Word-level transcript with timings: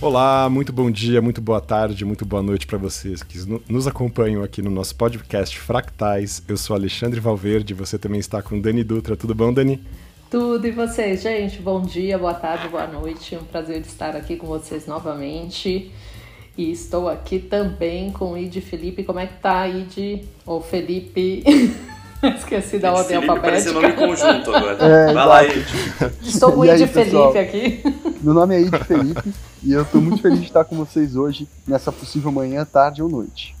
Olá, 0.00 0.48
muito 0.48 0.72
bom 0.72 0.88
dia, 0.92 1.20
muito 1.20 1.40
boa 1.40 1.60
tarde, 1.60 2.04
muito 2.04 2.24
boa 2.24 2.40
noite 2.40 2.68
para 2.68 2.78
vocês 2.78 3.20
que 3.20 3.36
nos 3.68 3.84
acompanham 3.88 4.44
aqui 4.44 4.62
no 4.62 4.70
nosso 4.70 4.94
podcast 4.94 5.58
Fractais. 5.58 6.40
Eu 6.46 6.56
sou 6.56 6.76
Alexandre 6.76 7.18
Valverde, 7.18 7.74
você 7.74 7.98
também 7.98 8.20
está 8.20 8.40
com 8.40 8.60
Dani 8.60 8.84
Dutra. 8.84 9.16
Tudo 9.16 9.34
bom, 9.34 9.52
Dani? 9.52 9.82
Tudo 10.30 10.64
e 10.68 10.70
vocês, 10.70 11.20
gente? 11.20 11.60
Bom 11.60 11.82
dia, 11.82 12.16
boa 12.16 12.34
tarde, 12.34 12.68
boa 12.68 12.86
noite. 12.86 13.34
É 13.34 13.40
um 13.40 13.44
prazer 13.44 13.80
estar 13.80 14.14
aqui 14.14 14.36
com 14.36 14.46
vocês 14.46 14.86
novamente. 14.86 15.90
E 16.56 16.70
estou 16.70 17.08
aqui 17.08 17.40
também 17.40 18.12
com 18.12 18.34
o 18.34 18.38
Id 18.38 18.60
Felipe. 18.60 19.02
Como 19.02 19.18
é 19.18 19.26
que 19.26 19.40
tá, 19.40 19.66
Id? 19.66 20.22
Ou 20.46 20.60
Felipe? 20.60 21.42
Esqueci 22.36 22.78
da 22.78 22.92
ordem 22.92 23.16
alfabética. 23.16 23.48
Parece 23.48 23.70
nome 23.70 23.92
conjunto 23.92 24.54
agora. 24.54 24.78
É, 24.88 25.12
Vai 25.12 25.26
lá, 25.26 25.44
Id. 25.44 25.66
Estou 26.22 26.52
com 26.52 26.60
o 26.60 26.64
Id 26.64 26.88
Felipe 26.88 27.38
aqui. 27.38 27.82
Meu 28.20 28.34
nome 28.34 28.56
é 28.56 28.60
Id 28.62 28.74
Felipe 28.84 29.32
e 29.62 29.72
eu 29.72 29.82
estou 29.82 30.00
muito 30.00 30.22
feliz 30.22 30.40
de 30.40 30.46
estar 30.46 30.64
com 30.64 30.76
vocês 30.76 31.16
hoje, 31.16 31.48
nessa 31.66 31.92
possível 31.92 32.32
manhã, 32.32 32.64
tarde 32.64 33.02
ou 33.02 33.08
noite. 33.08 33.56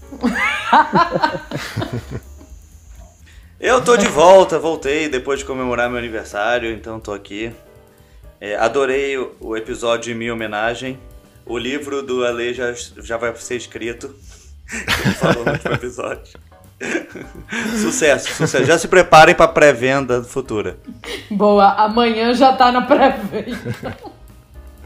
eu 3.60 3.82
tô 3.84 3.96
de 3.96 4.06
volta, 4.06 4.58
voltei 4.58 5.08
depois 5.08 5.40
de 5.40 5.44
comemorar 5.44 5.88
meu 5.88 5.98
aniversário, 5.98 6.72
então 6.72 6.98
tô 6.98 7.12
aqui. 7.12 7.52
É, 8.40 8.56
adorei 8.56 9.18
o, 9.18 9.34
o, 9.40 9.56
episódio 9.56 10.12
em 10.12 10.16
minha 10.16 10.32
homenagem. 10.32 10.98
O 11.44 11.58
livro 11.58 12.02
do 12.02 12.24
Ale 12.24 12.54
já, 12.54 12.72
já 12.72 13.16
vai 13.16 13.34
ser 13.36 13.56
escrito. 13.56 14.14
Ele 14.72 15.14
falou 15.14 15.44
no 15.44 15.52
último 15.52 15.74
episódio. 15.74 16.47
sucesso, 17.80 18.34
sucesso. 18.34 18.64
Já 18.64 18.78
se 18.78 18.88
preparem 18.88 19.34
para 19.34 19.48
pré-venda 19.48 20.22
futura. 20.22 20.78
Boa, 21.30 21.72
amanhã 21.72 22.32
já 22.32 22.52
tá 22.52 22.70
na 22.70 22.82
pré-venda. 22.82 23.96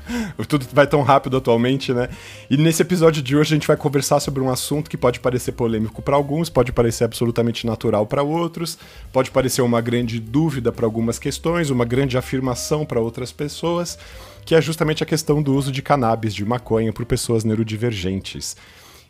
Tudo 0.49 0.67
vai 0.73 0.87
tão 0.87 1.03
rápido 1.03 1.37
atualmente, 1.37 1.93
né? 1.93 2.09
E 2.51 2.57
nesse 2.57 2.83
episódio 2.83 3.23
de 3.23 3.37
hoje 3.37 3.55
a 3.55 3.57
gente 3.57 3.67
vai 3.67 3.77
conversar 3.77 4.21
sobre 4.21 4.43
um 4.43 4.51
assunto 4.51 4.91
que 4.91 4.97
pode 4.97 5.21
parecer 5.21 5.53
polêmico 5.53 6.03
para 6.03 6.17
alguns, 6.17 6.51
pode 6.51 6.73
parecer 6.73 7.05
absolutamente 7.05 7.67
natural 7.67 8.07
para 8.07 8.23
outros, 8.23 8.79
pode 9.13 9.31
parecer 9.31 9.63
uma 9.63 9.81
grande 9.81 10.19
dúvida 10.19 10.73
para 10.73 10.85
algumas 10.85 11.19
questões, 11.19 11.71
uma 11.71 11.85
grande 11.85 12.19
afirmação 12.19 12.85
para 12.85 13.01
outras 13.01 13.33
pessoas, 13.33 13.99
que 14.45 14.55
é 14.55 14.61
justamente 14.61 15.03
a 15.03 15.07
questão 15.07 15.43
do 15.43 15.55
uso 15.55 15.71
de 15.71 15.81
cannabis, 15.81 16.35
de 16.35 16.45
maconha, 16.45 16.93
por 16.93 17.07
pessoas 17.07 17.45
neurodivergentes. 17.45 18.57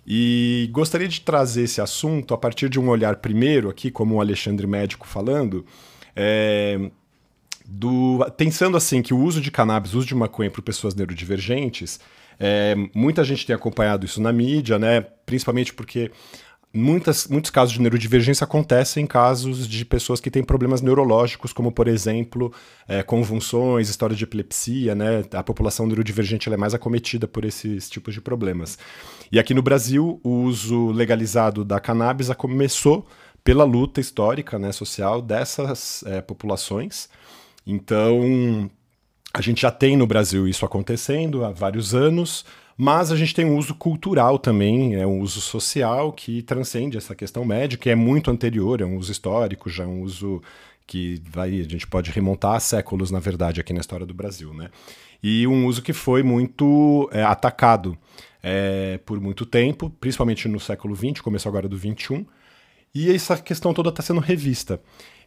E 0.06 0.68
gostaria 0.72 1.08
de 1.08 1.20
trazer 1.20 1.62
esse 1.62 1.80
assunto 1.80 2.34
a 2.34 2.38
partir 2.38 2.68
de 2.68 2.80
um 2.80 2.88
olhar 2.88 3.16
primeiro, 3.16 3.68
aqui, 3.68 3.90
como 3.90 4.16
o 4.16 4.20
Alexandre 4.20 4.66
Médico 4.66 5.06
falando, 5.06 5.64
é, 6.14 6.90
do, 7.64 8.18
pensando 8.36 8.76
assim 8.76 9.00
que 9.00 9.14
o 9.14 9.18
uso 9.18 9.40
de 9.40 9.50
cannabis, 9.50 9.94
o 9.94 9.98
uso 9.98 10.06
de 10.06 10.14
maconha 10.14 10.50
para 10.50 10.60
pessoas 10.62 10.94
neurodivergentes, 10.94 12.00
é, 12.38 12.74
muita 12.94 13.22
gente 13.22 13.46
tem 13.46 13.54
acompanhado 13.54 14.04
isso 14.04 14.20
na 14.20 14.32
mídia, 14.32 14.78
né? 14.78 15.00
Principalmente 15.24 15.72
porque 15.72 16.10
muitas, 16.74 17.26
muitos 17.26 17.50
casos 17.50 17.74
de 17.74 17.80
neurodivergência 17.80 18.44
acontecem 18.44 19.04
em 19.04 19.06
casos 19.06 19.68
de 19.68 19.84
pessoas 19.84 20.20
que 20.20 20.30
têm 20.30 20.42
problemas 20.42 20.80
neurológicos, 20.80 21.52
como, 21.52 21.70
por 21.70 21.86
exemplo, 21.88 22.52
é, 22.88 23.02
convulsões, 23.02 23.88
história 23.88 24.16
de 24.16 24.24
epilepsia, 24.24 24.94
né? 24.94 25.24
A 25.32 25.42
população 25.42 25.86
neurodivergente 25.86 26.52
é 26.52 26.56
mais 26.56 26.74
acometida 26.74 27.28
por 27.28 27.44
esses 27.44 27.90
tipos 27.90 28.14
de 28.14 28.20
problemas. 28.20 28.78
E 29.30 29.38
aqui 29.38 29.54
no 29.54 29.62
Brasil, 29.62 30.20
o 30.22 30.42
uso 30.42 30.90
legalizado 30.90 31.64
da 31.64 31.78
cannabis 31.78 32.28
começou 32.30 33.06
pela 33.44 33.64
luta 33.64 34.00
histórica, 34.00 34.58
né, 34.58 34.70
social 34.72 35.20
dessas 35.20 36.04
é, 36.06 36.20
populações. 36.20 37.08
Então, 37.66 38.70
a 39.34 39.40
gente 39.40 39.62
já 39.62 39.70
tem 39.70 39.96
no 39.96 40.06
Brasil 40.06 40.46
isso 40.46 40.64
acontecendo 40.64 41.44
há 41.44 41.50
vários 41.50 41.94
anos. 41.94 42.44
Mas 42.76 43.12
a 43.12 43.16
gente 43.16 43.34
tem 43.34 43.44
um 43.44 43.56
uso 43.56 43.74
cultural 43.74 44.38
também, 44.38 44.94
é 44.94 45.06
um 45.06 45.20
uso 45.20 45.40
social 45.40 46.12
que 46.12 46.42
transcende 46.42 46.96
essa 46.96 47.14
questão 47.14 47.44
médica, 47.44 47.82
que 47.82 47.90
é 47.90 47.94
muito 47.94 48.30
anterior, 48.30 48.80
é 48.80 48.84
um 48.84 48.96
uso 48.96 49.12
histórico, 49.12 49.68
já 49.68 49.84
é 49.84 49.86
um 49.86 50.02
uso 50.02 50.42
que 50.86 51.22
vai, 51.30 51.60
a 51.60 51.68
gente 51.68 51.86
pode 51.86 52.10
remontar 52.10 52.54
a 52.54 52.60
séculos, 52.60 53.10
na 53.10 53.20
verdade, 53.20 53.60
aqui 53.60 53.72
na 53.72 53.80
história 53.80 54.04
do 54.04 54.14
Brasil, 54.14 54.52
né? 54.52 54.70
E 55.22 55.46
um 55.46 55.66
uso 55.66 55.82
que 55.82 55.92
foi 55.92 56.22
muito 56.22 57.08
é, 57.12 57.22
atacado 57.22 57.96
é, 58.42 58.98
por 59.06 59.20
muito 59.20 59.46
tempo, 59.46 59.88
principalmente 59.88 60.48
no 60.48 60.58
século 60.58 60.96
XX, 60.96 61.20
começou 61.20 61.48
agora 61.48 61.68
do 61.68 61.78
XXI, 61.78 62.26
e 62.94 63.10
essa 63.10 63.38
questão 63.38 63.72
toda 63.72 63.90
está 63.90 64.02
sendo 64.02 64.20
revista. 64.20 64.80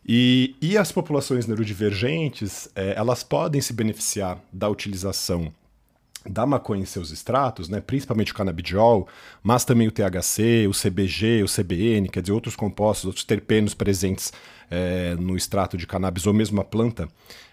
E, 0.07 0.55
e 0.61 0.77
as 0.77 0.91
populações 0.91 1.47
neurodivergentes, 1.47 2.69
é, 2.75 2.93
elas 2.95 3.23
podem 3.23 3.59
se 3.61 3.73
beneficiar 3.73 4.39
da 4.51 4.69
utilização 4.69 5.51
da 6.29 6.45
maconha 6.45 6.81
em 6.81 6.85
seus 6.85 7.11
extratos, 7.11 7.69
né, 7.69 7.79
principalmente 7.79 8.31
o 8.31 8.35
canabidiol, 8.35 9.07
mas 9.43 9.63
também 9.63 9.87
o 9.87 9.91
THC, 9.91 10.67
o 10.67 10.71
CBG, 10.71 11.43
o 11.43 11.47
CBN, 11.47 12.09
quer 12.09 12.21
dizer, 12.21 12.33
outros 12.33 12.55
compostos, 12.55 13.05
outros 13.05 13.23
terpenos 13.23 13.73
presentes 13.73 14.33
é, 14.69 15.15
no 15.15 15.37
extrato 15.37 15.77
de 15.77 15.85
cannabis 15.85 16.25
ou 16.25 16.33
mesmo 16.33 16.59
a 16.59 16.63
planta 16.63 17.07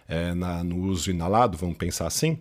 é, 0.08 0.34
na, 0.34 0.64
no 0.64 0.76
uso 0.82 1.10
inalado, 1.10 1.58
vamos 1.58 1.76
pensar 1.76 2.06
assim, 2.06 2.38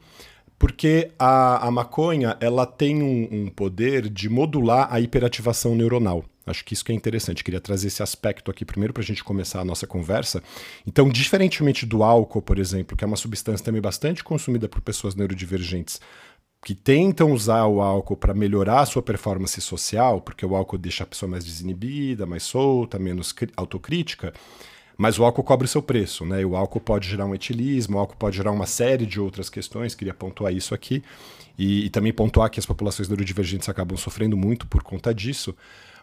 porque 0.57 1.11
a, 1.17 1.67
a 1.67 1.71
maconha 1.71 2.37
ela 2.39 2.65
tem 2.65 3.01
um, 3.01 3.27
um 3.31 3.49
poder 3.49 4.09
de 4.09 4.29
modular 4.29 4.87
a 4.91 4.99
hiperativação 4.99 5.75
neuronal. 5.75 6.23
Acho 6.45 6.65
que 6.65 6.73
isso 6.73 6.83
que 6.83 6.91
é 6.91 6.95
interessante. 6.95 7.43
Queria 7.43 7.61
trazer 7.61 7.87
esse 7.87 8.01
aspecto 8.01 8.49
aqui 8.49 8.65
primeiro 8.65 8.93
para 8.93 9.03
a 9.03 9.05
gente 9.05 9.23
começar 9.23 9.61
a 9.61 9.65
nossa 9.65 9.85
conversa. 9.85 10.41
Então, 10.87 11.07
diferentemente 11.09 11.85
do 11.85 12.03
álcool, 12.03 12.41
por 12.41 12.57
exemplo, 12.57 12.97
que 12.97 13.03
é 13.03 13.07
uma 13.07 13.17
substância 13.17 13.63
também 13.63 13.81
bastante 13.81 14.23
consumida 14.23 14.67
por 14.67 14.81
pessoas 14.81 15.13
neurodivergentes, 15.13 15.99
que 16.63 16.75
tentam 16.75 17.31
usar 17.31 17.65
o 17.65 17.81
álcool 17.81 18.15
para 18.15 18.33
melhorar 18.33 18.81
a 18.81 18.85
sua 18.85 19.01
performance 19.01 19.59
social, 19.61 20.21
porque 20.21 20.45
o 20.45 20.55
álcool 20.55 20.77
deixa 20.77 21.03
a 21.03 21.07
pessoa 21.07 21.29
mais 21.29 21.43
desinibida, 21.43 22.25
mais 22.25 22.43
solta, 22.43 22.99
menos 22.99 23.33
autocrítica, 23.57 24.31
mas 24.95 25.17
o 25.17 25.23
álcool 25.23 25.43
cobre 25.43 25.65
o 25.65 25.69
seu 25.69 25.81
preço, 25.81 26.23
né? 26.23 26.41
E 26.41 26.45
o 26.45 26.55
álcool 26.55 26.79
pode 26.79 27.09
gerar 27.09 27.25
um 27.25 27.33
etilismo, 27.33 27.97
o 27.97 27.99
álcool 27.99 28.17
pode 28.17 28.37
gerar 28.37 28.51
uma 28.51 28.67
série 28.67 29.07
de 29.07 29.19
outras 29.19 29.49
questões, 29.49 29.95
queria 29.95 30.13
pontuar 30.13 30.53
isso 30.53 30.75
aqui, 30.75 31.03
e, 31.57 31.85
e 31.85 31.89
também 31.89 32.13
pontuar 32.13 32.49
que 32.51 32.59
as 32.59 32.65
populações 32.65 33.09
neurodivergentes 33.09 33.67
acabam 33.67 33.97
sofrendo 33.97 34.37
muito 34.37 34.67
por 34.67 34.83
conta 34.83 35.13
disso. 35.13 35.55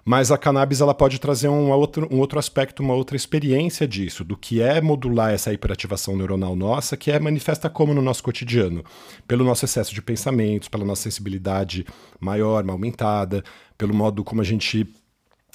Mas 0.04 0.31
a 0.31 0.38
cannabis 0.38 0.81
ela 0.81 0.94
pode 0.94 1.19
trazer 1.19 1.48
um 1.48 1.70
outro, 1.70 2.09
um 2.10 2.19
outro 2.19 2.38
aspecto, 2.38 2.82
uma 2.82 2.94
outra 2.94 3.16
experiência 3.16 3.86
disso, 3.86 4.25
do 4.25 4.36
que 4.36 4.62
é 4.62 4.81
modular 4.81 5.32
essa 5.32 5.53
hiperativação 5.53 6.16
neuronal 6.16 6.56
nossa, 6.56 6.97
que 6.97 7.10
é 7.10 7.19
manifesta 7.19 7.69
como 7.69 7.92
no 7.92 8.00
nosso 8.03 8.22
cotidiano, 8.22 8.84
pelo 9.26 9.44
nosso 9.44 9.64
excesso 9.64 9.94
de 9.94 10.00
pensamentos, 10.00 10.69
pela 10.69 10.84
nossa 10.84 11.03
sensibilidade 11.03 11.84
maior, 12.19 12.69
aumentada, 12.69 13.44
pelo 13.76 13.94
modo 13.94 14.25
como 14.25 14.41
a 14.41 14.44
gente 14.44 14.86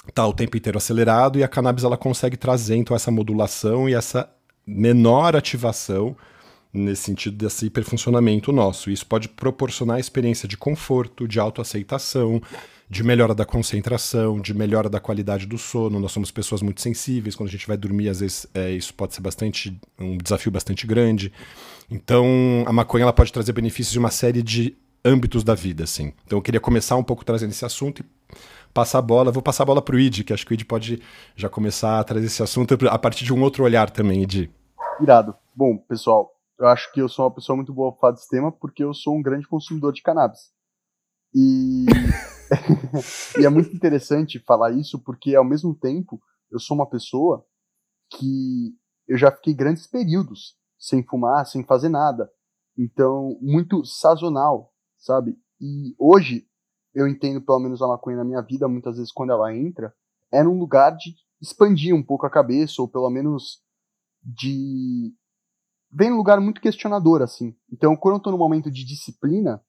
está 0.08 0.26
o 0.26 0.32
tempo 0.32 0.56
inteiro 0.56 0.78
acelerado, 0.78 1.38
e 1.38 1.42
a 1.42 1.48
cannabis 1.48 1.84
ela 1.84 1.96
consegue 1.96 2.36
trazer 2.36 2.76
então 2.76 2.94
essa 2.94 3.10
modulação 3.10 3.88
e 3.88 3.94
essa 3.94 4.30
menor 4.66 5.34
ativação 5.36 6.16
nesse 6.72 7.02
sentido 7.02 7.36
desse 7.36 7.66
hiperfuncionamento 7.66 8.50
nosso. 8.50 8.90
Isso 8.90 9.06
pode 9.06 9.28
proporcionar 9.28 9.96
a 9.96 10.00
experiência 10.00 10.48
de 10.48 10.56
conforto, 10.56 11.28
de 11.28 11.38
autoaceitação, 11.38 12.42
de 12.88 13.02
melhora 13.02 13.34
da 13.34 13.44
concentração, 13.44 14.40
de 14.40 14.54
melhora 14.54 14.88
da 14.88 15.00
qualidade 15.00 15.46
do 15.46 15.58
sono. 15.58 15.98
Nós 15.98 16.12
somos 16.12 16.30
pessoas 16.30 16.62
muito 16.62 16.80
sensíveis, 16.80 17.34
quando 17.34 17.48
a 17.48 17.52
gente 17.52 17.66
vai 17.66 17.76
dormir, 17.76 18.08
às 18.08 18.20
vezes 18.20 18.46
é, 18.54 18.70
isso 18.70 18.94
pode 18.94 19.14
ser 19.14 19.20
bastante 19.20 19.78
um 19.98 20.16
desafio 20.18 20.52
bastante 20.52 20.86
grande. 20.86 21.32
Então, 21.90 22.64
a 22.66 22.72
maconha 22.72 23.02
ela 23.02 23.12
pode 23.12 23.32
trazer 23.32 23.52
benefícios 23.52 23.92
de 23.92 23.98
uma 23.98 24.10
série 24.10 24.42
de 24.42 24.76
âmbitos 25.04 25.44
da 25.44 25.54
vida, 25.54 25.84
assim. 25.84 26.12
Então, 26.24 26.38
eu 26.38 26.42
queria 26.42 26.60
começar 26.60 26.96
um 26.96 27.02
pouco 27.04 27.24
trazendo 27.24 27.50
esse 27.50 27.64
assunto 27.64 28.00
e 28.00 28.36
passar 28.72 28.98
a 28.98 29.02
bola. 29.02 29.30
Vou 29.30 29.42
passar 29.42 29.62
a 29.64 29.66
bola 29.66 29.82
para 29.82 29.94
o 29.94 29.98
Id, 29.98 30.22
que 30.22 30.32
acho 30.32 30.46
que 30.46 30.52
o 30.52 30.54
Id 30.54 30.64
pode 30.64 31.02
já 31.36 31.48
começar 31.48 32.00
a 32.00 32.04
trazer 32.04 32.26
esse 32.26 32.42
assunto 32.42 32.76
a 32.88 32.98
partir 32.98 33.24
de 33.24 33.32
um 33.32 33.42
outro 33.42 33.64
olhar 33.64 33.90
também, 33.90 34.22
Id. 34.22 34.50
Irado. 35.00 35.34
Bom, 35.54 35.76
pessoal, 35.76 36.30
eu 36.58 36.66
acho 36.66 36.90
que 36.92 37.00
eu 37.00 37.08
sou 37.08 37.24
uma 37.24 37.30
pessoa 37.30 37.56
muito 37.56 37.72
boa 37.72 37.92
para 37.92 38.00
falar 38.00 38.12
desse 38.12 38.28
tema 38.28 38.50
porque 38.50 38.82
eu 38.82 38.94
sou 38.94 39.16
um 39.16 39.22
grande 39.22 39.46
consumidor 39.46 39.92
de 39.92 40.02
cannabis. 40.02 40.53
E 41.34 41.86
e 43.38 43.44
é 43.44 43.48
muito 43.48 43.74
interessante 43.74 44.38
falar 44.38 44.72
isso 44.72 44.98
porque, 44.98 45.34
ao 45.34 45.44
mesmo 45.44 45.74
tempo, 45.74 46.20
eu 46.50 46.58
sou 46.58 46.76
uma 46.76 46.88
pessoa 46.88 47.44
que 48.10 48.74
eu 49.08 49.16
já 49.16 49.30
fiquei 49.30 49.54
grandes 49.54 49.86
períodos 49.86 50.56
sem 50.78 51.02
fumar, 51.02 51.46
sem 51.46 51.64
fazer 51.64 51.88
nada. 51.88 52.30
Então, 52.76 53.38
muito 53.40 53.84
sazonal, 53.84 54.72
sabe? 54.98 55.36
E 55.60 55.94
hoje, 55.98 56.46
eu 56.94 57.08
entendo 57.08 57.40
pelo 57.40 57.60
menos 57.60 57.82
a 57.82 57.88
maconha 57.88 58.18
na 58.18 58.24
minha 58.24 58.42
vida, 58.42 58.68
muitas 58.68 58.96
vezes 58.96 59.12
quando 59.12 59.30
ela 59.30 59.54
entra, 59.54 59.94
é 60.32 60.42
num 60.42 60.58
lugar 60.58 60.96
de 60.96 61.14
expandir 61.40 61.94
um 61.94 62.02
pouco 62.02 62.26
a 62.26 62.30
cabeça, 62.30 62.80
ou 62.80 62.88
pelo 62.88 63.10
menos 63.10 63.62
de. 64.22 65.14
Vem 65.90 66.10
num 66.10 66.16
lugar 66.16 66.40
muito 66.40 66.60
questionador, 66.60 67.22
assim. 67.22 67.54
Então, 67.72 67.96
quando 67.96 68.16
eu 68.16 68.20
tô 68.20 68.30
num 68.30 68.38
momento 68.38 68.70
de 68.70 68.84
disciplina, 68.84 69.62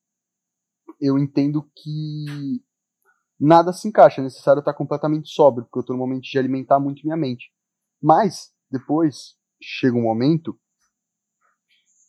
eu 1.05 1.19
entendo 1.19 1.69
que 1.75 2.63
nada 3.39 3.71
se 3.71 3.87
encaixa, 3.87 4.21
é 4.21 4.23
necessário 4.23 4.59
estar 4.59 4.73
completamente 4.73 5.29
sóbrio, 5.29 5.65
porque 5.65 5.79
eu 5.79 5.81
estou 5.81 5.95
no 5.95 6.01
momento 6.01 6.23
de 6.23 6.39
alimentar 6.39 6.79
muito 6.79 7.03
minha 7.03 7.17
mente. 7.17 7.51
Mas, 8.01 8.53
depois, 8.71 9.37
chega 9.61 9.95
um 9.95 10.01
momento, 10.01 10.59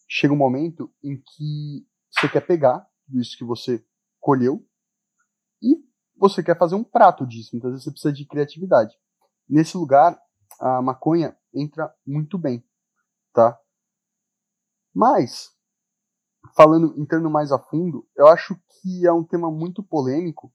chega 0.08 0.32
um 0.32 0.36
momento 0.36 0.92
em 1.02 1.16
que 1.16 1.86
você 2.10 2.28
quer 2.28 2.46
pegar, 2.46 2.86
tudo 3.06 3.20
isso 3.20 3.36
que 3.36 3.44
você 3.44 3.84
colheu 4.20 4.66
e 5.62 5.76
você 6.16 6.42
quer 6.42 6.58
fazer 6.58 6.74
um 6.74 6.84
prato 6.84 7.26
disso. 7.26 7.50
Muitas 7.52 7.72
vezes 7.72 7.84
você 7.84 7.90
precisa 7.90 8.12
de 8.12 8.26
criatividade. 8.26 8.96
Nesse 9.48 9.76
lugar, 9.76 10.18
a 10.60 10.80
maconha 10.80 11.36
entra 11.54 11.94
muito 12.06 12.38
bem, 12.38 12.64
tá? 13.32 13.58
Mas, 14.94 15.55
falando, 16.54 16.94
entrando 16.98 17.30
mais 17.30 17.52
a 17.52 17.58
fundo, 17.58 18.06
eu 18.16 18.26
acho 18.26 18.56
que 18.68 19.06
é 19.06 19.12
um 19.12 19.24
tema 19.24 19.50
muito 19.50 19.82
polêmico, 19.82 20.52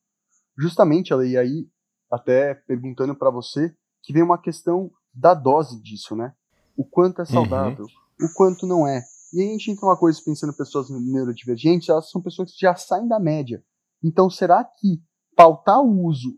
justamente, 0.58 1.14
e 1.14 1.38
aí, 1.38 1.68
até 2.12 2.54
perguntando 2.54 3.16
para 3.16 3.32
você, 3.32 3.76
que 4.04 4.14
vem 4.14 4.24
uma 4.24 4.42
questão 4.42 4.92
da 5.14 5.34
dose 5.34 5.82
disso, 5.82 6.16
né? 6.16 6.34
O 6.78 6.86
quanto 6.86 7.20
é 7.20 7.22
uhum. 7.22 7.26
saudável, 7.26 7.86
uhum. 7.86 8.28
o 8.28 8.34
quanto 8.34 8.66
não 8.66 8.88
é. 8.88 9.02
E 9.34 9.42
aí 9.42 9.48
a 9.48 9.52
gente 9.52 9.72
entra 9.72 9.86
uma 9.86 9.98
coisa 9.98 10.22
pensando 10.24 10.52
em 10.52 10.58
pessoas 10.58 10.90
neurodivergentes, 10.90 11.90
elas 11.90 12.10
são 12.10 12.22
pessoas 12.22 12.52
que 12.52 12.60
já 12.62 12.76
saem 12.76 13.08
da 13.08 13.20
média. 13.20 13.64
Então, 14.04 14.30
será 14.30 14.64
que 14.64 15.02
pautar 15.36 15.80
o 15.80 16.06
uso 16.06 16.38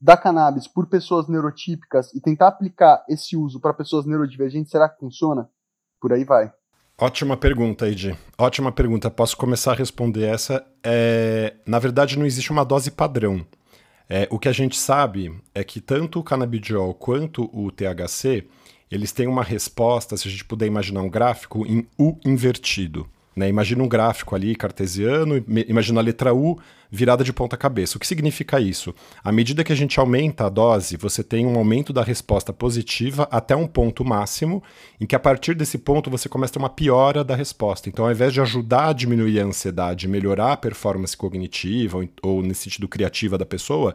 da 0.00 0.16
cannabis 0.16 0.68
por 0.68 0.88
pessoas 0.88 1.28
neurotípicas 1.28 2.14
e 2.14 2.20
tentar 2.20 2.48
aplicar 2.48 3.04
esse 3.08 3.36
uso 3.36 3.60
para 3.60 3.74
pessoas 3.74 4.06
neurodivergentes, 4.06 4.70
será 4.70 4.88
que 4.88 5.00
funciona? 5.00 5.50
Por 6.00 6.12
aí 6.12 6.24
vai. 6.24 6.52
Ótima 7.00 7.36
pergunta, 7.36 7.88
Ed. 7.88 8.18
Ótima 8.36 8.72
pergunta. 8.72 9.08
Posso 9.08 9.36
começar 9.36 9.70
a 9.70 9.76
responder 9.76 10.24
essa? 10.24 10.66
É... 10.82 11.54
Na 11.64 11.78
verdade, 11.78 12.18
não 12.18 12.26
existe 12.26 12.50
uma 12.50 12.64
dose 12.64 12.90
padrão. 12.90 13.46
É, 14.08 14.26
o 14.32 14.38
que 14.38 14.48
a 14.48 14.52
gente 14.52 14.76
sabe 14.76 15.32
é 15.54 15.62
que 15.62 15.80
tanto 15.80 16.18
o 16.18 16.24
canabidiol 16.24 16.92
quanto 16.94 17.48
o 17.52 17.70
THC, 17.70 18.48
eles 18.90 19.12
têm 19.12 19.28
uma 19.28 19.44
resposta, 19.44 20.16
se 20.16 20.26
a 20.26 20.30
gente 20.30 20.44
puder 20.44 20.66
imaginar 20.66 21.02
um 21.02 21.10
gráfico, 21.10 21.64
em 21.66 21.86
U 21.96 22.18
invertido. 22.26 23.08
Né? 23.38 23.48
Imagina 23.48 23.82
um 23.82 23.88
gráfico 23.88 24.34
ali 24.34 24.54
cartesiano, 24.56 25.42
imagina 25.68 26.00
a 26.00 26.02
letra 26.02 26.34
U 26.34 26.58
virada 26.90 27.22
de 27.22 27.32
ponta 27.32 27.56
cabeça. 27.56 27.96
O 27.96 28.00
que 28.00 28.06
significa 28.06 28.60
isso? 28.60 28.94
À 29.22 29.30
medida 29.30 29.62
que 29.62 29.72
a 29.72 29.76
gente 29.76 30.00
aumenta 30.00 30.46
a 30.46 30.48
dose, 30.48 30.96
você 30.96 31.22
tem 31.22 31.46
um 31.46 31.56
aumento 31.56 31.92
da 31.92 32.02
resposta 32.02 32.52
positiva 32.52 33.28
até 33.30 33.54
um 33.54 33.66
ponto 33.66 34.04
máximo, 34.04 34.62
em 35.00 35.06
que 35.06 35.14
a 35.14 35.20
partir 35.20 35.54
desse 35.54 35.78
ponto 35.78 36.10
você 36.10 36.28
começa 36.28 36.52
a 36.52 36.54
ter 36.54 36.58
uma 36.58 36.70
piora 36.70 37.22
da 37.22 37.36
resposta. 37.36 37.88
Então, 37.88 38.06
ao 38.06 38.10
invés 38.10 38.32
de 38.32 38.40
ajudar 38.40 38.88
a 38.88 38.92
diminuir 38.92 39.40
a 39.40 39.44
ansiedade, 39.44 40.08
melhorar 40.08 40.52
a 40.54 40.56
performance 40.56 41.16
cognitiva 41.16 41.98
ou, 41.98 42.08
ou 42.22 42.42
nesse 42.42 42.62
sentido 42.62 42.88
criativa 42.88 43.38
da 43.38 43.46
pessoa, 43.46 43.94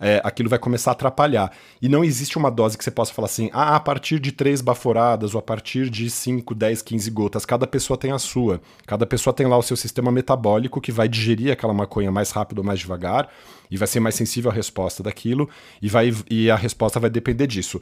é, 0.00 0.20
aquilo 0.24 0.48
vai 0.48 0.58
começar 0.58 0.90
a 0.90 0.92
atrapalhar. 0.92 1.52
E 1.80 1.88
não 1.88 2.02
existe 2.02 2.38
uma 2.38 2.50
dose 2.50 2.78
que 2.78 2.82
você 2.82 2.90
possa 2.90 3.12
falar 3.12 3.26
assim, 3.26 3.50
ah, 3.52 3.76
a 3.76 3.80
partir 3.80 4.18
de 4.18 4.32
três 4.32 4.60
baforadas 4.62 5.34
ou 5.34 5.38
a 5.38 5.42
partir 5.42 5.90
de 5.90 6.08
5, 6.08 6.54
10, 6.54 6.82
15 6.82 7.10
gotas. 7.10 7.44
Cada 7.44 7.66
pessoa 7.66 7.98
tem 7.98 8.10
a 8.10 8.18
sua. 8.18 8.60
Cada 8.86 9.06
pessoa 9.06 9.34
tem 9.34 9.46
lá 9.46 9.58
o 9.58 9.62
seu 9.62 9.76
sistema 9.76 10.10
metabólico 10.10 10.80
que 10.80 10.90
vai 10.90 11.08
digerir 11.08 11.52
aquela 11.52 11.74
maconha 11.74 12.10
mais 12.10 12.30
rápido 12.30 12.58
ou 12.58 12.64
mais 12.64 12.80
devagar 12.80 13.28
e 13.70 13.76
vai 13.76 13.86
ser 13.86 14.00
mais 14.00 14.14
sensível 14.14 14.50
à 14.50 14.54
resposta 14.54 15.02
daquilo 15.02 15.48
e, 15.80 15.88
vai, 15.88 16.12
e 16.28 16.50
a 16.50 16.56
resposta 16.56 16.98
vai 16.98 17.10
depender 17.10 17.46
disso. 17.46 17.80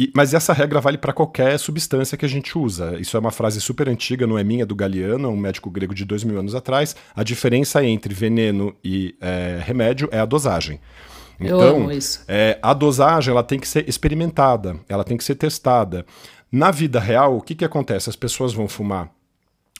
E, 0.00 0.12
mas 0.14 0.32
essa 0.32 0.52
regra 0.52 0.80
vale 0.80 0.96
para 0.96 1.12
qualquer 1.12 1.58
substância 1.58 2.16
que 2.16 2.24
a 2.24 2.28
gente 2.28 2.56
usa. 2.56 2.96
Isso 3.00 3.16
é 3.16 3.20
uma 3.20 3.32
frase 3.32 3.60
super 3.60 3.88
antiga, 3.88 4.28
não 4.28 4.38
é 4.38 4.44
minha, 4.44 4.62
é 4.62 4.66
do 4.66 4.74
Galiano, 4.74 5.28
um 5.28 5.36
médico 5.36 5.68
grego 5.68 5.92
de 5.92 6.04
dois 6.04 6.22
mil 6.22 6.38
anos 6.38 6.54
atrás. 6.54 6.94
A 7.16 7.24
diferença 7.24 7.84
entre 7.84 8.14
veneno 8.14 8.74
e 8.82 9.16
é, 9.20 9.60
remédio 9.60 10.08
é 10.12 10.20
a 10.20 10.24
dosagem. 10.24 10.80
Então, 11.40 11.88
é, 12.26 12.58
a 12.60 12.74
dosagem 12.74 13.30
ela 13.30 13.44
tem 13.44 13.58
que 13.58 13.68
ser 13.68 13.88
experimentada, 13.88 14.76
ela 14.88 15.04
tem 15.04 15.16
que 15.16 15.24
ser 15.24 15.36
testada. 15.36 16.04
Na 16.50 16.70
vida 16.70 16.98
real, 16.98 17.36
o 17.36 17.42
que, 17.42 17.54
que 17.54 17.64
acontece? 17.64 18.10
As 18.10 18.16
pessoas 18.16 18.52
vão 18.52 18.66
fumar 18.66 19.10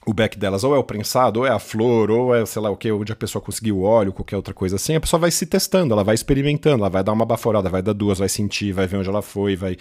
o 0.07 0.15
beck 0.15 0.39
delas 0.39 0.65
ou 0.65 0.75
é 0.75 0.79
o 0.79 0.85
prensado, 0.85 1.41
ou 1.41 1.47
é 1.47 1.51
a 1.51 1.59
flor, 1.59 2.11
ou 2.11 2.35
é, 2.35 2.45
sei 2.47 2.63
lá 2.63 2.71
o 2.71 2.77
que, 2.77 2.91
onde 2.91 3.13
a 3.13 3.17
pessoa 3.17 3.43
conseguiu 3.43 3.79
o 3.79 3.83
óleo, 3.83 4.13
qualquer 4.13 4.37
outra 4.37 4.55
coisa 4.55 4.77
assim, 4.77 4.95
a 4.95 5.01
pessoa 5.01 5.21
vai 5.21 5.31
se 5.31 5.45
testando, 5.45 5.93
ela 5.93 6.03
vai 6.03 6.15
experimentando, 6.15 6.79
ela 6.79 6.89
vai 6.89 7.05
dar 7.05 7.13
uma 7.13 7.27
baforada, 7.27 7.69
vai 7.69 7.83
dar 7.83 7.93
duas, 7.93 8.19
vai 8.19 8.29
sentir, 8.29 8.73
vai 8.73 8.87
ver 8.87 8.97
onde 8.97 9.09
ela 9.09 9.21
foi, 9.21 9.55
vai, 9.55 9.77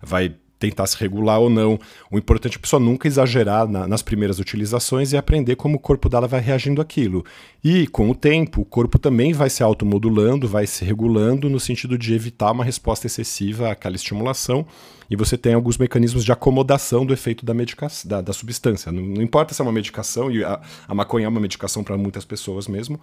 vai 0.00 0.34
tentar 0.58 0.86
se 0.86 0.96
regular 0.98 1.38
ou 1.40 1.50
não. 1.50 1.78
O 2.10 2.18
importante 2.18 2.54
é 2.54 2.56
a 2.56 2.60
pessoa 2.60 2.80
nunca 2.80 3.06
exagerar 3.06 3.68
na, 3.68 3.86
nas 3.86 4.02
primeiras 4.02 4.38
utilizações 4.38 5.12
e 5.12 5.16
aprender 5.16 5.56
como 5.56 5.76
o 5.76 5.80
corpo 5.80 6.08
dela 6.08 6.26
vai 6.26 6.40
reagindo 6.40 6.80
àquilo. 6.80 7.24
E 7.62 7.86
com 7.86 8.10
o 8.10 8.14
tempo, 8.14 8.62
o 8.62 8.64
corpo 8.64 8.98
também 8.98 9.32
vai 9.32 9.50
se 9.50 9.62
automodulando, 9.62 10.48
vai 10.48 10.66
se 10.66 10.84
regulando 10.84 11.50
no 11.50 11.60
sentido 11.60 11.98
de 11.98 12.14
evitar 12.14 12.52
uma 12.52 12.64
resposta 12.64 13.06
excessiva 13.06 13.70
àquela 13.70 13.96
estimulação. 13.96 14.66
E 15.08 15.14
você 15.14 15.38
tem 15.38 15.54
alguns 15.54 15.78
mecanismos 15.78 16.24
de 16.24 16.32
acomodação 16.32 17.06
do 17.06 17.12
efeito 17.12 17.46
da 17.46 17.54
medicação, 17.54 18.08
da, 18.08 18.20
da 18.20 18.32
substância. 18.32 18.90
Não, 18.90 19.02
não, 19.02 19.22
importa 19.22 19.54
se 19.54 19.60
é 19.60 19.64
uma 19.64 19.72
medicação, 19.72 20.30
e 20.30 20.42
a, 20.42 20.60
a 20.88 20.94
maconha 20.94 21.26
é 21.26 21.28
uma 21.28 21.40
medicação 21.40 21.84
para 21.84 21.96
muitas 21.96 22.24
pessoas 22.24 22.66
mesmo 22.66 23.00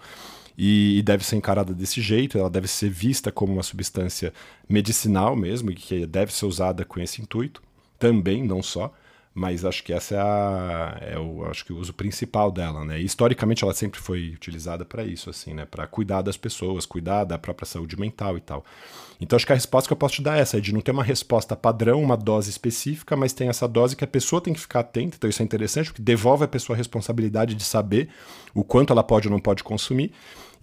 e, 0.57 1.01
deve 1.03 1.25
ser 1.25 1.35
encarada 1.35 1.73
desse 1.73 2.01
jeito, 2.01 2.38
ela 2.38 2.50
deve 2.50 2.67
ser 2.67 2.89
vista 2.89 3.31
como 3.31 3.53
uma 3.53 3.63
substância 3.63 4.33
medicinal 4.69 5.35
mesmo, 5.35 5.71
e 5.71 5.75
que 5.75 6.05
deve 6.05 6.33
ser 6.33 6.45
usada 6.45 6.85
com 6.85 7.00
esse 7.00 7.21
intuito, 7.21 7.61
também, 7.97 8.44
não 8.44 8.61
só, 8.61 8.94
mas 9.33 9.65
acho 9.65 9.83
que 9.83 9.91
essa 9.91 10.15
é, 10.15 10.19
a, 10.19 10.97
é 11.13 11.19
o, 11.19 11.44
acho 11.45 11.65
que 11.65 11.73
o 11.73 11.77
uso 11.77 11.91
principal 11.91 12.51
dela, 12.51 12.85
né? 12.85 13.00
Historicamente 13.00 13.63
ela 13.63 13.73
sempre 13.73 14.00
foi 14.00 14.29
utilizada 14.29 14.85
para 14.85 15.03
isso, 15.03 15.29
assim, 15.29 15.55
né? 15.55 15.65
Para 15.65 15.88
cuidar 15.88 16.21
das 16.21 16.38
pessoas, 16.38 16.85
cuidar 16.85 17.23
da 17.23 17.39
própria 17.39 17.65
saúde 17.65 18.00
mental 18.00 18.38
e 18.38 18.41
tal. 18.41 18.63
Então 19.19 19.35
acho 19.35 19.45
que 19.45 19.51
a 19.51 19.55
resposta 19.55 19.88
que 19.88 19.94
eu 19.94 19.97
posso 19.97 20.15
te 20.15 20.21
dar 20.21 20.38
é 20.38 20.41
essa, 20.41 20.57
é 20.57 20.61
de 20.61 20.71
não 20.71 20.81
ter 20.81 20.91
uma 20.91 21.03
resposta 21.03 21.55
padrão, 21.55 22.03
uma 22.03 22.15
dose 22.15 22.51
específica, 22.51 23.15
mas 23.15 23.33
tem 23.33 23.50
essa 23.50 23.67
dose 23.67 23.95
que 23.95 24.03
a 24.03 24.07
pessoa 24.07 24.39
tem 24.39 24.53
que 24.53 24.59
ficar 24.59 24.81
atenta. 24.81 25.15
Então 25.17 25.29
isso 25.29 25.41
é 25.41 25.45
interessante, 25.45 25.88
porque 25.88 26.01
devolve 26.01 26.44
a 26.44 26.47
pessoa 26.47 26.75
a 26.75 26.77
responsabilidade 26.77 27.55
de 27.55 27.63
saber 27.63 28.09
o 28.53 28.63
quanto 28.63 28.94
ela 28.94 29.03
pode 29.03 29.27
ou 29.27 29.31
não 29.31 29.39
pode 29.39 29.63
consumir 29.63 30.11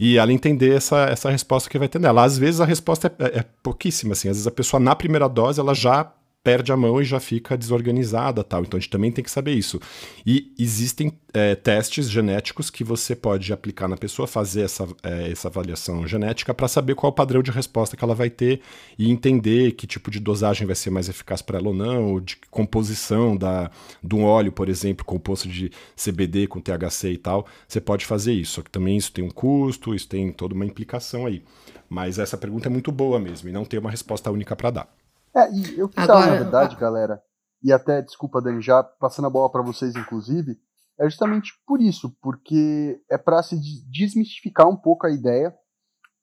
e 0.00 0.16
ela 0.16 0.32
entender 0.32 0.74
essa, 0.74 1.00
essa 1.10 1.28
resposta 1.28 1.68
que 1.68 1.78
vai 1.78 1.86
ter 1.86 1.98
nela. 1.98 2.24
Às 2.24 2.38
vezes 2.38 2.58
a 2.58 2.64
resposta 2.64 3.12
é, 3.18 3.40
é, 3.40 3.44
pouquíssima, 3.62 4.12
assim. 4.14 4.30
Às 4.30 4.36
vezes 4.36 4.46
a 4.46 4.50
pessoa 4.50 4.80
na 4.80 4.96
primeira 4.96 5.28
dose 5.28 5.60
ela 5.60 5.74
já 5.74 6.10
perde 6.42 6.72
a 6.72 6.76
mão 6.76 7.00
e 7.00 7.04
já 7.04 7.20
fica 7.20 7.56
desorganizada 7.56 8.42
tal. 8.42 8.62
Então 8.62 8.78
a 8.78 8.80
gente 8.80 8.90
também 8.90 9.12
tem 9.12 9.22
que 9.22 9.30
saber 9.30 9.52
isso. 9.52 9.78
E 10.24 10.52
existem 10.58 11.12
é, 11.34 11.54
testes 11.54 12.10
genéticos 12.10 12.70
que 12.70 12.82
você 12.82 13.14
pode 13.14 13.52
aplicar 13.52 13.88
na 13.88 13.96
pessoa, 13.96 14.26
fazer 14.26 14.62
essa, 14.62 14.88
é, 15.02 15.30
essa 15.30 15.48
avaliação 15.48 16.06
genética 16.06 16.54
para 16.54 16.66
saber 16.66 16.94
qual 16.94 17.10
o 17.10 17.14
padrão 17.14 17.42
de 17.42 17.50
resposta 17.50 17.96
que 17.96 18.02
ela 18.02 18.14
vai 18.14 18.30
ter 18.30 18.60
e 18.98 19.10
entender 19.10 19.72
que 19.72 19.86
tipo 19.86 20.10
de 20.10 20.18
dosagem 20.18 20.66
vai 20.66 20.76
ser 20.76 20.90
mais 20.90 21.08
eficaz 21.08 21.42
para 21.42 21.58
ela 21.58 21.68
ou 21.68 21.74
não, 21.74 22.12
ou 22.12 22.20
de 22.20 22.36
composição 22.50 23.36
da, 23.36 23.70
de 24.02 24.14
um 24.14 24.24
óleo, 24.24 24.50
por 24.50 24.68
exemplo, 24.68 25.04
composto 25.04 25.48
de 25.48 25.70
CBD 25.94 26.46
com 26.46 26.60
THC 26.60 27.12
e 27.12 27.18
tal. 27.18 27.46
Você 27.68 27.80
pode 27.80 28.06
fazer 28.06 28.32
isso. 28.32 28.54
Só 28.54 28.62
que 28.62 28.70
também 28.70 28.96
isso 28.96 29.12
tem 29.12 29.22
um 29.22 29.30
custo, 29.30 29.94
isso 29.94 30.08
tem 30.08 30.32
toda 30.32 30.54
uma 30.54 30.64
implicação 30.64 31.26
aí. 31.26 31.42
Mas 31.88 32.18
essa 32.18 32.36
pergunta 32.36 32.68
é 32.68 32.70
muito 32.70 32.90
boa 32.90 33.18
mesmo 33.18 33.48
e 33.48 33.52
não 33.52 33.64
tem 33.64 33.78
uma 33.78 33.90
resposta 33.90 34.30
única 34.30 34.56
para 34.56 34.70
dar. 34.70 34.99
É, 35.34 35.52
e 35.52 35.78
eu 35.78 35.88
quis 35.88 36.02
Agora, 36.02 36.20
falar, 36.20 36.32
na 36.32 36.42
verdade, 36.42 36.76
galera, 36.76 37.22
e 37.62 37.72
até, 37.72 38.02
desculpa, 38.02 38.40
Dani, 38.40 38.60
já 38.60 38.82
passando 38.82 39.26
a 39.26 39.30
bola 39.30 39.50
para 39.50 39.62
vocês, 39.62 39.94
inclusive, 39.94 40.58
é 40.98 41.08
justamente 41.08 41.52
por 41.66 41.80
isso, 41.80 42.14
porque 42.20 43.00
é 43.10 43.16
para 43.16 43.42
se 43.42 43.56
desmistificar 43.90 44.68
um 44.68 44.76
pouco 44.76 45.06
a 45.06 45.10
ideia 45.10 45.54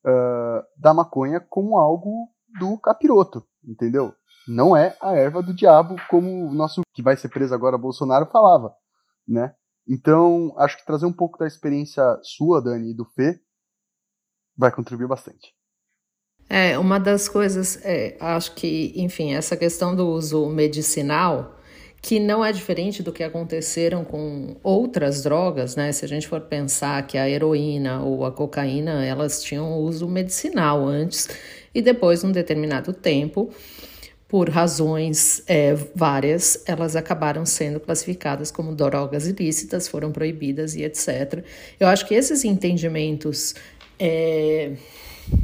uh, 0.06 0.62
da 0.76 0.92
maconha 0.92 1.40
como 1.40 1.78
algo 1.78 2.28
do 2.58 2.78
capiroto, 2.78 3.46
entendeu? 3.64 4.12
Não 4.46 4.76
é 4.76 4.96
a 5.00 5.14
erva 5.14 5.42
do 5.42 5.54
diabo, 5.54 5.96
como 6.08 6.48
o 6.48 6.54
nosso 6.54 6.82
que 6.94 7.02
vai 7.02 7.16
ser 7.16 7.28
preso 7.28 7.54
agora, 7.54 7.76
Bolsonaro, 7.76 8.26
falava, 8.26 8.74
né? 9.26 9.54
Então, 9.86 10.54
acho 10.58 10.76
que 10.76 10.86
trazer 10.86 11.06
um 11.06 11.12
pouco 11.12 11.38
da 11.38 11.46
experiência 11.46 12.02
sua, 12.22 12.62
Dani, 12.62 12.90
e 12.90 12.96
do 12.96 13.04
Fê, 13.04 13.40
vai 14.56 14.70
contribuir 14.70 15.08
bastante. 15.08 15.57
É, 16.50 16.78
uma 16.78 16.98
das 16.98 17.28
coisas, 17.28 17.78
é, 17.84 18.16
acho 18.18 18.54
que, 18.54 18.92
enfim, 18.96 19.34
essa 19.34 19.56
questão 19.56 19.94
do 19.94 20.08
uso 20.08 20.46
medicinal, 20.46 21.58
que 22.00 22.18
não 22.18 22.44
é 22.44 22.52
diferente 22.52 23.02
do 23.02 23.12
que 23.12 23.22
aconteceram 23.22 24.04
com 24.04 24.56
outras 24.62 25.22
drogas, 25.22 25.76
né? 25.76 25.92
Se 25.92 26.04
a 26.04 26.08
gente 26.08 26.26
for 26.26 26.40
pensar 26.40 27.06
que 27.06 27.18
a 27.18 27.28
heroína 27.28 28.02
ou 28.02 28.24
a 28.24 28.32
cocaína, 28.32 29.04
elas 29.04 29.42
tinham 29.42 29.78
uso 29.78 30.08
medicinal 30.08 30.86
antes 30.86 31.28
e 31.74 31.82
depois, 31.82 32.22
num 32.22 32.32
determinado 32.32 32.92
tempo, 32.92 33.50
por 34.28 34.48
razões 34.48 35.42
é, 35.46 35.74
várias, 35.94 36.62
elas 36.66 36.94
acabaram 36.94 37.44
sendo 37.46 37.80
classificadas 37.80 38.50
como 38.50 38.74
drogas 38.74 39.26
ilícitas, 39.26 39.88
foram 39.88 40.12
proibidas 40.12 40.74
e 40.76 40.84
etc. 40.84 41.44
Eu 41.80 41.88
acho 41.88 42.06
que 42.06 42.14
esses 42.14 42.44
entendimentos 42.44 43.54
é, 43.98 44.72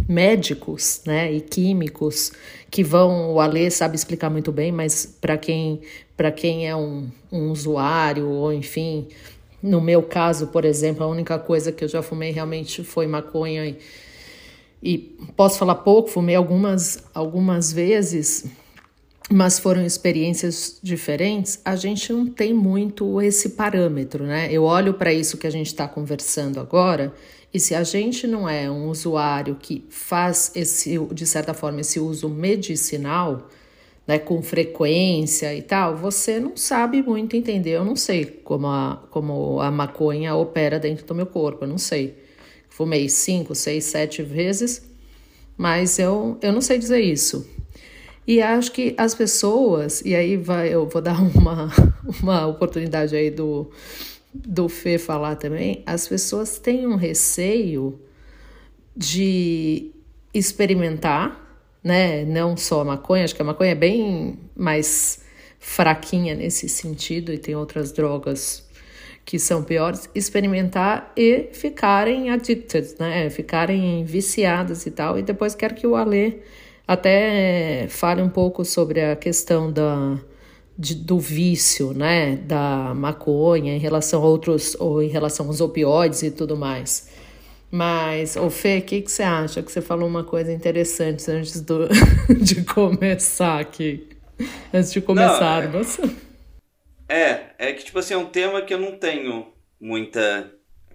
médicos 0.09 1.01
né, 1.07 1.33
e 1.33 1.41
químicos 1.41 2.33
que 2.71 2.83
vão, 2.83 3.33
o 3.33 3.41
Alê 3.41 3.71
sabe 3.71 3.97
explicar 3.97 4.31
muito 4.31 4.51
bem, 4.51 4.73
mas 4.73 5.17
para 5.21 5.37
quem, 5.37 5.81
quem 6.37 6.69
é 6.69 6.75
um, 6.75 7.09
um 7.31 7.51
usuário, 7.51 8.29
ou 8.29 8.53
enfim, 8.53 9.09
no 9.63 9.81
meu 9.81 10.03
caso, 10.03 10.49
por 10.49 10.65
exemplo, 10.65 11.05
a 11.05 11.07
única 11.07 11.39
coisa 11.39 11.73
que 11.73 11.85
eu 11.85 11.89
já 11.89 12.03
fumei 12.03 12.33
realmente 12.33 12.83
foi 12.83 13.07
maconha 13.07 13.67
e, 13.67 13.79
e 14.83 14.99
posso 15.37 15.59
falar 15.59 15.77
pouco, 15.77 16.11
fumei 16.11 16.35
algumas, 16.35 17.05
algumas 17.15 17.73
vezes 17.73 18.45
mas 19.31 19.59
foram 19.59 19.85
experiências 19.85 20.79
diferentes, 20.83 21.59
a 21.65 21.77
gente 21.77 22.13
não 22.13 22.27
tem 22.27 22.53
muito 22.53 23.23
esse 23.23 23.51
parâmetro, 23.51 24.25
né? 24.25 24.49
Eu 24.53 24.65
olho 24.65 24.95
para 24.95 25.13
isso 25.13 25.39
que 25.39 25.47
a 25.47 25.51
gente 25.51 25.69
está 25.69 25.89
conversando 25.89 26.61
agora, 26.61 27.13
e 27.55 27.61
se 27.61 27.73
a 27.73 27.85
gente 27.85 28.27
não 28.27 28.49
é 28.49 28.69
um 28.69 28.89
usuário 28.89 29.55
que 29.55 29.85
faz 29.89 30.51
esse, 30.57 30.99
de 31.13 31.25
certa 31.25 31.55
forma, 31.55 31.83
esse 31.83 32.01
uso 32.01 32.29
medicinal, 32.29 33.49
né, 34.05 34.19
com 34.19 34.43
frequência 34.43 35.55
e 35.55 35.63
tal, 35.63 35.97
você 35.97 36.41
não 36.41 36.57
sabe 36.57 37.01
muito 37.01 37.37
entender. 37.37 37.71
Eu 37.71 37.85
não 37.85 37.95
sei 37.95 38.25
como 38.25 38.67
a, 38.67 39.07
como 39.09 39.61
a 39.61 39.71
maconha 39.71 40.35
opera 40.35 40.81
dentro 40.81 41.07
do 41.07 41.15
meu 41.15 41.27
corpo, 41.27 41.63
eu 41.63 41.69
não 41.69 41.79
sei. 41.79 42.19
Fumei 42.69 43.09
cinco, 43.09 43.55
seis, 43.55 43.85
sete 43.85 44.21
vezes, 44.21 44.83
mas 45.57 45.97
eu, 46.01 46.37
eu 46.43 46.53
não 46.53 46.61
sei 46.61 46.77
dizer 46.77 47.03
isso. 47.03 47.49
E 48.27 48.43
acho 48.43 48.73
que 48.73 48.97
as 48.99 49.15
pessoas, 49.15 50.01
e 50.05 50.13
aí 50.17 50.37
vai, 50.37 50.75
eu 50.75 50.89
vou 50.89 51.01
dar 51.01 51.21
uma, 51.23 51.71
uma 52.21 52.47
oportunidade 52.49 53.15
aí 53.15 53.31
do, 53.31 53.71
do 54.35 54.69
Fê 54.69 54.99
falar 54.99 55.37
também, 55.37 55.83
as 55.87 56.09
pessoas 56.09 56.59
têm 56.59 56.87
um 56.87 56.97
receio 56.97 58.01
de 58.97 59.93
experimentar, 60.33 61.41
né? 61.83 62.25
Não 62.25 62.57
só 62.57 62.81
a 62.81 62.85
maconha, 62.85 63.25
acho 63.25 63.35
que 63.35 63.43
a 63.43 63.45
maconha 63.45 63.71
é 63.71 63.77
bem 63.77 64.39
mais 64.57 65.23
fraquinha 65.61 66.35
nesse 66.35 66.69
sentido 66.69 67.33
e 67.33 67.39
tem 67.39 67.55
outras 67.55 67.93
drogas 67.93 68.69
que 69.25 69.39
são 69.39 69.63
piores, 69.63 70.11
experimentar 70.15 71.13
e 71.17 71.49
ficarem 71.53 72.31
addicted, 72.31 72.97
né? 72.99 73.31
Ficarem 73.31 74.05
viciadas 74.05 74.85
e 74.85 74.91
tal. 74.91 75.19
E 75.19 75.23
depois 75.23 75.55
quero 75.55 75.75
que 75.75 75.87
o 75.87 75.97
Alê 75.97 76.41
até 76.87 77.87
fale 77.89 78.21
um 78.21 78.29
pouco 78.29 78.65
sobre 78.65 79.01
a 79.01 79.17
questão 79.17 79.73
da, 79.73 80.19
de, 80.77 80.95
do 80.95 81.19
vício, 81.19 81.93
né, 81.93 82.37
da 82.37 82.93
maconha 82.95 83.75
em 83.75 83.79
relação 83.79 84.23
a 84.23 84.27
outros, 84.27 84.77
ou 84.79 85.03
em 85.03 85.09
relação 85.09 85.47
aos 85.47 85.61
opioides 85.61 86.23
e 86.23 86.31
tudo 86.31 86.57
mais. 86.57 87.11
Mas, 87.71 88.37
ô 88.37 88.49
Fê, 88.51 88.79
o 88.79 88.83
que, 88.83 89.03
que 89.03 89.11
você 89.11 89.23
acha? 89.23 89.63
Que 89.63 89.71
você 89.71 89.81
falou 89.81 90.09
uma 90.09 90.23
coisa 90.23 90.53
interessante 90.53 91.29
antes 91.31 91.61
do, 91.61 91.89
de 92.41 92.65
começar 92.65 93.61
aqui. 93.61 94.09
Antes 94.73 94.93
de 94.93 95.01
começarmos. 95.01 95.99
É, 97.09 97.21
é, 97.21 97.55
é 97.59 97.73
que, 97.73 97.85
tipo 97.85 97.99
assim, 97.99 98.15
é 98.15 98.17
um 98.17 98.27
tema 98.27 98.63
que 98.63 98.73
eu 98.73 98.79
não 98.79 98.97
tenho 98.97 99.53
muita 99.81 100.53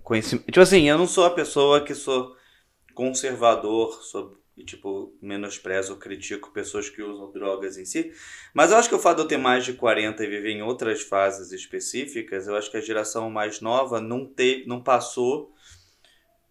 conhecimento. 0.09 0.45
Tipo 0.45 0.61
assim, 0.61 0.89
eu 0.89 0.97
não 0.97 1.05
sou 1.05 1.25
a 1.25 1.29
pessoa 1.29 1.83
que 1.83 1.93
sou 1.93 2.35
conservador 2.95 4.01
sobre 4.01 4.38
e, 4.59 4.65
tipo, 4.65 5.17
menosprezo 5.21 5.93
ou 5.93 5.99
critico 5.99 6.51
pessoas 6.51 6.89
que 6.89 7.01
usam 7.01 7.31
drogas 7.31 7.77
em 7.77 7.85
si. 7.85 8.11
Mas 8.53 8.71
eu 8.71 8.77
acho 8.77 8.89
que 8.89 8.95
o 8.95 8.99
fato 8.99 9.15
de 9.15 9.23
eu 9.23 9.27
ter 9.27 9.37
mais 9.37 9.63
de 9.63 9.71
40 9.71 10.21
e 10.21 10.27
viver 10.27 10.51
em 10.51 10.61
outras 10.61 11.01
fases 11.01 11.53
específicas, 11.53 12.45
eu 12.45 12.57
acho 12.57 12.69
que 12.69 12.75
a 12.75 12.81
geração 12.81 13.29
mais 13.29 13.61
nova 13.61 14.01
não, 14.01 14.25
te, 14.25 14.65
não 14.67 14.83
passou 14.83 15.53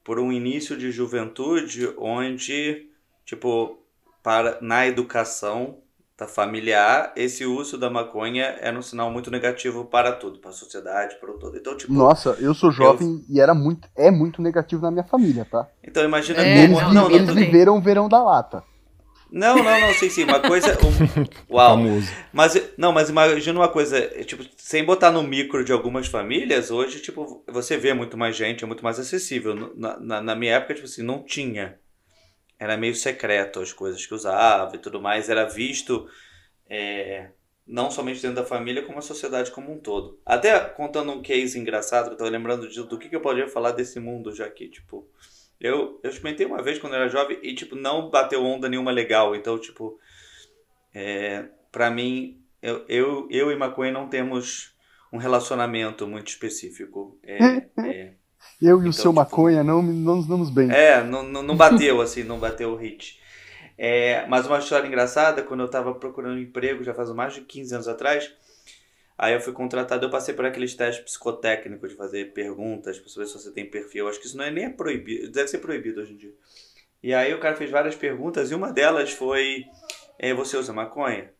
por 0.02 0.18
um 0.18 0.32
início 0.32 0.74
de 0.74 0.90
juventude 0.90 1.92
onde, 1.98 2.88
tipo, 3.26 3.84
para, 4.22 4.58
na 4.62 4.86
educação 4.86 5.82
da 6.18 6.26
familiar, 6.26 7.12
esse 7.14 7.46
uso 7.46 7.78
da 7.78 7.88
maconha 7.88 8.56
era 8.60 8.76
um 8.76 8.82
sinal 8.82 9.08
muito 9.08 9.30
negativo 9.30 9.84
para 9.84 10.10
tudo, 10.10 10.40
para 10.40 10.50
a 10.50 10.52
sociedade, 10.52 11.14
para 11.20 11.30
o 11.30 11.38
todo. 11.38 11.56
Então, 11.56 11.76
tipo, 11.76 11.92
Nossa, 11.92 12.30
eu 12.40 12.52
sou 12.52 12.72
jovem 12.72 13.24
eu... 13.28 13.36
e 13.36 13.40
era 13.40 13.54
muito, 13.54 13.88
é 13.96 14.10
muito 14.10 14.42
negativo 14.42 14.82
na 14.82 14.90
minha 14.90 15.04
família, 15.04 15.46
tá? 15.48 15.68
Então 15.82 16.02
imagina 16.02 16.44
é, 16.44 16.64
eles, 16.64 16.76
não, 16.76 16.92
não, 16.92 17.10
eles 17.10 17.32
viveram 17.32 17.78
o 17.78 17.80
verão 17.80 18.08
da 18.08 18.20
lata. 18.20 18.64
Não, 19.30 19.62
não, 19.62 19.80
não, 19.80 19.92
sim, 19.92 20.08
sim, 20.08 20.24
uma 20.24 20.40
coisa, 20.40 20.76
um, 20.84 21.54
uau. 21.54 21.78
Mas 22.32 22.60
não, 22.76 22.90
mas 22.92 23.10
imagina 23.10 23.60
uma 23.60 23.68
coisa, 23.68 24.00
tipo, 24.24 24.42
sem 24.56 24.84
botar 24.84 25.12
no 25.12 25.22
micro 25.22 25.62
de 25.62 25.70
algumas 25.70 26.08
famílias, 26.08 26.70
hoje, 26.72 27.00
tipo, 27.00 27.44
você 27.46 27.76
vê 27.76 27.94
muito 27.94 28.16
mais 28.16 28.34
gente, 28.34 28.64
é 28.64 28.66
muito 28.66 28.82
mais 28.82 28.98
acessível. 28.98 29.54
Na, 29.76 30.00
na, 30.00 30.20
na 30.20 30.34
minha 30.34 30.54
época, 30.54 30.74
tipo 30.74 30.86
assim, 30.86 31.02
não 31.02 31.22
tinha 31.22 31.78
era 32.58 32.76
meio 32.76 32.94
secreto 32.94 33.60
as 33.60 33.72
coisas 33.72 34.04
que 34.04 34.14
usava 34.14 34.74
e 34.74 34.78
tudo 34.78 35.00
mais, 35.00 35.28
era 35.28 35.44
visto 35.44 36.08
é, 36.68 37.30
não 37.66 37.90
somente 37.90 38.22
dentro 38.22 38.36
da 38.36 38.44
família, 38.44 38.82
como 38.82 38.98
a 38.98 39.02
sociedade 39.02 39.50
como 39.50 39.72
um 39.72 39.78
todo. 39.78 40.18
Até 40.24 40.58
contando 40.60 41.12
um 41.12 41.22
case 41.22 41.58
engraçado, 41.58 42.08
que 42.08 42.14
eu 42.14 42.18
tô 42.18 42.24
lembrando 42.24 42.68
de, 42.68 42.82
do 42.82 42.98
que, 42.98 43.08
que 43.08 43.16
eu 43.16 43.20
poderia 43.20 43.48
falar 43.48 43.72
desse 43.72 44.00
mundo 44.00 44.34
já 44.34 44.48
que, 44.48 44.68
tipo, 44.68 45.06
eu, 45.60 46.00
eu 46.02 46.10
experimentei 46.10 46.46
uma 46.46 46.62
vez 46.62 46.78
quando 46.78 46.94
eu 46.94 47.00
era 47.00 47.08
jovem 47.08 47.38
e, 47.42 47.54
tipo, 47.54 47.76
não 47.76 48.10
bateu 48.10 48.42
onda 48.42 48.68
nenhuma 48.68 48.90
legal, 48.90 49.36
então, 49.36 49.58
tipo, 49.58 49.98
é, 50.94 51.44
pra 51.70 51.90
mim, 51.90 52.42
eu, 52.62 52.84
eu, 52.88 53.28
eu 53.30 53.52
e 53.52 53.56
maconha 53.56 53.92
não 53.92 54.08
temos 54.08 54.74
um 55.12 55.18
relacionamento 55.18 56.06
muito 56.06 56.28
específico. 56.28 57.18
É, 57.22 57.38
é, 57.86 58.14
eu 58.60 58.76
e 58.76 58.80
então, 58.80 58.90
o 58.90 58.92
seu 58.92 59.10
tipo, 59.10 59.14
maconha 59.14 59.62
não, 59.62 59.82
não 59.82 60.16
nos 60.16 60.26
damos 60.26 60.50
bem. 60.50 60.70
É, 60.70 61.02
não, 61.02 61.22
não 61.22 61.56
bateu 61.56 62.00
assim, 62.00 62.22
não 62.24 62.38
bateu 62.38 62.72
o 62.72 62.76
hit. 62.76 63.18
É, 63.76 64.26
mas 64.26 64.44
uma 64.46 64.58
história 64.58 64.86
engraçada, 64.86 65.42
quando 65.42 65.60
eu 65.60 65.66
estava 65.66 65.94
procurando 65.94 66.40
emprego, 66.40 66.82
já 66.82 66.92
faz 66.92 67.10
mais 67.10 67.34
de 67.34 67.42
15 67.42 67.74
anos 67.74 67.88
atrás, 67.88 68.28
aí 69.16 69.34
eu 69.34 69.40
fui 69.40 69.52
contratado, 69.52 70.04
eu 70.04 70.10
passei 70.10 70.34
por 70.34 70.44
aqueles 70.44 70.74
testes 70.74 71.04
psicotécnicos 71.04 71.90
de 71.90 71.96
fazer 71.96 72.32
perguntas 72.32 72.98
para 72.98 73.08
saber 73.08 73.26
se 73.26 73.34
você 73.34 73.52
tem 73.52 73.64
perfil. 73.64 74.08
Acho 74.08 74.18
que 74.18 74.26
isso 74.26 74.36
não 74.36 74.44
é 74.44 74.50
nem 74.50 74.64
é 74.64 74.70
proibido, 74.70 75.30
deve 75.30 75.46
ser 75.46 75.58
proibido 75.58 76.00
hoje 76.00 76.14
em 76.14 76.16
dia. 76.16 76.32
E 77.00 77.14
aí 77.14 77.32
o 77.32 77.38
cara 77.38 77.54
fez 77.54 77.70
várias 77.70 77.94
perguntas 77.94 78.50
e 78.50 78.54
uma 78.54 78.72
delas 78.72 79.12
foi: 79.12 79.64
é, 80.18 80.34
Você 80.34 80.56
usa 80.56 80.72
maconha? 80.72 81.30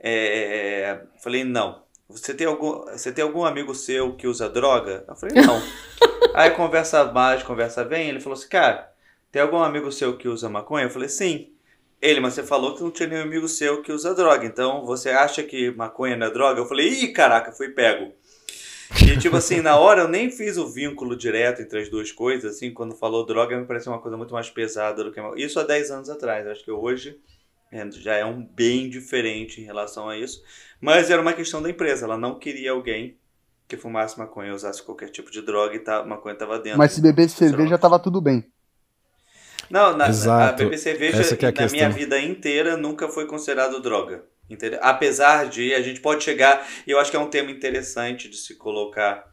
É, 0.00 1.00
falei: 1.22 1.44
Não. 1.44 1.84
Você 2.08 2.32
tem, 2.32 2.46
algum, 2.46 2.84
você 2.84 3.12
tem 3.12 3.24
algum 3.24 3.44
amigo 3.44 3.74
seu 3.74 4.14
que 4.16 4.26
usa 4.26 4.48
droga? 4.48 5.04
Eu 5.06 5.16
falei: 5.16 5.42
Não. 5.42 5.60
Aí 6.36 6.50
conversa 6.50 7.02
mais, 7.06 7.42
conversa 7.42 7.82
bem. 7.82 8.10
Ele 8.10 8.20
falou 8.20 8.38
assim: 8.38 8.50
Cara, 8.50 8.92
tem 9.32 9.40
algum 9.40 9.56
amigo 9.56 9.90
seu 9.90 10.18
que 10.18 10.28
usa 10.28 10.50
maconha? 10.50 10.84
Eu 10.84 10.90
falei: 10.90 11.08
Sim. 11.08 11.50
Ele, 12.00 12.20
mas 12.20 12.34
você 12.34 12.42
falou 12.42 12.74
que 12.74 12.82
não 12.82 12.90
tinha 12.90 13.08
nenhum 13.08 13.22
amigo 13.22 13.48
seu 13.48 13.80
que 13.80 13.90
usa 13.90 14.14
droga. 14.14 14.44
Então 14.44 14.84
você 14.84 15.08
acha 15.08 15.42
que 15.42 15.70
maconha 15.70 16.14
não 16.14 16.26
é 16.26 16.30
droga? 16.30 16.60
Eu 16.60 16.66
falei: 16.66 16.88
Ih, 16.88 17.08
caraca, 17.08 17.52
fui 17.52 17.70
pego. 17.70 18.12
E 19.02 19.16
tipo 19.18 19.34
assim, 19.34 19.62
na 19.62 19.78
hora 19.78 20.02
eu 20.02 20.08
nem 20.08 20.30
fiz 20.30 20.58
o 20.58 20.68
vínculo 20.68 21.16
direto 21.16 21.62
entre 21.62 21.80
as 21.80 21.88
duas 21.88 22.12
coisas, 22.12 22.56
assim, 22.56 22.70
quando 22.70 22.94
falou 22.94 23.24
droga 23.24 23.58
me 23.58 23.66
pareceu 23.66 23.90
uma 23.90 24.00
coisa 24.00 24.18
muito 24.18 24.34
mais 24.34 24.50
pesada 24.50 25.02
do 25.02 25.10
que 25.10 25.20
isso 25.42 25.58
há 25.58 25.62
10 25.62 25.90
anos 25.90 26.10
atrás. 26.10 26.46
Acho 26.46 26.62
que 26.62 26.70
hoje 26.70 27.18
é, 27.72 27.90
já 27.92 28.14
é 28.14 28.26
um 28.26 28.44
bem 28.44 28.90
diferente 28.90 29.62
em 29.62 29.64
relação 29.64 30.06
a 30.06 30.18
isso. 30.18 30.42
Mas 30.78 31.10
era 31.10 31.22
uma 31.22 31.32
questão 31.32 31.62
da 31.62 31.70
empresa, 31.70 32.04
ela 32.04 32.18
não 32.18 32.38
queria 32.38 32.72
alguém 32.72 33.16
que 33.68 33.76
fumasse 33.76 34.18
maconha, 34.18 34.54
usasse 34.54 34.82
qualquer 34.82 35.10
tipo 35.10 35.30
de 35.30 35.42
droga 35.42 35.74
e 35.74 35.80
tá, 35.80 36.04
maconha 36.04 36.34
estava 36.34 36.58
dentro. 36.58 36.78
Mas 36.78 36.92
se 36.92 37.00
bebesse 37.00 37.36
cerveja, 37.36 37.76
tava 37.78 37.98
tudo 37.98 38.20
bem. 38.20 38.44
Não, 39.68 39.96
na, 39.96 40.08
Exato. 40.08 40.62
a 40.62 40.64
beber 40.64 40.78
cerveja 40.78 41.16
é 41.16 41.48
a 41.48 41.66
na 41.66 41.72
minha 41.72 41.90
vida 41.90 42.20
inteira 42.20 42.76
nunca 42.76 43.08
foi 43.08 43.26
considerado 43.26 43.80
droga. 43.80 44.24
Entendeu? 44.48 44.78
Apesar 44.80 45.48
de 45.48 45.74
a 45.74 45.82
gente 45.82 46.00
pode 46.00 46.22
chegar, 46.22 46.64
e 46.86 46.92
eu 46.92 47.00
acho 47.00 47.10
que 47.10 47.16
é 47.16 47.20
um 47.20 47.28
tema 47.28 47.50
interessante 47.50 48.28
de 48.28 48.36
se 48.36 48.54
colocar 48.54 49.26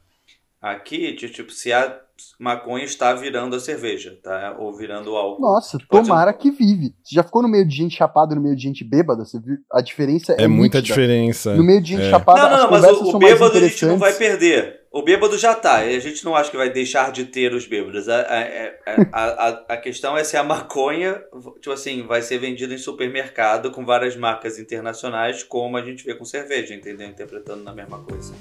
aqui, 0.60 1.12
de, 1.14 1.30
tipo, 1.30 1.52
se 1.52 1.72
a 1.72 2.02
maconha 2.40 2.84
está 2.84 3.14
virando 3.14 3.56
a 3.56 3.60
cerveja, 3.60 4.18
tá? 4.24 4.56
Ou 4.60 4.74
virando 4.74 5.12
o 5.12 5.16
álcool. 5.16 5.42
Nossa, 5.42 5.78
tomara 5.90 6.32
ser... 6.32 6.38
que 6.38 6.52
vive. 6.52 6.94
Você 7.04 7.16
já 7.16 7.24
ficou 7.24 7.42
no 7.42 7.48
meio 7.48 7.68
de 7.68 7.76
gente 7.76 7.96
chapada, 7.96 8.36
no 8.36 8.42
meio 8.42 8.56
de 8.56 8.62
gente 8.62 8.84
bêbada? 8.84 9.26
Você 9.26 9.40
viu? 9.40 9.58
A 9.72 9.82
diferença 9.82 10.34
é 10.34 10.44
É 10.44 10.48
muita 10.48 10.80
nítida. 10.80 10.96
diferença. 10.96 11.56
No 11.56 11.64
meio 11.64 11.82
de 11.82 11.90
gente 11.90 12.04
é. 12.04 12.10
chapada, 12.10 12.50
Não, 12.50 12.58
não, 12.64 12.72
mas 12.72 12.84
o, 12.84 13.16
o 13.16 13.20
bêbado 13.20 13.58
a 13.58 13.62
gente 13.62 13.86
não 13.86 13.98
vai 13.98 14.14
perder. 14.14 14.82
O 14.92 15.02
bêbado 15.02 15.36
já 15.40 15.56
tá. 15.56 15.78
A 15.78 16.00
gente 16.00 16.24
não 16.24 16.36
acha 16.36 16.52
que 16.52 16.58
vai 16.58 16.70
deixar 16.70 17.12
de 17.12 17.26
ter 17.26 17.52
os 17.54 17.66
bêbados. 17.66 18.08
A, 18.08 18.22
a, 18.22 18.96
a, 19.12 19.48
a, 19.48 19.50
a 19.70 19.78
questão 19.78 20.16
é 20.16 20.24
se 20.24 20.38
a 20.38 20.44
maconha, 20.44 21.20
tipo 21.60 21.72
assim, 21.72 22.06
vai 22.06 22.22
ser 22.22 22.38
vendida 22.38 22.74
em 22.74 22.78
supermercado 22.78 23.72
com 23.72 23.84
várias 23.84 24.16
marcas 24.16 24.60
internacionais, 24.60 25.42
como 25.44 25.78
a 25.78 25.82
gente 25.82 26.06
vê 26.06 26.14
com 26.14 26.26
cerveja, 26.26 26.76
entendeu? 26.76 27.08
Interpretando 27.08 27.64
na 27.64 27.74
mesma 27.74 28.00
coisa. 28.04 28.34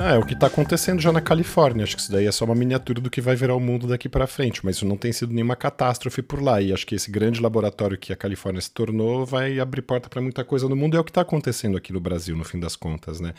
Ah, 0.00 0.14
é 0.14 0.18
o 0.18 0.24
que 0.24 0.34
está 0.34 0.46
acontecendo 0.46 1.00
já 1.00 1.10
na 1.10 1.20
Califórnia. 1.20 1.82
Acho 1.82 1.96
que 1.96 2.02
isso 2.02 2.12
daí 2.12 2.24
é 2.24 2.30
só 2.30 2.44
uma 2.44 2.54
miniatura 2.54 3.00
do 3.00 3.10
que 3.10 3.20
vai 3.20 3.34
virar 3.34 3.56
o 3.56 3.60
mundo 3.60 3.88
daqui 3.88 4.08
para 4.08 4.28
frente, 4.28 4.64
mas 4.64 4.76
isso 4.76 4.86
não 4.86 4.96
tem 4.96 5.12
sido 5.12 5.34
nenhuma 5.34 5.56
catástrofe 5.56 6.22
por 6.22 6.40
lá. 6.40 6.62
E 6.62 6.72
acho 6.72 6.86
que 6.86 6.94
esse 6.94 7.10
grande 7.10 7.42
laboratório 7.42 7.98
que 7.98 8.12
a 8.12 8.16
Califórnia 8.16 8.60
se 8.60 8.70
tornou 8.70 9.26
vai 9.26 9.58
abrir 9.58 9.82
porta 9.82 10.08
para 10.08 10.22
muita 10.22 10.44
coisa 10.44 10.68
no 10.68 10.76
mundo. 10.76 10.96
É 10.96 11.00
o 11.00 11.04
que 11.04 11.10
está 11.10 11.22
acontecendo 11.22 11.76
aqui 11.76 11.92
no 11.92 11.98
Brasil, 11.98 12.36
no 12.36 12.44
fim 12.44 12.60
das 12.60 12.76
contas, 12.76 13.18
né? 13.18 13.34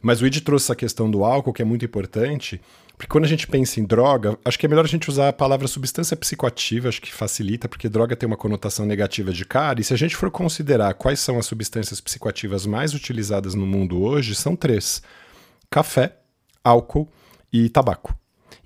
Mas 0.00 0.22
o 0.22 0.26
Id 0.26 0.42
trouxe 0.42 0.66
essa 0.66 0.76
questão 0.76 1.10
do 1.10 1.24
álcool, 1.24 1.52
que 1.52 1.60
é 1.60 1.64
muito 1.64 1.84
importante, 1.84 2.60
porque 2.96 3.10
quando 3.10 3.24
a 3.24 3.28
gente 3.28 3.48
pensa 3.48 3.80
em 3.80 3.84
droga, 3.84 4.38
acho 4.44 4.58
que 4.58 4.66
é 4.66 4.68
melhor 4.68 4.84
a 4.84 4.88
gente 4.88 5.10
usar 5.10 5.28
a 5.28 5.32
palavra 5.32 5.66
substância 5.66 6.16
psicoativa, 6.16 6.88
acho 6.88 7.02
que 7.02 7.12
facilita, 7.12 7.68
porque 7.68 7.88
droga 7.88 8.14
tem 8.14 8.28
uma 8.28 8.36
conotação 8.36 8.86
negativa 8.86 9.32
de 9.32 9.44
cara, 9.44 9.80
e 9.80 9.84
se 9.84 9.92
a 9.92 9.96
gente 9.98 10.16
for 10.16 10.30
considerar 10.30 10.94
quais 10.94 11.18
são 11.18 11.38
as 11.38 11.46
substâncias 11.46 12.00
psicoativas 12.00 12.64
mais 12.64 12.94
utilizadas 12.94 13.54
no 13.54 13.66
mundo 13.66 14.00
hoje, 14.00 14.34
são 14.36 14.54
três 14.54 15.02
café, 15.70 16.16
álcool 16.64 17.08
e 17.52 17.68
tabaco. 17.68 18.14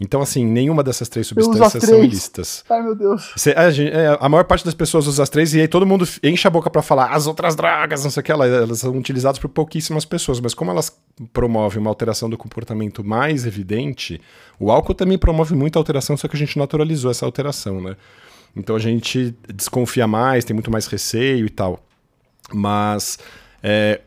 Então, 0.00 0.20
assim, 0.20 0.44
nenhuma 0.44 0.82
dessas 0.82 1.08
três 1.08 1.26
substâncias 1.26 1.70
três. 1.72 1.84
são 1.84 2.04
ilícitas. 2.04 2.64
Ai, 2.68 2.82
meu 2.82 2.96
Deus. 2.96 3.32
Cê, 3.36 3.54
a, 3.56 3.70
é, 3.70 4.18
a, 4.20 4.28
maior 4.28 4.44
parte 4.44 4.64
das 4.64 4.74
pessoas 4.74 5.06
usa 5.06 5.22
as 5.22 5.28
três 5.28 5.54
e 5.54 5.60
aí 5.60 5.68
todo 5.68 5.86
mundo 5.86 6.06
enche 6.22 6.46
a 6.48 6.50
boca 6.50 6.68
para 6.68 6.82
falar 6.82 7.12
as 7.12 7.26
outras 7.26 7.54
drogas, 7.54 8.02
não 8.02 8.10
sei 8.10 8.20
o 8.20 8.24
que, 8.24 8.32
elas, 8.32 8.50
elas 8.50 8.78
são 8.80 8.96
utilizadas 8.96 9.38
por 9.38 9.48
pouquíssimas 9.48 10.04
pessoas, 10.04 10.40
mas 10.40 10.52
como 10.52 10.70
elas 10.70 10.96
promovem 11.32 11.78
uma 11.78 11.90
alteração 11.90 12.28
do 12.28 12.36
comportamento 12.36 13.04
mais 13.04 13.46
evidente, 13.46 14.20
o 14.58 14.70
álcool 14.72 14.94
também 14.94 15.16
promove 15.16 15.54
muita 15.54 15.78
alteração, 15.78 16.16
só 16.16 16.26
que 16.26 16.34
a 16.34 16.38
gente 16.38 16.58
naturalizou 16.58 17.10
essa 17.10 17.24
alteração, 17.24 17.80
né? 17.80 17.96
Então 18.56 18.74
a 18.74 18.80
gente 18.80 19.34
desconfia 19.52 20.06
mais, 20.06 20.44
tem 20.44 20.54
muito 20.54 20.70
mais 20.70 20.86
receio 20.86 21.46
e 21.46 21.50
tal. 21.50 21.80
Mas 22.52 23.18
é, 23.62 24.00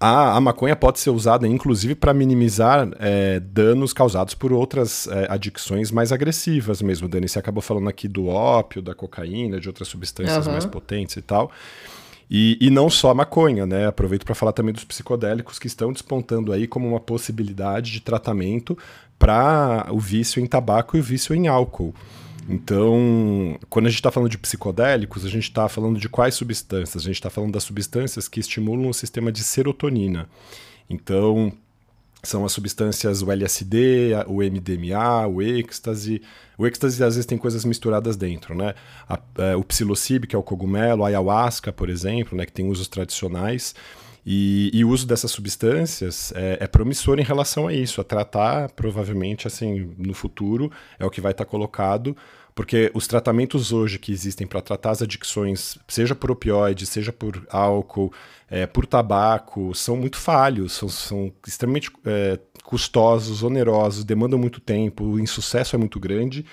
a, 0.00 0.36
a, 0.36 0.40
maconha 0.40 0.74
pode 0.74 0.98
ser 0.98 1.10
usada, 1.10 1.46
inclusive, 1.46 1.94
para 1.94 2.14
minimizar 2.14 2.88
é, 2.98 3.38
danos 3.38 3.92
causados 3.92 4.34
por 4.34 4.50
outras 4.50 5.06
é, 5.08 5.26
adicções 5.28 5.90
mais 5.90 6.10
agressivas 6.10 6.80
mesmo. 6.80 7.06
Dani, 7.06 7.28
você 7.28 7.38
acabou 7.38 7.60
falando 7.60 7.88
aqui 7.90 8.08
do 8.08 8.26
ópio, 8.26 8.80
da 8.80 8.94
cocaína, 8.94 9.60
de 9.60 9.68
outras 9.68 9.88
substâncias 9.88 10.46
uhum. 10.46 10.52
mais 10.52 10.64
potentes 10.64 11.16
e 11.18 11.22
tal. 11.22 11.52
E, 12.30 12.56
e 12.60 12.70
não 12.70 12.88
só 12.88 13.10
a 13.10 13.14
maconha, 13.14 13.66
né? 13.66 13.86
Aproveito 13.86 14.24
para 14.24 14.34
falar 14.34 14.52
também 14.52 14.72
dos 14.72 14.84
psicodélicos 14.84 15.58
que 15.58 15.66
estão 15.66 15.92
despontando 15.92 16.50
aí 16.50 16.66
como 16.66 16.88
uma 16.88 17.00
possibilidade 17.00 17.92
de 17.92 18.00
tratamento 18.00 18.78
para 19.18 19.86
o 19.90 19.98
vício 19.98 20.40
em 20.40 20.46
tabaco 20.46 20.96
e 20.96 21.00
o 21.00 21.02
vício 21.02 21.34
em 21.34 21.46
álcool. 21.46 21.94
Então, 22.48 23.58
quando 23.68 23.86
a 23.86 23.88
gente 23.90 23.98
está 23.98 24.10
falando 24.10 24.30
de 24.30 24.38
psicodélicos, 24.38 25.24
a 25.24 25.28
gente 25.28 25.44
está 25.44 25.68
falando 25.68 25.98
de 25.98 26.08
quais 26.08 26.34
substâncias? 26.34 27.02
A 27.02 27.06
gente 27.06 27.16
está 27.16 27.30
falando 27.30 27.52
das 27.52 27.64
substâncias 27.64 28.28
que 28.28 28.40
estimulam 28.40 28.88
o 28.88 28.94
sistema 28.94 29.30
de 29.30 29.44
serotonina. 29.44 30.28
Então, 30.88 31.52
são 32.22 32.44
as 32.44 32.52
substâncias 32.52 33.22
o 33.22 33.30
LSD, 33.30 34.12
o 34.26 34.38
MDMA, 34.42 35.26
o 35.26 35.40
êxtase. 35.40 36.20
O 36.58 36.66
êxtase 36.66 37.02
às 37.02 37.14
vezes 37.14 37.26
tem 37.26 37.38
coisas 37.38 37.64
misturadas 37.64 38.16
dentro, 38.16 38.54
né? 38.54 38.74
A, 39.08 39.18
é, 39.38 39.56
o 39.56 39.64
psilocibe, 39.64 40.26
que 40.26 40.36
é 40.36 40.38
o 40.38 40.42
cogumelo, 40.42 41.04
a 41.04 41.08
ayahuasca, 41.08 41.72
por 41.72 41.88
exemplo, 41.88 42.36
né, 42.36 42.44
que 42.44 42.52
tem 42.52 42.68
usos 42.68 42.88
tradicionais. 42.88 43.74
E, 44.24 44.70
e, 44.74 44.84
o 44.84 44.90
uso 44.90 45.06
dessas 45.06 45.30
substâncias 45.30 46.32
é, 46.36 46.58
é, 46.60 46.66
promissor 46.66 47.18
em 47.18 47.22
relação 47.24 47.66
a 47.66 47.72
isso, 47.72 48.00
a 48.00 48.04
tratar, 48.04 48.70
provavelmente, 48.72 49.46
assim, 49.46 49.94
no 49.96 50.12
futuro, 50.12 50.70
é 50.98 51.06
o 51.06 51.10
que 51.10 51.20
vai 51.20 51.32
estar 51.32 51.44
colocado 51.44 52.16
porque 52.54 52.90
os 52.94 53.06
tratamentos 53.06 53.72
hoje 53.72 53.98
que 53.98 54.12
existem 54.12 54.46
para 54.46 54.60
tratar 54.60 54.90
as 54.90 55.00
adicções, 55.00 55.78
seja 55.88 56.14
por 56.14 56.30
opioide, 56.30 56.84
seja 56.84 57.12
por 57.12 57.46
álcool, 57.48 58.12
é, 58.50 58.66
por 58.66 58.84
tabaco, 58.84 59.74
são 59.74 59.96
muito 59.96 60.18
falhos, 60.18 60.72
são, 60.72 60.88
são 60.88 61.32
extremamente 61.46 61.90
é, 62.04 62.38
custosos, 62.64 63.42
onerosos, 63.42 64.04
demandam 64.04 64.38
muito 64.38 64.60
tempo, 64.60 65.04
o 65.04 65.20
insucesso 65.20 65.74
é 65.74 65.78
muito 65.78 65.98
grande. 65.98 66.44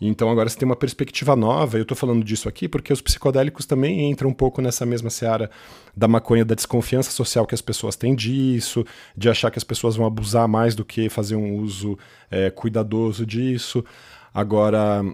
Então 0.00 0.30
agora 0.30 0.48
você 0.48 0.56
tem 0.56 0.66
uma 0.66 0.76
perspectiva 0.76 1.34
nova, 1.34 1.76
eu 1.76 1.82
estou 1.82 1.96
falando 1.96 2.22
disso 2.22 2.48
aqui 2.48 2.68
porque 2.68 2.92
os 2.92 3.00
psicodélicos 3.00 3.66
também 3.66 4.10
entram 4.10 4.30
um 4.30 4.34
pouco 4.34 4.62
nessa 4.62 4.86
mesma 4.86 5.10
seara 5.10 5.50
da 5.96 6.06
maconha, 6.06 6.44
da 6.44 6.54
desconfiança 6.54 7.10
social 7.10 7.46
que 7.46 7.54
as 7.54 7.60
pessoas 7.60 7.96
têm 7.96 8.14
disso, 8.14 8.84
de 9.16 9.28
achar 9.28 9.50
que 9.50 9.58
as 9.58 9.64
pessoas 9.64 9.96
vão 9.96 10.06
abusar 10.06 10.46
mais 10.46 10.76
do 10.76 10.84
que 10.84 11.08
fazer 11.08 11.34
um 11.34 11.56
uso 11.56 11.98
é, 12.30 12.48
cuidadoso 12.50 13.26
disso. 13.26 13.84
Agora, 14.32 15.04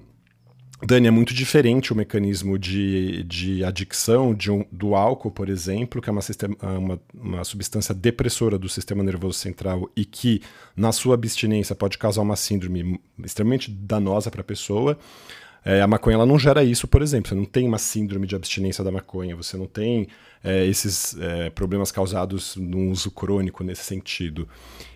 Dani, 0.86 1.08
é 1.08 1.10
muito 1.10 1.32
diferente 1.32 1.92
o 1.92 1.96
mecanismo 1.96 2.58
de, 2.58 3.22
de 3.24 3.64
adicção 3.64 4.34
de 4.34 4.50
um, 4.50 4.66
do 4.70 4.94
álcool, 4.94 5.30
por 5.30 5.48
exemplo, 5.48 6.02
que 6.02 6.10
é 6.10 6.12
uma, 6.12 6.20
sistema, 6.20 6.54
uma, 6.60 7.00
uma, 7.14 7.44
substância 7.44 7.94
depressora 7.94 8.58
do 8.58 8.68
sistema 8.68 9.02
nervoso 9.02 9.38
central 9.38 9.90
e 9.96 10.04
que, 10.04 10.42
na 10.76 10.92
sua 10.92 11.14
abstinência, 11.14 11.74
pode 11.74 11.96
causar 11.96 12.20
uma 12.20 12.36
síndrome 12.36 13.00
extremamente 13.24 13.70
danosa 13.70 14.30
para 14.30 14.42
a 14.42 14.44
pessoa. 14.44 14.98
É, 15.64 15.80
a 15.80 15.86
maconha 15.86 16.16
ela 16.16 16.26
não 16.26 16.38
gera 16.38 16.62
isso, 16.62 16.86
por 16.86 17.00
exemplo. 17.00 17.30
Você 17.30 17.34
não 17.34 17.46
tem 17.46 17.66
uma 17.66 17.78
síndrome 17.78 18.26
de 18.26 18.36
abstinência 18.36 18.84
da 18.84 18.92
maconha, 18.92 19.34
você 19.34 19.56
não 19.56 19.66
tem 19.66 20.08
é, 20.42 20.66
esses 20.66 21.16
é, 21.18 21.48
problemas 21.48 21.90
causados 21.90 22.56
no 22.56 22.90
uso 22.90 23.10
crônico 23.10 23.64
nesse 23.64 23.84
sentido. 23.84 24.46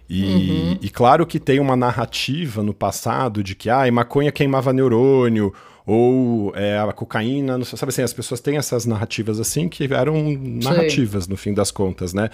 E, 0.06 0.24
uhum. 0.24 0.78
e, 0.82 0.90
claro 0.90 1.26
que 1.26 1.38
tem 1.38 1.60
uma 1.60 1.76
narrativa 1.76 2.62
no 2.62 2.72
passado 2.72 3.42
de 3.42 3.54
que 3.54 3.68
ah, 3.68 3.90
maconha 3.92 4.32
queimava 4.32 4.72
neurônio, 4.72 5.52
ou 5.90 6.52
é, 6.54 6.78
a 6.78 6.92
cocaína, 6.92 7.64
sabe 7.64 7.88
assim, 7.88 8.02
as 8.02 8.12
pessoas 8.12 8.40
têm 8.40 8.58
essas 8.58 8.84
narrativas 8.84 9.40
assim 9.40 9.70
que 9.70 9.84
eram 9.84 10.38
narrativas 10.38 11.24
Sim. 11.24 11.30
no 11.30 11.36
fim 11.38 11.54
das 11.54 11.70
contas, 11.70 12.12
né? 12.12 12.28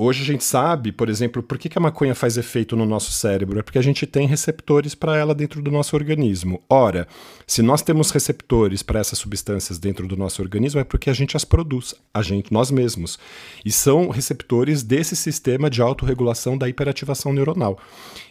Hoje 0.00 0.22
a 0.22 0.24
gente 0.24 0.44
sabe, 0.44 0.90
por 0.90 1.08
exemplo, 1.08 1.42
por 1.42 1.58
que, 1.58 1.68
que 1.68 1.76
a 1.76 1.80
maconha 1.80 2.14
faz 2.14 2.38
efeito 2.38 2.76
no 2.76 2.86
nosso 2.86 3.10
cérebro? 3.10 3.58
É 3.58 3.62
porque 3.62 3.80
a 3.80 3.82
gente 3.82 4.06
tem 4.06 4.26
receptores 4.26 4.94
para 4.94 5.16
ela 5.18 5.34
dentro 5.34 5.60
do 5.60 5.70
nosso 5.72 5.96
organismo. 5.96 6.62
Ora, 6.70 7.06
se 7.46 7.60
nós 7.62 7.82
temos 7.82 8.10
receptores 8.10 8.82
para 8.82 9.00
essas 9.00 9.18
substâncias 9.18 9.76
dentro 9.76 10.06
do 10.06 10.16
nosso 10.16 10.40
organismo, 10.40 10.80
é 10.80 10.84
porque 10.84 11.10
a 11.10 11.12
gente 11.12 11.36
as 11.36 11.44
produz, 11.44 11.96
a 12.14 12.22
gente, 12.22 12.52
nós 12.52 12.70
mesmos. 12.70 13.18
E 13.64 13.72
são 13.72 14.08
receptores 14.08 14.84
desse 14.84 15.16
sistema 15.16 15.68
de 15.68 15.82
autorregulação 15.82 16.56
da 16.56 16.68
hiperativação 16.68 17.32
neuronal. 17.32 17.76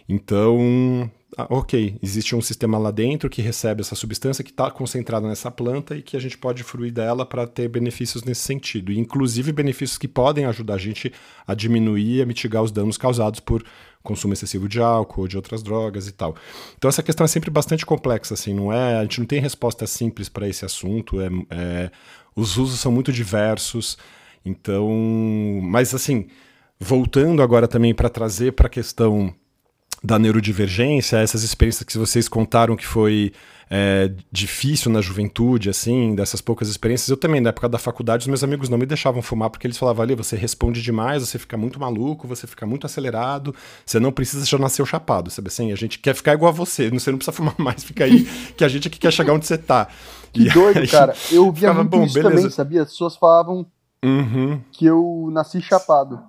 Então, 0.09 1.11
ah, 1.37 1.45
ok, 1.49 1.99
existe 2.01 2.35
um 2.35 2.41
sistema 2.41 2.77
lá 2.77 2.89
dentro 2.89 3.29
que 3.29 3.41
recebe 3.41 3.81
essa 3.81 3.95
substância 3.95 4.43
que 4.43 4.49
está 4.49 4.71
concentrada 4.71 5.27
nessa 5.27 5.51
planta 5.51 5.95
e 5.95 6.01
que 6.01 6.15
a 6.15 6.19
gente 6.19 6.37
pode 6.37 6.63
fruir 6.63 6.91
dela 6.91 7.25
para 7.25 7.45
ter 7.45 7.67
benefícios 7.67 8.23
nesse 8.23 8.41
sentido. 8.41 8.91
E, 8.91 8.97
inclusive 8.97 9.51
benefícios 9.51 9.97
que 9.97 10.07
podem 10.07 10.45
ajudar 10.45 10.75
a 10.75 10.77
gente 10.77 11.11
a 11.45 11.53
diminuir, 11.53 12.21
a 12.21 12.25
mitigar 12.25 12.63
os 12.63 12.71
danos 12.71 12.97
causados 12.97 13.41
por 13.41 13.63
consumo 14.01 14.33
excessivo 14.33 14.69
de 14.69 14.79
álcool 14.79 15.21
ou 15.21 15.27
de 15.27 15.35
outras 15.35 15.61
drogas 15.61 16.07
e 16.07 16.13
tal. 16.13 16.33
Então 16.77 16.87
essa 16.87 17.03
questão 17.03 17.25
é 17.25 17.27
sempre 17.27 17.51
bastante 17.51 17.85
complexa, 17.85 18.33
assim, 18.33 18.53
não 18.53 18.71
é? 18.71 18.97
A 18.97 19.01
gente 19.03 19.19
não 19.19 19.27
tem 19.27 19.41
resposta 19.41 19.85
simples 19.85 20.29
para 20.29 20.47
esse 20.47 20.63
assunto. 20.63 21.19
É, 21.19 21.27
é, 21.49 21.91
os 22.33 22.55
usos 22.57 22.79
são 22.79 22.91
muito 22.91 23.11
diversos. 23.11 23.97
Então, 24.45 24.89
mas 25.61 25.93
assim, 25.93 26.27
voltando 26.79 27.43
agora 27.43 27.67
também 27.67 27.93
para 27.93 28.09
trazer 28.09 28.53
para 28.53 28.67
a 28.67 28.69
questão 28.69 29.35
da 30.03 30.19
neurodivergência, 30.19 31.17
essas 31.17 31.43
experiências 31.43 31.83
que 31.83 31.97
vocês 31.97 32.27
contaram 32.27 32.75
que 32.75 32.85
foi 32.85 33.31
é, 33.69 34.11
difícil 34.31 34.91
na 34.91 35.01
juventude, 35.01 35.69
assim, 35.69 36.15
dessas 36.15 36.41
poucas 36.41 36.69
experiências. 36.69 37.09
Eu 37.09 37.17
também, 37.17 37.41
na 37.41 37.49
época 37.49 37.67
da 37.67 37.77
faculdade, 37.77 38.21
os 38.21 38.27
meus 38.27 38.43
amigos 38.43 38.69
não 38.69 38.77
me 38.77 38.85
deixavam 38.85 39.21
fumar 39.21 39.49
porque 39.49 39.67
eles 39.67 39.77
falavam 39.77 40.03
ali, 40.03 40.15
você 40.15 40.35
responde 40.35 40.81
demais, 40.81 41.27
você 41.27 41.37
fica 41.37 41.57
muito 41.57 41.79
maluco, 41.79 42.27
você 42.27 42.47
fica 42.47 42.65
muito 42.65 42.85
acelerado, 42.85 43.53
você 43.85 43.99
não 43.99 44.11
precisa 44.11 44.45
já 44.45 44.57
nascer 44.57 44.85
chapado, 44.85 45.29
sabe 45.29 45.49
assim? 45.49 45.71
A 45.71 45.75
gente 45.75 45.99
quer 45.99 46.15
ficar 46.15 46.33
igual 46.33 46.49
a 46.49 46.55
você, 46.55 46.89
você 46.91 47.11
não 47.11 47.17
precisa 47.17 47.35
fumar 47.35 47.55
mais, 47.57 47.83
fica 47.83 48.05
aí, 48.05 48.23
que 48.55 48.63
a 48.63 48.67
gente 48.67 48.87
aqui 48.87 48.99
quer 48.99 49.11
chegar 49.11 49.33
onde 49.33 49.45
você 49.45 49.57
tá. 49.57 49.87
Que 50.31 50.43
e 50.43 50.49
doido, 50.49 50.79
aí, 50.79 50.87
cara. 50.87 51.13
Eu 51.31 51.51
via 51.51 51.73
muito 51.73 51.89
bom, 51.89 52.03
isso 52.03 52.13
beleza. 52.13 52.35
também, 52.35 52.49
sabia? 52.51 52.81
As 52.83 52.89
pessoas 52.89 53.15
falavam 53.15 53.65
uhum. 54.03 54.61
que 54.71 54.85
eu 54.85 55.29
nasci 55.31 55.61
chapado. 55.61 56.21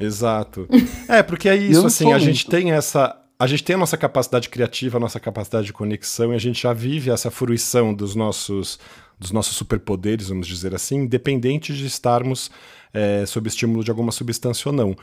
Exato. 0.00 0.68
É, 1.08 1.22
porque 1.22 1.48
é 1.48 1.56
isso, 1.56 1.86
assim, 1.86 2.12
a 2.12 2.18
gente 2.18 2.46
tem 2.46 2.70
essa. 2.70 3.16
A 3.36 3.46
gente 3.46 3.64
tem 3.64 3.74
a 3.74 3.78
nossa 3.78 3.96
capacidade 3.96 4.48
criativa, 4.48 4.98
a 4.98 5.00
nossa 5.00 5.18
capacidade 5.18 5.66
de 5.66 5.72
conexão, 5.72 6.32
e 6.32 6.36
a 6.36 6.38
gente 6.38 6.62
já 6.62 6.72
vive 6.72 7.10
essa 7.10 7.30
fruição 7.30 7.92
dos 7.92 8.14
nossos, 8.14 8.78
dos 9.18 9.32
nossos 9.32 9.56
superpoderes, 9.56 10.28
vamos 10.28 10.46
dizer 10.46 10.74
assim, 10.74 10.98
independente 10.98 11.74
de 11.74 11.86
estarmos 11.86 12.50
é, 12.92 13.24
sob 13.26 13.48
estímulo 13.48 13.82
de 13.82 13.90
alguma 13.90 14.12
substância 14.12 14.68
ou 14.68 14.74
não. 14.74 14.94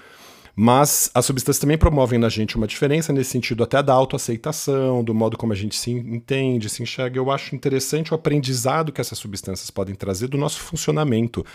Mas 0.59 1.11
as 1.13 1.23
substâncias 1.23 1.59
também 1.59 1.77
promovem 1.77 2.17
na 2.17 2.29
gente 2.29 2.55
uma 2.55 2.65
diferença 2.65 3.13
nesse 3.13 3.29
sentido, 3.29 3.63
até 3.63 3.83
da 3.83 3.93
autoaceitação, 3.93 5.03
do 5.03 5.13
modo 5.13 5.37
como 5.37 5.53
a 5.53 5.55
gente 5.55 5.75
se 5.75 5.91
entende, 5.91 6.67
se 6.67 6.81
enxerga. 6.81 7.19
Eu 7.19 7.29
acho 7.29 7.53
interessante 7.53 8.11
o 8.11 8.15
aprendizado 8.15 8.91
que 8.91 8.99
essas 8.99 9.19
substâncias 9.19 9.69
podem 9.69 9.93
trazer 9.93 10.27
do 10.27 10.35
nosso 10.35 10.59
funcionamento. 10.59 11.45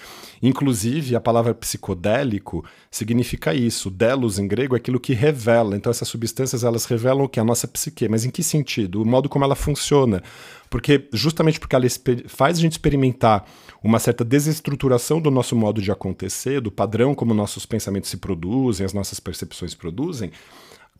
Inclusive, 0.41 1.17
a 1.17 1.21
palavra 1.21 1.53
psicodélico 1.53 2.65
significa 2.93 3.53
isso. 3.53 3.91
Delos, 3.91 4.39
em 4.39 4.47
grego, 4.47 4.77
é 4.77 4.79
aquilo 4.79 5.01
que 5.01 5.15
revela. 5.15 5.77
Então, 5.77 5.91
essas 5.91 6.07
substâncias, 6.07 6.63
elas 6.63 6.85
revelam 6.85 7.25
o 7.25 7.29
que? 7.29 7.41
A 7.41 7.45
nossa 7.45 7.67
psique. 7.67 8.09
Mas 8.09 8.25
em 8.25 8.31
que 8.31 8.45
sentido? 8.45 9.03
O 9.03 9.05
modo 9.05 9.29
como 9.29 9.45
ela 9.45 9.57
funciona. 9.57 10.23
Porque, 10.71 11.09
justamente 11.13 11.59
porque 11.59 11.75
ela 11.75 11.87
faz 12.29 12.57
a 12.57 12.61
gente 12.61 12.73
experimentar 12.73 13.45
uma 13.83 13.99
certa 13.99 14.25
desestruturação 14.25 15.21
do 15.21 15.31
nosso 15.31 15.57
modo 15.57 15.83
de 15.83 15.91
acontecer, 15.91 16.61
do 16.61 16.71
padrão 16.71 17.15
como 17.15 17.35
nossos 17.35 17.67
pensamentos 17.67 18.11
se 18.11 18.17
produzem, 18.17 18.87
as 18.87 18.93
nossas 18.93 19.19
percepções 19.19 19.75
produzem, 19.75 20.31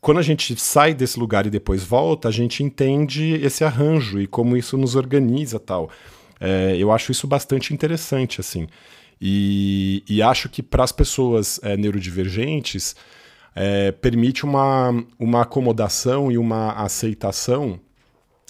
quando 0.03 0.17
a 0.17 0.21
gente 0.21 0.59
sai 0.59 0.93
desse 0.93 1.17
lugar 1.17 1.45
e 1.45 1.49
depois 1.49 1.81
volta, 1.81 2.27
a 2.27 2.31
gente 2.31 2.61
entende 2.61 3.35
esse 3.35 3.63
arranjo 3.63 4.19
e 4.19 4.27
como 4.27 4.57
isso 4.57 4.77
nos 4.77 4.95
organiza 4.95 5.57
tal. 5.57 5.89
É, 6.41 6.75
eu 6.77 6.91
acho 6.91 7.09
isso 7.09 7.25
bastante 7.25 7.73
interessante, 7.73 8.41
assim. 8.41 8.67
E, 9.21 10.03
e 10.09 10.21
acho 10.21 10.49
que 10.49 10.61
para 10.61 10.83
as 10.83 10.91
pessoas 10.91 11.57
é, 11.63 11.77
neurodivergentes, 11.77 12.97
é, 13.55 13.93
permite 13.93 14.43
uma, 14.43 14.91
uma 15.17 15.43
acomodação 15.43 16.29
e 16.29 16.37
uma 16.37 16.73
aceitação 16.73 17.79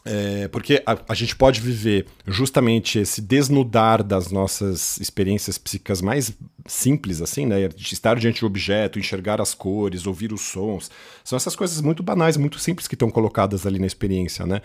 É, 0.05 0.49
porque 0.49 0.83
a, 0.85 0.97
a, 1.07 1.13
gente 1.13 1.33
pode 1.33 1.61
viver 1.61 2.05
justamente 2.27 2.99
esse 2.99 3.21
desnudar 3.21 4.03
das 4.03 4.31
nossas 4.31 4.97
experiências 4.99 5.57
psíquicas 5.57 6.01
mais 6.01 6.33
simples, 6.65 7.21
assim, 7.21 7.45
né? 7.45 7.69
De 7.69 7.93
estar 7.93 8.19
diante 8.19 8.39
de 8.39 8.45
objeto, 8.45 8.99
enxergar 8.99 9.39
as 9.39 9.53
cores, 9.53 10.05
ouvir 10.05 10.33
os 10.33 10.41
sons. 10.41 10.91
São 11.23 11.37
essas 11.37 11.55
coisas 11.55 11.79
muito 11.79 12.03
banais, 12.03 12.35
muito 12.35 12.59
simples 12.59 12.85
que 12.85 12.95
estão 12.95 13.09
colocadas 13.09 13.65
ali 13.65 13.79
na 13.79 13.87
experiência, 13.87 14.45
né? 14.45 14.61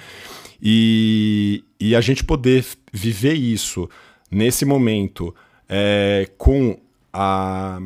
E, 0.61 1.65
e 1.79 1.95
a 1.95 2.01
gente 2.01 2.25
poder 2.25 2.67
viver 2.93 3.35
isso 3.35 3.89
nesse 4.29 4.65
momento 4.65 5.33
é, 5.69 6.29
com 6.37 6.81
a 7.13 7.79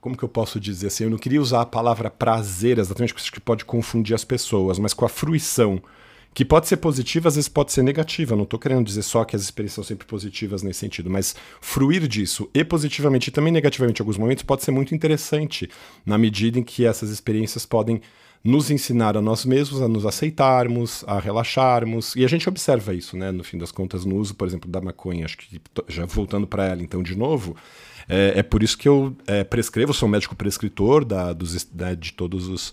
como 0.00 0.16
que 0.16 0.22
eu 0.22 0.28
posso 0.28 0.60
dizer 0.60 0.86
assim? 0.86 1.04
Eu 1.04 1.10
não 1.10 1.18
queria 1.18 1.42
usar 1.42 1.62
a 1.62 1.66
palavra 1.66 2.08
prazer 2.08 2.78
exatamente 2.78 3.12
porque 3.12 3.24
acho 3.24 3.32
que 3.32 3.40
pode 3.40 3.64
confundir 3.64 4.14
as 4.14 4.24
pessoas, 4.24 4.78
mas 4.78 4.94
com 4.94 5.04
a 5.04 5.08
fruição 5.08 5.82
que 6.34 6.44
pode 6.44 6.68
ser 6.68 6.76
positiva, 6.76 7.28
às 7.28 7.34
vezes 7.34 7.48
pode 7.48 7.72
ser 7.72 7.82
negativa. 7.82 8.36
Não 8.36 8.44
estou 8.44 8.58
querendo 8.58 8.84
dizer 8.84 9.02
só 9.02 9.24
que 9.24 9.34
as 9.34 9.42
experiências 9.42 9.74
são 9.74 9.84
sempre 9.84 10.06
positivas 10.06 10.62
nesse 10.62 10.80
sentido, 10.80 11.10
mas 11.10 11.34
fruir 11.60 12.06
disso 12.06 12.48
e 12.54 12.64
positivamente 12.64 13.28
e 13.28 13.32
também 13.32 13.52
negativamente 13.52 14.00
em 14.00 14.02
alguns 14.02 14.18
momentos 14.18 14.44
pode 14.44 14.62
ser 14.62 14.70
muito 14.70 14.94
interessante 14.94 15.68
na 16.06 16.16
medida 16.16 16.58
em 16.58 16.62
que 16.62 16.84
essas 16.84 17.10
experiências 17.10 17.66
podem 17.66 18.00
nos 18.44 18.70
ensinar 18.70 19.16
a 19.16 19.20
nós 19.20 19.44
mesmos 19.44 19.82
a 19.82 19.88
nos 19.88 20.06
aceitarmos, 20.06 21.04
a 21.06 21.18
relaxarmos. 21.18 22.14
E 22.14 22.24
a 22.24 22.28
gente 22.28 22.48
observa 22.48 22.94
isso, 22.94 23.16
né, 23.16 23.30
no 23.30 23.42
fim 23.42 23.58
das 23.58 23.72
contas, 23.72 24.04
no 24.04 24.16
uso, 24.16 24.34
por 24.34 24.46
exemplo, 24.46 24.70
da 24.70 24.80
maconha. 24.80 25.24
Acho 25.24 25.38
que 25.38 25.60
já 25.88 26.06
voltando 26.06 26.46
para 26.46 26.66
ela, 26.66 26.82
então, 26.82 27.02
de 27.02 27.16
novo, 27.16 27.56
é, 28.08 28.34
é, 28.36 28.42
por 28.42 28.62
isso 28.62 28.78
que 28.78 28.88
eu 28.88 29.14
é, 29.26 29.44
prescrevo, 29.44 29.92
sou 29.92 30.08
um 30.08 30.12
médico 30.12 30.34
prescritor 30.34 31.04
da, 31.04 31.32
dos, 31.32 31.64
da, 31.64 31.94
de 31.94 32.12
todos 32.12 32.48
os 32.48 32.72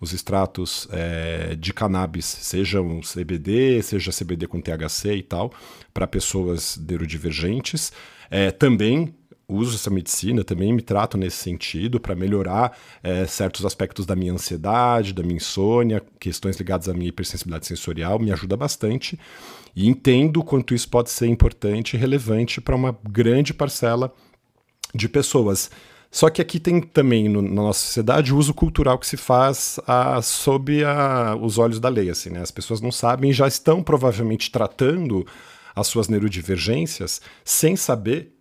os 0.00 0.12
extratos 0.12 0.88
é, 0.90 1.54
de 1.56 1.72
cannabis, 1.72 2.24
sejam 2.24 3.00
CBD, 3.00 3.82
seja 3.82 4.10
CBD 4.10 4.46
com 4.46 4.60
THC 4.60 5.16
e 5.16 5.22
tal, 5.22 5.52
para 5.92 6.06
pessoas 6.06 6.76
neurodivergentes. 6.76 7.92
É, 8.30 8.50
também 8.50 9.14
uso 9.48 9.76
essa 9.76 9.90
medicina, 9.90 10.42
também 10.42 10.72
me 10.72 10.82
trato 10.82 11.16
nesse 11.16 11.36
sentido 11.36 12.00
para 12.00 12.14
melhorar 12.14 12.76
é, 13.02 13.26
certos 13.26 13.64
aspectos 13.64 14.06
da 14.06 14.16
minha 14.16 14.32
ansiedade, 14.32 15.12
da 15.12 15.22
minha 15.22 15.36
insônia, 15.36 16.02
questões 16.18 16.56
ligadas 16.56 16.88
à 16.88 16.94
minha 16.94 17.08
hipersensibilidade 17.08 17.66
sensorial, 17.66 18.18
me 18.18 18.32
ajuda 18.32 18.56
bastante. 18.56 19.18
E 19.76 19.88
entendo 19.88 20.42
quanto 20.42 20.74
isso 20.74 20.88
pode 20.88 21.10
ser 21.10 21.26
importante 21.26 21.94
e 21.94 21.98
relevante 21.98 22.60
para 22.60 22.76
uma 22.76 22.96
grande 23.08 23.52
parcela 23.52 24.12
de 24.94 25.08
pessoas. 25.08 25.70
Só 26.14 26.30
que 26.30 26.40
aqui 26.40 26.60
tem 26.60 26.80
também 26.80 27.28
no, 27.28 27.42
na 27.42 27.60
nossa 27.60 27.80
sociedade 27.80 28.32
o 28.32 28.36
uso 28.36 28.54
cultural 28.54 28.96
que 29.00 29.06
se 29.06 29.16
faz 29.16 29.80
a, 29.84 30.22
sob 30.22 30.84
a, 30.84 31.34
os 31.34 31.58
olhos 31.58 31.80
da 31.80 31.88
lei. 31.88 32.08
Assim, 32.08 32.30
né? 32.30 32.40
As 32.40 32.52
pessoas 32.52 32.80
não 32.80 32.92
sabem 32.92 33.32
e 33.32 33.34
já 33.34 33.48
estão 33.48 33.82
provavelmente 33.82 34.48
tratando 34.48 35.26
as 35.74 35.88
suas 35.88 36.06
neurodivergências 36.06 37.20
sem 37.44 37.74
saber 37.74 38.32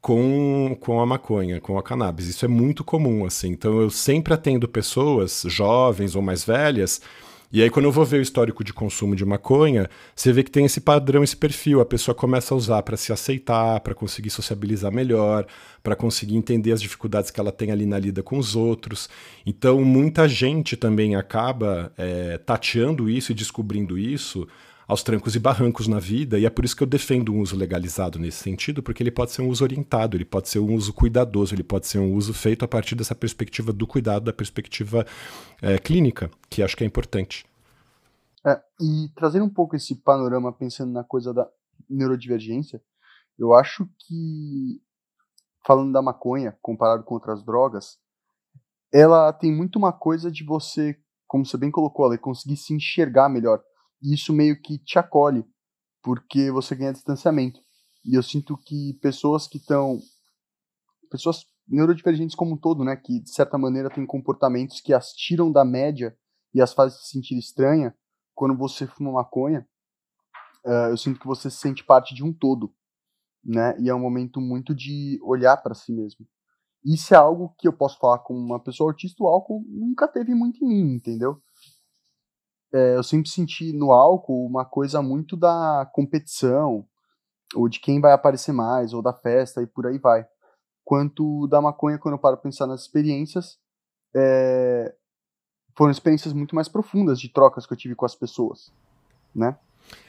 com, 0.00 0.74
com 0.80 0.98
a 0.98 1.04
maconha, 1.04 1.60
com 1.60 1.76
a 1.76 1.82
cannabis. 1.82 2.26
Isso 2.26 2.46
é 2.46 2.48
muito 2.48 2.82
comum. 2.82 3.26
assim. 3.26 3.50
Então 3.50 3.82
eu 3.82 3.90
sempre 3.90 4.32
atendo 4.32 4.66
pessoas, 4.66 5.42
jovens 5.46 6.16
ou 6.16 6.22
mais 6.22 6.42
velhas, 6.42 7.02
e 7.52 7.60
aí, 7.62 7.68
quando 7.68 7.86
eu 7.86 7.92
vou 7.92 8.04
ver 8.04 8.18
o 8.18 8.22
histórico 8.22 8.62
de 8.62 8.72
consumo 8.72 9.16
de 9.16 9.24
maconha, 9.24 9.90
você 10.14 10.32
vê 10.32 10.44
que 10.44 10.52
tem 10.52 10.66
esse 10.66 10.80
padrão, 10.80 11.24
esse 11.24 11.36
perfil. 11.36 11.80
A 11.80 11.84
pessoa 11.84 12.14
começa 12.14 12.54
a 12.54 12.56
usar 12.56 12.80
para 12.84 12.96
se 12.96 13.12
aceitar, 13.12 13.80
para 13.80 13.92
conseguir 13.92 14.30
sociabilizar 14.30 14.92
melhor, 14.92 15.44
para 15.82 15.96
conseguir 15.96 16.36
entender 16.36 16.70
as 16.70 16.80
dificuldades 16.80 17.28
que 17.28 17.40
ela 17.40 17.50
tem 17.50 17.72
ali 17.72 17.86
na 17.86 17.98
lida 17.98 18.22
com 18.22 18.38
os 18.38 18.54
outros. 18.54 19.08
Então, 19.44 19.84
muita 19.84 20.28
gente 20.28 20.76
também 20.76 21.16
acaba 21.16 21.92
é, 21.98 22.38
tateando 22.38 23.10
isso 23.10 23.32
e 23.32 23.34
descobrindo 23.34 23.98
isso 23.98 24.46
aos 24.90 25.04
trancos 25.04 25.36
e 25.36 25.38
barrancos 25.38 25.86
na 25.86 26.00
vida, 26.00 26.36
e 26.36 26.44
é 26.44 26.50
por 26.50 26.64
isso 26.64 26.74
que 26.74 26.82
eu 26.82 26.86
defendo 26.86 27.32
um 27.32 27.38
uso 27.38 27.56
legalizado 27.56 28.18
nesse 28.18 28.38
sentido, 28.38 28.82
porque 28.82 29.00
ele 29.00 29.12
pode 29.12 29.30
ser 29.30 29.40
um 29.40 29.48
uso 29.48 29.62
orientado, 29.62 30.16
ele 30.16 30.24
pode 30.24 30.48
ser 30.48 30.58
um 30.58 30.74
uso 30.74 30.92
cuidadoso, 30.92 31.54
ele 31.54 31.62
pode 31.62 31.86
ser 31.86 32.00
um 32.00 32.12
uso 32.12 32.34
feito 32.34 32.64
a 32.64 32.68
partir 32.68 32.96
dessa 32.96 33.14
perspectiva 33.14 33.72
do 33.72 33.86
cuidado, 33.86 34.24
da 34.24 34.32
perspectiva 34.32 35.06
é, 35.62 35.78
clínica, 35.78 36.28
que 36.50 36.60
acho 36.60 36.76
que 36.76 36.82
é 36.82 36.86
importante. 36.88 37.46
É, 38.44 38.60
e 38.80 39.08
trazendo 39.14 39.44
um 39.44 39.48
pouco 39.48 39.76
esse 39.76 39.94
panorama, 39.94 40.52
pensando 40.52 40.92
na 40.92 41.04
coisa 41.04 41.32
da 41.32 41.48
neurodivergência, 41.88 42.82
eu 43.38 43.54
acho 43.54 43.88
que, 43.96 44.82
falando 45.64 45.92
da 45.92 46.02
maconha, 46.02 46.58
comparado 46.60 47.04
com 47.04 47.14
outras 47.14 47.44
drogas, 47.44 47.96
ela 48.92 49.32
tem 49.32 49.54
muito 49.54 49.76
uma 49.76 49.92
coisa 49.92 50.32
de 50.32 50.42
você, 50.42 50.98
como 51.28 51.46
você 51.46 51.56
bem 51.56 51.70
colocou, 51.70 52.06
ela 52.06 52.18
conseguir 52.18 52.56
se 52.56 52.74
enxergar 52.74 53.28
melhor. 53.28 53.62
Isso 54.02 54.32
meio 54.32 54.60
que 54.60 54.78
te 54.78 54.98
acolhe, 54.98 55.44
porque 56.02 56.50
você 56.50 56.74
ganha 56.74 56.92
distanciamento. 56.92 57.60
E 58.04 58.16
eu 58.16 58.22
sinto 58.22 58.56
que 58.56 58.98
pessoas 59.00 59.46
que 59.46 59.58
estão. 59.58 59.98
Pessoas 61.10 61.44
neurodivergentes 61.68 62.34
como 62.34 62.54
um 62.54 62.56
todo, 62.56 62.84
né? 62.84 62.96
Que 62.96 63.20
de 63.20 63.30
certa 63.30 63.58
maneira 63.58 63.90
têm 63.90 64.06
comportamentos 64.06 64.80
que 64.80 64.92
as 64.92 65.12
tiram 65.12 65.52
da 65.52 65.64
média 65.64 66.16
e 66.54 66.60
as 66.60 66.72
fazem 66.72 66.98
se 66.98 67.08
sentir 67.08 67.38
estranha. 67.38 67.94
Quando 68.34 68.56
você 68.56 68.86
fuma 68.86 69.12
maconha, 69.12 69.66
uh, 70.64 70.90
eu 70.90 70.96
sinto 70.96 71.20
que 71.20 71.26
você 71.26 71.50
se 71.50 71.58
sente 71.58 71.84
parte 71.84 72.14
de 72.14 72.24
um 72.24 72.32
todo, 72.32 72.74
né? 73.44 73.78
E 73.78 73.88
é 73.88 73.94
um 73.94 74.00
momento 74.00 74.40
muito 74.40 74.74
de 74.74 75.20
olhar 75.22 75.56
para 75.58 75.74
si 75.74 75.92
mesmo. 75.92 76.26
Isso 76.84 77.12
é 77.12 77.16
algo 77.16 77.54
que 77.58 77.68
eu 77.68 77.72
posso 77.72 77.98
falar 77.98 78.20
com 78.20 78.34
uma 78.34 78.58
pessoa 78.58 78.90
autista, 78.90 79.22
o 79.22 79.26
álcool 79.26 79.62
nunca 79.68 80.08
teve 80.08 80.34
muito 80.34 80.64
em 80.64 80.68
mim, 80.68 80.94
entendeu? 80.94 81.40
É, 82.72 82.96
eu 82.96 83.02
sempre 83.02 83.28
senti 83.28 83.72
no 83.72 83.92
álcool 83.92 84.46
uma 84.46 84.64
coisa 84.64 85.02
muito 85.02 85.36
da 85.36 85.88
competição, 85.92 86.86
ou 87.54 87.68
de 87.68 87.80
quem 87.80 88.00
vai 88.00 88.12
aparecer 88.12 88.52
mais, 88.52 88.92
ou 88.92 89.02
da 89.02 89.12
festa, 89.12 89.62
e 89.62 89.66
por 89.66 89.86
aí 89.86 89.98
vai. 89.98 90.26
Quanto 90.84 91.46
da 91.48 91.60
maconha, 91.60 91.98
quando 91.98 92.14
eu 92.14 92.18
paro 92.18 92.36
para 92.36 92.44
pensar 92.44 92.66
nas 92.66 92.82
experiências, 92.82 93.58
é, 94.14 94.94
foram 95.76 95.90
experiências 95.90 96.32
muito 96.32 96.54
mais 96.54 96.68
profundas 96.68 97.20
de 97.20 97.28
trocas 97.28 97.66
que 97.66 97.72
eu 97.72 97.76
tive 97.76 97.94
com 97.94 98.04
as 98.04 98.14
pessoas, 98.14 98.72
né? 99.34 99.58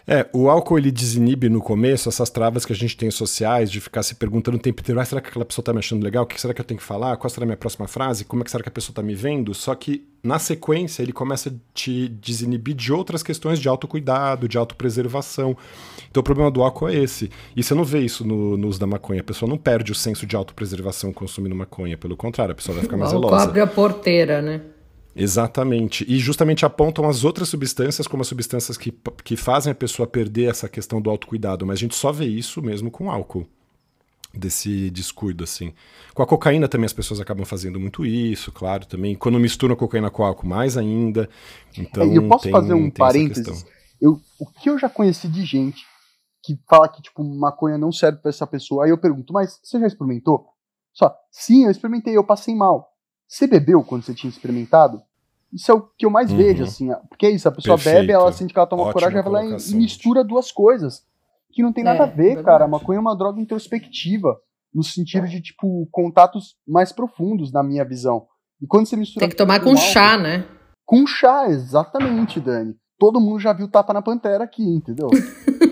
É, 0.08 0.28
o 0.34 0.50
álcool 0.50 0.78
ele 0.78 0.92
desinibe 0.92 1.48
no 1.48 1.62
começo 1.62 2.10
essas 2.10 2.30
travas 2.30 2.66
que 2.66 2.74
a 2.74 2.76
gente 2.76 2.98
tem 2.98 3.10
sociais 3.12 3.72
de 3.72 3.80
ficar 3.80 4.02
se 4.04 4.16
perguntando 4.16 4.58
o 4.58 4.60
tempo 4.60 4.82
inteiro: 4.82 5.00
ah, 5.00 5.06
será 5.06 5.22
que 5.22 5.30
aquela 5.30 5.46
pessoa 5.46 5.64
tá 5.64 5.72
me 5.72 5.80
achando 5.80 6.04
legal? 6.04 6.24
O 6.24 6.28
que 6.28 6.40
será 6.40 6.54
que 6.54 6.62
eu 6.62 6.66
tenho 6.66 6.80
que 6.80 6.86
falar? 6.86 7.18
Qual 7.18 7.30
será 7.30 7.44
a 7.44 7.48
minha 7.48 7.58
próxima 7.58 7.88
frase? 7.88 8.26
Como 8.26 8.42
é 8.42 8.44
que 8.44 8.52
será 8.52 8.64
que 8.64 8.70
a 8.70 8.72
pessoa 8.72 8.96
tá 8.96 9.04
me 9.04 9.14
vendo? 9.14 9.54
Só 9.54 9.76
que 9.76 10.06
na 10.24 10.40
sequência 10.40 11.02
ele 11.02 11.14
começa 11.14 11.50
a 11.50 11.54
te 11.74 12.08
desinibir 12.08 12.76
de 12.76 12.92
outras 12.92 13.24
questões 13.24 13.60
de 13.60 13.70
autocuidado, 13.70 14.48
de 14.48 14.58
autopreservação. 14.58 15.56
Então 16.10 16.22
o 16.22 16.24
problema 16.24 16.52
do 16.52 16.62
álcool 16.62 16.90
é 16.90 16.96
esse. 16.96 17.30
E 17.56 17.64
você 17.64 17.74
não 17.74 17.84
vê 17.84 18.00
isso 18.00 18.26
no, 18.26 18.58
no 18.58 18.68
uso 18.68 18.80
da 18.80 18.88
maconha. 18.88 19.22
A 19.22 19.24
pessoa 19.24 19.48
não 19.48 19.58
perde 19.58 19.92
o 19.92 19.96
senso 19.96 20.26
de 20.26 20.36
autopreservação 20.36 21.14
consumindo 21.14 21.56
maconha. 21.56 21.98
Pelo 21.98 22.18
contrário, 22.18 22.54
a 22.54 22.56
pessoa 22.56 22.76
vai 22.76 22.84
ficar 22.84 22.98
mais 22.98 23.12
zelosa. 23.12 23.44
Abre 23.44 23.62
a 23.62 23.68
porteira, 23.68 24.42
né? 24.42 24.62
Exatamente. 25.16 26.06
E 26.08 26.18
justamente 26.20 26.66
apontam 26.66 27.08
as 27.08 27.24
outras 27.24 27.50
substâncias 27.50 28.08
como 28.08 28.22
as 28.22 28.28
substâncias 28.28 28.78
que, 28.78 28.94
que 29.24 29.36
fazem 29.36 29.72
a 29.72 29.76
pessoa 29.76 30.08
perder 30.08 30.50
essa 30.50 30.70
questão 30.70 31.02
do 31.02 31.10
autocuidado. 31.10 31.66
Mas 31.66 31.76
a 31.76 31.80
gente 31.80 31.96
só 31.96 32.12
vê 32.12 32.26
isso 32.26 32.62
mesmo 32.62 32.90
com 32.90 33.12
álcool. 33.12 33.46
Desse 34.34 34.90
descuido, 34.90 35.44
assim. 35.44 35.74
Com 36.14 36.24
a 36.24 36.26
cocaína 36.26 36.66
também 36.66 36.86
as 36.86 36.94
pessoas 36.94 37.20
acabam 37.20 37.46
fazendo 37.46 37.78
muito 37.78 38.06
isso, 38.06 38.50
claro, 38.50 38.86
também. 38.86 39.14
Quando 39.14 39.38
misturam 39.38 39.76
cocaína 39.76 40.10
com 40.10 40.24
álcool, 40.24 40.48
mais 40.48 40.78
ainda. 40.78 41.30
Então, 41.78 42.04
é, 42.04 42.18
eu 42.18 42.30
posso 42.30 42.44
tem, 42.44 42.52
fazer 42.54 42.74
um 42.74 42.90
parênteses? 42.90 43.66
Eu, 44.00 44.22
o 44.40 44.46
que 44.46 44.70
eu 44.70 44.80
já 44.80 44.88
conheci 44.88 45.28
de 45.28 45.44
gente 45.44 45.84
que 46.44 46.58
fala 46.68 46.88
que, 46.88 47.02
tipo, 47.02 47.24
maconha 47.24 47.78
não 47.78 47.92
serve 47.92 48.20
para 48.20 48.30
essa 48.30 48.48
pessoa. 48.48 48.86
Aí 48.86 48.90
eu 48.90 48.98
pergunto, 48.98 49.34
mas 49.34 49.60
você 49.62 49.80
já 49.80 49.88
experimentou? 49.88 50.48
Só, 50.94 51.14
sim, 51.30 51.66
eu 51.66 51.72
experimentei, 51.72 52.16
eu 52.16 52.24
passei 52.24 52.56
mal. 52.56 52.91
Você 53.32 53.48
bebeu 53.48 53.82
quando 53.82 54.04
você 54.04 54.14
tinha 54.14 54.30
experimentado? 54.30 55.02
Isso 55.54 55.72
é 55.72 55.74
o 55.74 55.82
que 55.98 56.06
eu 56.06 56.10
mais 56.10 56.30
uhum. 56.30 56.38
vejo, 56.38 56.66
assim. 56.66 56.90
Porque 57.08 57.26
é 57.26 57.30
isso, 57.30 57.48
a 57.48 57.52
pessoa 57.52 57.78
Perfeito. 57.78 58.02
bebe, 58.02 58.12
ela 58.12 58.30
sente 58.34 58.52
que 58.52 58.60
ela 58.60 58.68
toma 58.68 58.84
Ótima 58.84 58.94
coragem, 58.94 59.20
ela 59.20 59.30
vai 59.30 59.50
lá 59.50 59.58
e 59.58 59.76
mistura 59.76 60.22
duas 60.22 60.52
coisas. 60.52 61.06
Que 61.54 61.64
não 61.64 61.72
tem 61.72 61.82
nada 61.82 62.00
é, 62.00 62.04
a 62.04 62.06
ver, 62.08 62.24
verdade. 62.24 62.46
cara. 62.46 62.66
A 62.66 62.68
maconha 62.68 62.98
é 62.98 63.00
uma 63.00 63.16
droga 63.16 63.40
introspectiva. 63.40 64.38
No 64.74 64.84
sentido 64.84 65.28
de, 65.30 65.42
tipo, 65.42 65.88
contatos 65.92 66.58
mais 66.68 66.92
profundos, 66.92 67.54
na 67.54 67.64
minha 67.64 67.86
visão. 67.86 68.28
E 68.62 68.68
quando 68.68 68.86
você 68.86 68.98
mistura. 68.98 69.22
Tem 69.22 69.30
que 69.30 69.36
tomar 69.36 69.62
com 69.62 69.78
chá, 69.78 70.18
né? 70.18 70.46
Com 70.86 71.08
chá, 71.08 71.50
exatamente, 71.50 72.38
Dani. 72.38 72.76
Todo 73.00 73.22
mundo 73.22 73.40
já 73.40 73.54
viu 73.54 73.70
tapa 73.70 73.94
na 73.94 74.02
pantera 74.02 74.44
aqui, 74.44 74.64
entendeu? 74.64 75.08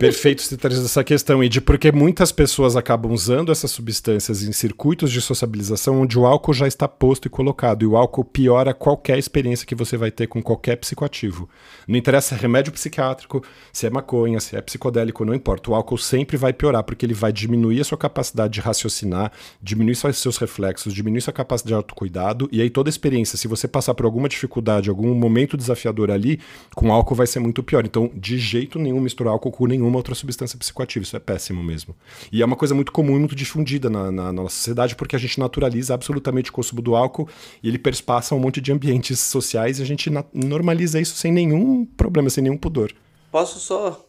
Perfeito 0.00 0.40
você 0.40 0.56
traz 0.56 0.78
essa 0.82 1.04
questão, 1.04 1.44
Ed, 1.44 1.60
porque 1.60 1.92
muitas 1.92 2.32
pessoas 2.32 2.74
acabam 2.74 3.12
usando 3.12 3.52
essas 3.52 3.70
substâncias 3.70 4.42
em 4.42 4.50
circuitos 4.50 5.12
de 5.12 5.20
sociabilização 5.20 6.00
onde 6.00 6.18
o 6.18 6.24
álcool 6.24 6.54
já 6.54 6.66
está 6.66 6.88
posto 6.88 7.26
e 7.26 7.28
colocado, 7.28 7.82
e 7.82 7.86
o 7.86 7.98
álcool 7.98 8.24
piora 8.24 8.72
qualquer 8.72 9.18
experiência 9.18 9.66
que 9.66 9.74
você 9.74 9.98
vai 9.98 10.10
ter 10.10 10.26
com 10.26 10.42
qualquer 10.42 10.76
psicoativo. 10.76 11.50
Não 11.86 11.98
interessa 11.98 12.28
se 12.28 12.34
é 12.34 12.38
remédio 12.38 12.72
psiquiátrico, 12.72 13.44
se 13.70 13.86
é 13.86 13.90
maconha, 13.90 14.40
se 14.40 14.56
é 14.56 14.62
psicodélico, 14.62 15.22
não 15.22 15.34
importa. 15.34 15.70
O 15.70 15.74
álcool 15.74 15.98
sempre 15.98 16.38
vai 16.38 16.54
piorar, 16.54 16.82
porque 16.82 17.04
ele 17.04 17.12
vai 17.12 17.30
diminuir 17.30 17.82
a 17.82 17.84
sua 17.84 17.98
capacidade 17.98 18.54
de 18.54 18.60
raciocinar, 18.60 19.30
diminuir 19.62 19.96
seus 19.96 20.38
reflexos, 20.38 20.94
diminuir 20.94 21.20
sua 21.20 21.34
capacidade 21.34 21.72
de 21.72 21.74
autocuidado, 21.74 22.48
e 22.50 22.62
aí 22.62 22.70
toda 22.70 22.88
experiência, 22.88 23.36
se 23.36 23.46
você 23.46 23.68
passar 23.68 23.92
por 23.92 24.06
alguma 24.06 24.30
dificuldade, 24.30 24.88
algum 24.88 25.14
momento 25.14 25.58
desafiador 25.58 26.10
ali, 26.10 26.40
com 26.74 26.90
álcool 26.90 27.14
vai 27.14 27.26
ser 27.26 27.40
muito 27.40 27.62
pior. 27.62 27.84
Então, 27.84 28.10
de 28.14 28.38
jeito 28.38 28.78
nenhum 28.78 28.98
misturar 28.98 29.34
álcool 29.34 29.52
com 29.52 29.89
nenhuma 29.90 29.98
outra 29.98 30.14
substância 30.14 30.56
psicoativa. 30.56 31.02
Isso 31.02 31.16
é 31.16 31.20
péssimo 31.20 31.62
mesmo. 31.62 31.96
E 32.32 32.40
é 32.40 32.44
uma 32.44 32.56
coisa 32.56 32.74
muito 32.74 32.92
comum 32.92 33.16
e 33.16 33.18
muito 33.18 33.34
difundida 33.34 33.90
na, 33.90 34.10
na, 34.10 34.24
na 34.24 34.32
nossa 34.32 34.54
sociedade, 34.56 34.94
porque 34.94 35.16
a 35.16 35.18
gente 35.18 35.38
naturaliza 35.38 35.92
absolutamente 35.92 36.50
o 36.50 36.52
consumo 36.52 36.80
do 36.80 36.94
álcool 36.94 37.28
e 37.62 37.68
ele 37.68 37.78
perspassa 37.78 38.34
um 38.34 38.38
monte 38.38 38.60
de 38.60 38.72
ambientes 38.72 39.18
sociais 39.18 39.78
e 39.78 39.82
a 39.82 39.86
gente 39.86 40.08
normaliza 40.32 41.00
isso 41.00 41.16
sem 41.16 41.32
nenhum 41.32 41.84
problema, 41.84 42.30
sem 42.30 42.44
nenhum 42.44 42.56
pudor. 42.56 42.92
Posso 43.30 43.58
só. 43.58 44.08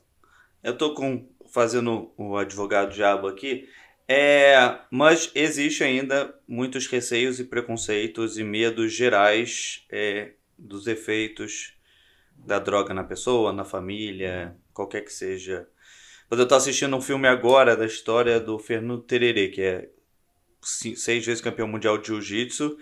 Eu 0.64 0.78
tô 0.78 0.94
com 0.94 1.28
fazendo 1.52 2.12
o 2.16 2.38
advogado 2.38 2.94
diabo 2.94 3.28
aqui. 3.28 3.68
É, 4.08 4.80
mas 4.92 5.32
existe 5.34 5.84
ainda 5.84 6.34
muitos 6.48 6.88
receios 6.88 7.40
e 7.40 7.46
preconceitos 7.46 8.38
e 8.38 8.44
medos 8.44 8.94
gerais 8.94 9.86
é, 9.90 10.34
dos 10.58 10.86
efeitos 10.86 11.74
da 12.36 12.60
droga 12.60 12.94
na 12.94 13.04
pessoa, 13.04 13.54
na 13.54 13.64
família, 13.64 14.56
qualquer 14.74 15.02
que 15.02 15.14
seja. 15.14 15.68
Mas 16.32 16.40
eu 16.40 16.44
estou 16.44 16.58
assistindo 16.58 16.96
um 16.96 17.02
filme 17.02 17.28
agora 17.28 17.76
da 17.76 17.86
história 17.86 18.40
do 18.40 18.58
Fernando 18.58 19.02
Tererê, 19.02 19.50
que 19.50 19.62
é 19.62 19.90
seis 20.64 21.26
vezes 21.26 21.42
campeão 21.42 21.68
mundial 21.68 21.98
de 21.98 22.08
jiu-jitsu. 22.08 22.78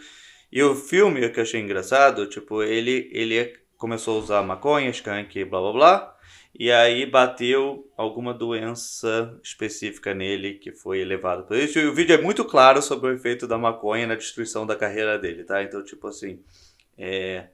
E 0.52 0.62
o 0.62 0.76
filme 0.76 1.28
que 1.32 1.40
eu 1.40 1.42
achei 1.42 1.60
engraçado, 1.60 2.28
tipo, 2.28 2.62
ele, 2.62 3.10
ele 3.12 3.58
começou 3.76 4.18
a 4.18 4.20
usar 4.20 4.44
maconha, 4.44 4.92
skunk, 4.92 5.44
blá 5.46 5.60
blá 5.62 5.74
blá. 5.74 6.18
E 6.54 6.72
aí 6.72 7.08
bateu 7.08 7.92
alguma 7.98 8.36
doença 8.36 9.36
específica 9.42 10.14
nele 10.14 10.54
que 10.54 10.72
foi 10.72 11.00
elevado 11.00 11.48
por 11.48 11.58
isso. 11.58 11.80
E 11.80 11.88
o 11.88 11.94
vídeo 11.96 12.14
é 12.14 12.22
muito 12.22 12.46
claro 12.46 12.84
sobre 12.84 13.10
o 13.10 13.14
efeito 13.16 13.48
da 13.48 13.58
maconha 13.58 14.06
na 14.06 14.14
destruição 14.14 14.64
da 14.64 14.76
carreira 14.76 15.18
dele, 15.18 15.44
tá? 15.44 15.64
Então, 15.64 15.84
tipo 15.84 16.06
assim, 16.06 16.40
é, 16.96 17.48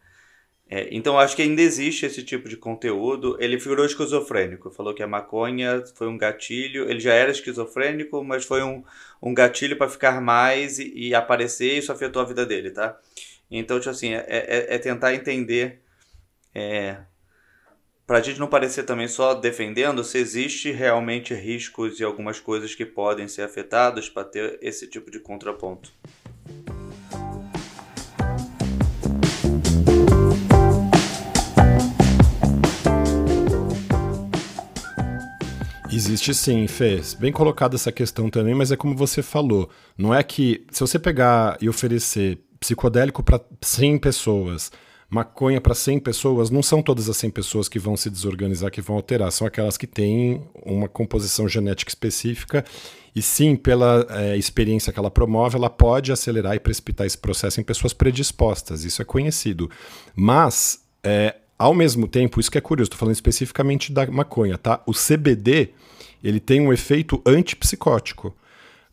é, 0.68 0.88
então 0.92 1.20
acho 1.20 1.36
que 1.36 1.44
ainda 1.44 1.62
existe 1.62 2.06
esse 2.06 2.24
tipo 2.24 2.50
de 2.50 2.58
conteúdo. 2.58 3.38
Ele 3.40 3.58
virou 3.58 3.86
esquizofrênico, 3.86 4.72
falou 4.72 4.94
que 4.94 5.04
a 5.04 5.08
maconha 5.08 5.84
foi 5.96 6.08
um 6.08 6.18
gatilho. 6.18 6.90
Ele 6.90 7.00
já 7.00 7.14
era 7.14 7.32
esquizofrênico, 7.32 8.24
mas 8.24 8.46
foi 8.46 8.64
um, 8.64 8.84
um 9.22 9.34
gatilho 9.34 9.78
para 9.78 9.90
ficar 9.90 10.20
mais 10.22 10.80
e, 10.80 10.92
e, 10.96 11.16
aparecer. 11.16 11.78
Isso 11.78 11.92
afetou 11.92 12.22
a 12.22 12.26
vida 12.26 12.46
dele, 12.46 12.72
tá? 12.72 13.00
Então, 13.50 13.80
tipo 13.80 13.92
assim, 13.92 14.14
é, 14.14 14.26
é, 14.28 14.76
é 14.76 14.78
tentar 14.80 15.14
entender. 15.14 15.82
É, 16.54 16.98
para 18.08 18.20
a 18.20 18.22
gente 18.22 18.40
não 18.40 18.48
parecer 18.48 18.84
também 18.84 19.08
só 19.08 19.34
defendendo, 19.34 20.04
se 20.04 20.18
existe 20.18 20.72
realmente 20.72 21.34
riscos 21.34 22.00
e 22.00 22.04
algumas 22.04 22.40
coisas 22.40 22.76
que 22.76 22.86
podem 22.86 23.28
ser 23.28 23.42
afetadas 23.42 24.10
para 24.10 24.24
ter 24.24 24.60
esse 24.62 24.88
tipo 24.88 25.12
de 25.12 25.20
contraponto. 25.20 25.92
Existe 35.96 36.34
sim, 36.34 36.68
Fê. 36.68 37.02
Bem 37.20 37.32
colocada 37.32 37.76
essa 37.76 37.90
questão 37.90 38.30
também, 38.30 38.54
mas 38.54 38.70
é 38.70 38.76
como 38.76 38.94
você 38.94 39.24
falou. 39.24 39.70
Não 39.98 40.14
é 40.14 40.22
que 40.22 40.66
se 40.70 40.82
você 40.82 41.00
pegar 41.00 41.58
e 41.62 41.70
oferecer 41.70 42.40
psicodélico 42.60 43.24
para 43.24 43.40
100 43.62 44.00
pessoas, 44.00 44.74
maconha 45.10 45.62
para 45.62 45.74
100 45.74 46.00
pessoas, 46.00 46.50
não 46.50 46.62
são 46.62 46.82
todas 46.82 47.08
as 47.08 47.16
100 47.16 47.30
pessoas 47.30 47.70
que 47.70 47.80
vão 47.80 47.96
se 47.96 48.10
desorganizar, 48.10 48.70
que 48.72 48.82
vão 48.82 48.98
alterar. 48.98 49.32
São 49.32 49.48
aquelas 49.48 49.78
que 49.78 49.88
têm 49.88 50.46
uma 50.66 50.90
composição 50.90 51.48
genética 51.48 51.90
específica. 51.90 52.66
E 53.16 53.22
sim, 53.22 53.56
pela 53.56 54.06
é, 54.10 54.36
experiência 54.36 54.92
que 54.92 55.00
ela 55.00 55.10
promove, 55.10 55.56
ela 55.56 55.70
pode 55.70 56.12
acelerar 56.12 56.56
e 56.56 56.60
precipitar 56.60 57.08
esse 57.08 57.18
processo 57.18 57.62
em 57.62 57.64
pessoas 57.64 57.94
predispostas. 57.94 58.84
Isso 58.84 59.02
é 59.02 59.06
conhecido. 59.06 59.72
Mas. 60.14 60.84
É, 61.02 61.36
ao 61.58 61.74
mesmo 61.74 62.08
tempo, 62.08 62.40
isso 62.40 62.52
que 62.52 62.58
é 62.58 62.62
curioso, 62.62 62.88
estou 62.88 63.00
falando 63.00 63.16
especificamente 63.16 63.92
da 63.92 64.06
maconha, 64.08 64.58
tá? 64.58 64.82
O 64.86 64.92
CBD, 64.92 65.70
ele 66.24 66.40
tem 66.40 66.62
um 66.62 66.74
efeito 66.74 67.22
antipsicótico. 67.26 68.36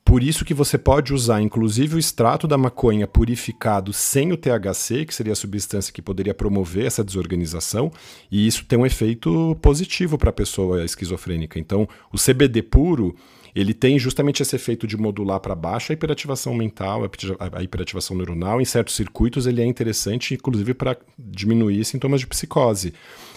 Por 0.05 0.23
isso 0.23 0.45
que 0.45 0.53
você 0.53 0.77
pode 0.77 1.15
usar, 1.15 1.41
inclusive, 1.41 1.95
o 1.95 1.99
extrato 1.99 2.49
da 2.49 2.59
maconha 2.59 3.07
purificado 3.07 3.93
sem 3.93 4.33
o 4.33 4.37
THC, 4.37 5.07
que 5.07 5.15
seria 5.15 5.33
a 5.33 5.37
substância 5.37 5.93
que 5.93 6.03
poderia 6.03 6.35
promover 6.35 6.87
essa 6.87 7.05
desorganização, 7.05 7.91
e 8.31 8.47
isso 8.47 8.65
tem 8.65 8.79
um 8.79 8.87
efeito 8.87 9.57
positivo 9.63 10.19
para 10.19 10.31
a 10.31 10.33
pessoa 10.33 10.85
esquizofrênica. 10.85 11.59
Então, 11.59 11.89
o 12.13 12.19
CBD 12.19 12.63
puro, 12.63 13.15
ele 13.55 13.75
tem 13.75 13.99
justamente 13.99 14.43
esse 14.43 14.57
efeito 14.57 14.87
de 14.87 14.97
modular 14.97 15.41
para 15.41 15.55
baixo 15.55 15.93
a 15.93 15.95
hiperativação 15.95 16.55
mental, 16.55 17.03
a 17.39 17.63
hiperativação 17.63 18.17
neuronal. 18.17 18.61
Em 18.61 18.65
certos 18.65 18.95
circuitos 18.95 19.47
ele 19.47 19.61
é 19.61 19.67
interessante, 19.67 20.35
inclusive 20.35 20.73
para 20.75 20.97
diminuir 21.19 21.85
sintomas 21.85 22.21
de 22.21 22.27
psicose. 22.27 22.95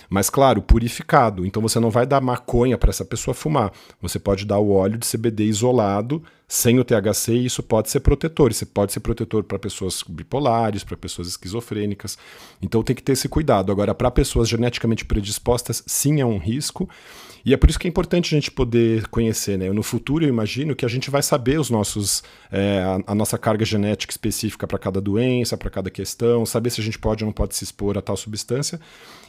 Mas, 0.09 0.29
claro, 0.29 0.61
purificado. 0.61 1.45
Então 1.45 1.61
você 1.61 1.79
não 1.79 1.89
vai 1.89 2.05
dar 2.05 2.21
maconha 2.21 2.77
para 2.77 2.89
essa 2.89 3.03
pessoa 3.03 3.33
fumar. 3.33 3.71
Você 4.01 4.19
pode 4.19 4.45
dar 4.45 4.59
o 4.59 4.71
óleo 4.71 4.97
de 4.97 5.07
CBD 5.07 5.45
isolado, 5.45 6.23
sem 6.47 6.79
o 6.79 6.85
THC, 6.85 7.33
e 7.33 7.45
isso 7.45 7.63
pode 7.63 7.89
ser 7.89 8.01
protetor. 8.01 8.51
Isso 8.51 8.65
pode 8.67 8.93
ser 8.93 8.99
protetor 8.99 9.43
para 9.43 9.57
pessoas 9.57 10.03
bipolares, 10.07 10.83
para 10.83 10.95
pessoas 10.95 11.27
esquizofrênicas. 11.27 12.17
Então 12.61 12.83
tem 12.83 12.95
que 12.95 13.03
ter 13.03 13.13
esse 13.13 13.27
cuidado. 13.27 13.71
Agora, 13.71 13.95
para 13.95 14.11
pessoas 14.11 14.47
geneticamente 14.47 15.05
predispostas, 15.05 15.83
sim 15.87 16.21
é 16.21 16.25
um 16.25 16.37
risco. 16.37 16.87
E 17.45 17.53
é 17.53 17.57
por 17.57 17.69
isso 17.69 17.77
que 17.77 17.87
é 17.87 17.89
importante 17.89 18.33
a 18.33 18.37
gente 18.39 18.49
poder 18.49 19.07
conhecer, 19.09 19.55
né? 19.55 19.71
No 19.71 19.83
futuro, 19.83 20.25
eu 20.25 20.29
imagino 20.29 20.75
que 20.75 20.83
a 20.83 20.87
gente 20.89 21.11
vai 21.11 21.21
saber 21.21 21.59
os 21.59 21.69
nossos, 21.69 22.23
é, 22.51 22.79
a, 22.79 23.11
a, 23.11 23.15
nossa 23.15 23.37
carga 23.37 23.63
genética 23.63 24.11
específica 24.11 24.65
para 24.65 24.79
cada 24.79 24.99
doença, 24.99 25.55
para 25.55 25.69
cada 25.69 25.91
questão, 25.91 26.43
saber 26.43 26.71
se 26.71 26.81
a 26.81 26.83
gente 26.83 26.97
pode 26.97 27.23
ou 27.23 27.27
não 27.27 27.33
pode 27.33 27.55
se 27.55 27.63
expor 27.63 27.99
a 27.99 28.01
tal 28.01 28.17
substância. 28.17 28.79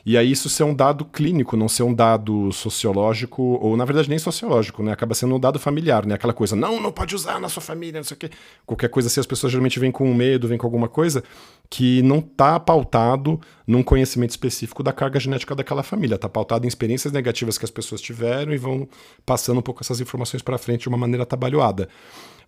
E 0.07 0.17
aí 0.17 0.31
isso 0.31 0.49
ser 0.49 0.63
um 0.63 0.73
dado 0.73 1.05
clínico, 1.05 1.57
não 1.57 1.69
ser 1.69 1.83
um 1.83 1.93
dado 1.93 2.53
sociológico, 2.53 3.43
ou 3.43 3.77
na 3.77 3.85
verdade 3.85 4.09
nem 4.09 4.21
sociológico, 4.21 4.81
né? 4.81 4.93
Acaba 4.93 5.17
sendo 5.17 5.35
um 5.35 5.41
dado 5.41 5.59
familiar, 5.59 6.07
né? 6.07 6.15
Aquela 6.15 6.33
coisa, 6.33 6.55
não, 6.55 6.81
não 6.81 6.93
pode 6.93 7.13
usar 7.13 7.41
na 7.41 7.49
sua 7.49 7.61
família, 7.61 7.99
não 7.99 8.05
sei 8.05 8.15
o 8.15 8.19
quê. 8.19 8.31
Qualquer 8.65 8.89
coisa 8.89 9.09
assim, 9.09 9.19
as 9.19 9.27
pessoas 9.27 9.51
geralmente 9.51 9.81
vêm 9.81 9.91
com 9.91 10.15
medo, 10.15 10.47
vêm 10.47 10.57
com 10.57 10.65
alguma 10.65 10.89
coisa 10.89 11.25
que 11.69 12.03
não 12.03 12.21
está 12.21 12.61
pautado 12.61 13.41
num 13.67 13.83
conhecimento 13.83 14.31
específico 14.31 14.81
da 14.81 14.93
carga 14.93 15.19
genética 15.19 15.57
daquela 15.57 15.83
família. 15.83 16.15
Está 16.15 16.29
pautado 16.29 16.67
em 16.67 16.69
experiências 16.69 17.13
negativas 17.13 17.59
que 17.59 17.65
as 17.65 17.71
pessoas 17.73 18.01
tiveram 18.01 18.53
e 18.55 18.59
vão 18.59 18.89
passando 19.25 19.59
um 19.59 19.63
pouco 19.63 19.83
essas 19.83 20.01
informações 20.01 20.41
para 20.41 20.57
frente 20.57 20.83
de 20.83 20.89
uma 20.89 20.97
maneira 20.97 21.25
atabalhoada. 21.25 21.89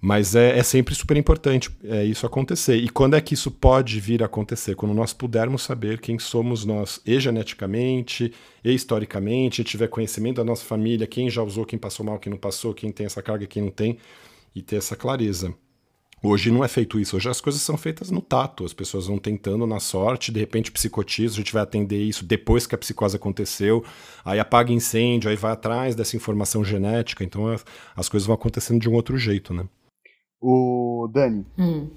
Mas 0.00 0.36
é, 0.36 0.56
é, 0.56 0.62
sempre 0.62 0.94
super 0.94 1.16
importante 1.16 1.70
é, 1.82 2.04
isso 2.04 2.24
acontecer. 2.24 2.76
E 2.76 2.88
quando 2.88 3.14
é 3.14 3.20
que 3.20 3.34
isso 3.34 3.50
pode 3.50 3.98
vir 3.98 4.22
a 4.22 4.26
acontecer? 4.26 4.76
Quando 4.76 4.94
nós 4.94 5.12
pudermos 5.12 5.62
saber 5.62 6.00
quem 6.00 6.18
somos 6.20 6.64
nós, 6.64 7.00
e 7.04 7.18
geneticamente, 7.18 8.32
e 8.62 8.72
historicamente, 8.72 9.64
tiver 9.64 9.88
conhecimento 9.88 10.36
da 10.36 10.44
nossa 10.44 10.64
família, 10.64 11.06
quem 11.06 11.28
já 11.28 11.42
usou, 11.42 11.66
quem 11.66 11.78
passou 11.78 12.06
mal, 12.06 12.18
quem 12.18 12.30
não 12.30 12.38
passou, 12.38 12.72
quem 12.72 12.92
tem 12.92 13.06
essa 13.06 13.20
carga, 13.20 13.46
quem 13.46 13.64
não 13.64 13.70
tem, 13.70 13.98
e 14.54 14.62
ter 14.62 14.76
essa 14.76 14.94
clareza. 14.94 15.52
Hoje 16.22 16.50
não 16.50 16.64
é 16.64 16.68
feito 16.68 16.98
isso, 16.98 17.16
hoje 17.16 17.28
as 17.28 17.40
coisas 17.40 17.62
são 17.62 17.76
feitas 17.76 18.10
no 18.10 18.20
tato, 18.20 18.64
as 18.64 18.72
pessoas 18.72 19.06
vão 19.06 19.18
tentando 19.18 19.64
na 19.68 19.78
sorte, 19.78 20.32
de 20.32 20.40
repente 20.40 20.72
psicotiza, 20.72 21.34
a 21.34 21.36
gente 21.36 21.52
vai 21.52 21.62
atender 21.62 22.02
isso 22.02 22.24
depois 22.24 22.66
que 22.66 22.74
a 22.74 22.78
psicose 22.78 23.14
aconteceu, 23.14 23.84
aí 24.24 24.40
apaga 24.40 24.72
incêndio, 24.72 25.30
aí 25.30 25.36
vai 25.36 25.52
atrás 25.52 25.94
dessa 25.94 26.16
informação 26.16 26.64
genética, 26.64 27.22
então 27.22 27.44
as 27.94 28.08
coisas 28.08 28.26
vão 28.26 28.34
acontecendo 28.34 28.80
de 28.80 28.88
um 28.88 28.94
outro 28.94 29.16
jeito, 29.16 29.54
né? 29.54 29.68
O 30.40 31.08
Dani, 31.12 31.44
hum. 31.58 31.88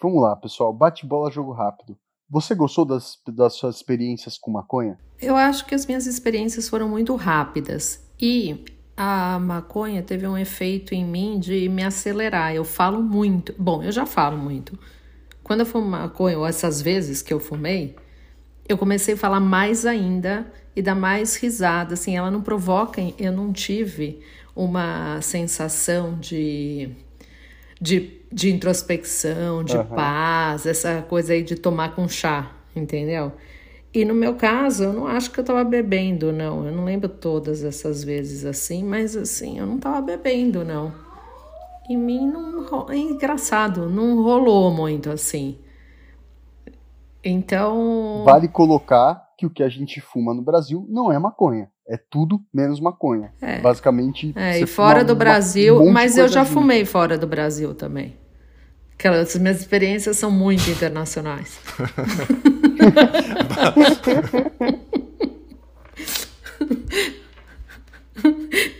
vamos 0.00 0.22
lá, 0.22 0.36
pessoal, 0.36 0.72
bate 0.72 1.06
bola, 1.06 1.30
jogo 1.30 1.52
rápido. 1.52 1.96
Você 2.28 2.54
gostou 2.54 2.84
das, 2.84 3.18
das 3.26 3.54
suas 3.54 3.76
experiências 3.76 4.38
com 4.38 4.50
maconha? 4.50 4.98
Eu 5.20 5.34
acho 5.34 5.66
que 5.66 5.74
as 5.74 5.84
minhas 5.84 6.06
experiências 6.06 6.68
foram 6.68 6.88
muito 6.88 7.16
rápidas 7.16 8.08
e 8.20 8.64
a 8.96 9.38
maconha 9.38 10.02
teve 10.02 10.26
um 10.28 10.36
efeito 10.36 10.94
em 10.94 11.04
mim 11.04 11.40
de 11.40 11.68
me 11.68 11.82
acelerar. 11.82 12.54
Eu 12.54 12.64
falo 12.64 13.02
muito. 13.02 13.54
Bom, 13.58 13.82
eu 13.82 13.90
já 13.90 14.06
falo 14.06 14.36
muito. 14.36 14.78
Quando 15.42 15.60
eu 15.60 15.66
fumo 15.66 15.86
maconha, 15.88 16.38
ou 16.38 16.46
essas 16.46 16.80
vezes 16.80 17.22
que 17.22 17.32
eu 17.32 17.40
fumei, 17.40 17.96
eu 18.68 18.78
comecei 18.78 19.14
a 19.14 19.16
falar 19.16 19.40
mais 19.40 19.84
ainda 19.84 20.52
e 20.76 20.82
dar 20.82 20.94
mais 20.94 21.34
risada. 21.34 21.94
Assim, 21.94 22.16
ela 22.16 22.30
não 22.30 22.42
provoca, 22.42 23.00
eu 23.18 23.32
não 23.32 23.52
tive 23.52 24.20
uma 24.54 25.20
sensação 25.22 26.18
de, 26.18 26.94
de, 27.80 28.20
de 28.30 28.52
introspecção, 28.52 29.64
de 29.64 29.76
uhum. 29.76 29.84
paz, 29.84 30.66
essa 30.66 31.02
coisa 31.02 31.32
aí 31.32 31.42
de 31.42 31.56
tomar 31.56 31.94
com 31.94 32.06
chá, 32.08 32.52
entendeu? 32.76 33.32
E 33.92 34.04
no 34.04 34.14
meu 34.14 34.36
caso, 34.36 34.84
eu 34.84 34.92
não 34.92 35.06
acho 35.06 35.32
que 35.32 35.40
eu 35.40 35.44
tava 35.44 35.64
bebendo, 35.64 36.32
não. 36.32 36.64
Eu 36.64 36.72
não 36.72 36.84
lembro 36.84 37.08
todas 37.08 37.64
essas 37.64 38.04
vezes 38.04 38.44
assim, 38.44 38.84
mas 38.84 39.16
assim, 39.16 39.58
eu 39.58 39.66
não 39.66 39.78
tava 39.78 40.00
bebendo, 40.00 40.64
não. 40.64 40.92
Em 41.88 41.96
mim 41.96 42.24
não 42.24 42.88
é 42.88 42.96
engraçado, 42.96 43.90
não 43.90 44.22
rolou 44.22 44.70
muito 44.70 45.10
assim. 45.10 45.58
Então. 47.24 48.22
Vale 48.24 48.46
colocar 48.46 49.28
que 49.36 49.44
o 49.44 49.50
que 49.50 49.62
a 49.62 49.68
gente 49.68 50.00
fuma 50.00 50.32
no 50.32 50.42
Brasil 50.42 50.86
não 50.88 51.10
é 51.10 51.18
maconha. 51.18 51.68
É 51.90 51.96
tudo 51.96 52.40
menos 52.54 52.78
maconha. 52.78 53.32
É. 53.42 53.58
Basicamente. 53.58 54.32
É, 54.36 54.60
e 54.60 54.66
fora 54.66 55.02
do 55.02 55.16
Brasil, 55.16 55.82
um 55.82 55.90
mas 55.90 56.16
eu 56.16 56.28
já 56.28 56.44
junto. 56.44 56.60
fumei 56.60 56.84
fora 56.84 57.18
do 57.18 57.26
Brasil 57.26 57.74
também. 57.74 58.14
Aquelas 58.94 59.34
minhas 59.34 59.58
experiências 59.58 60.16
são 60.16 60.30
muito 60.30 60.70
internacionais. 60.70 61.58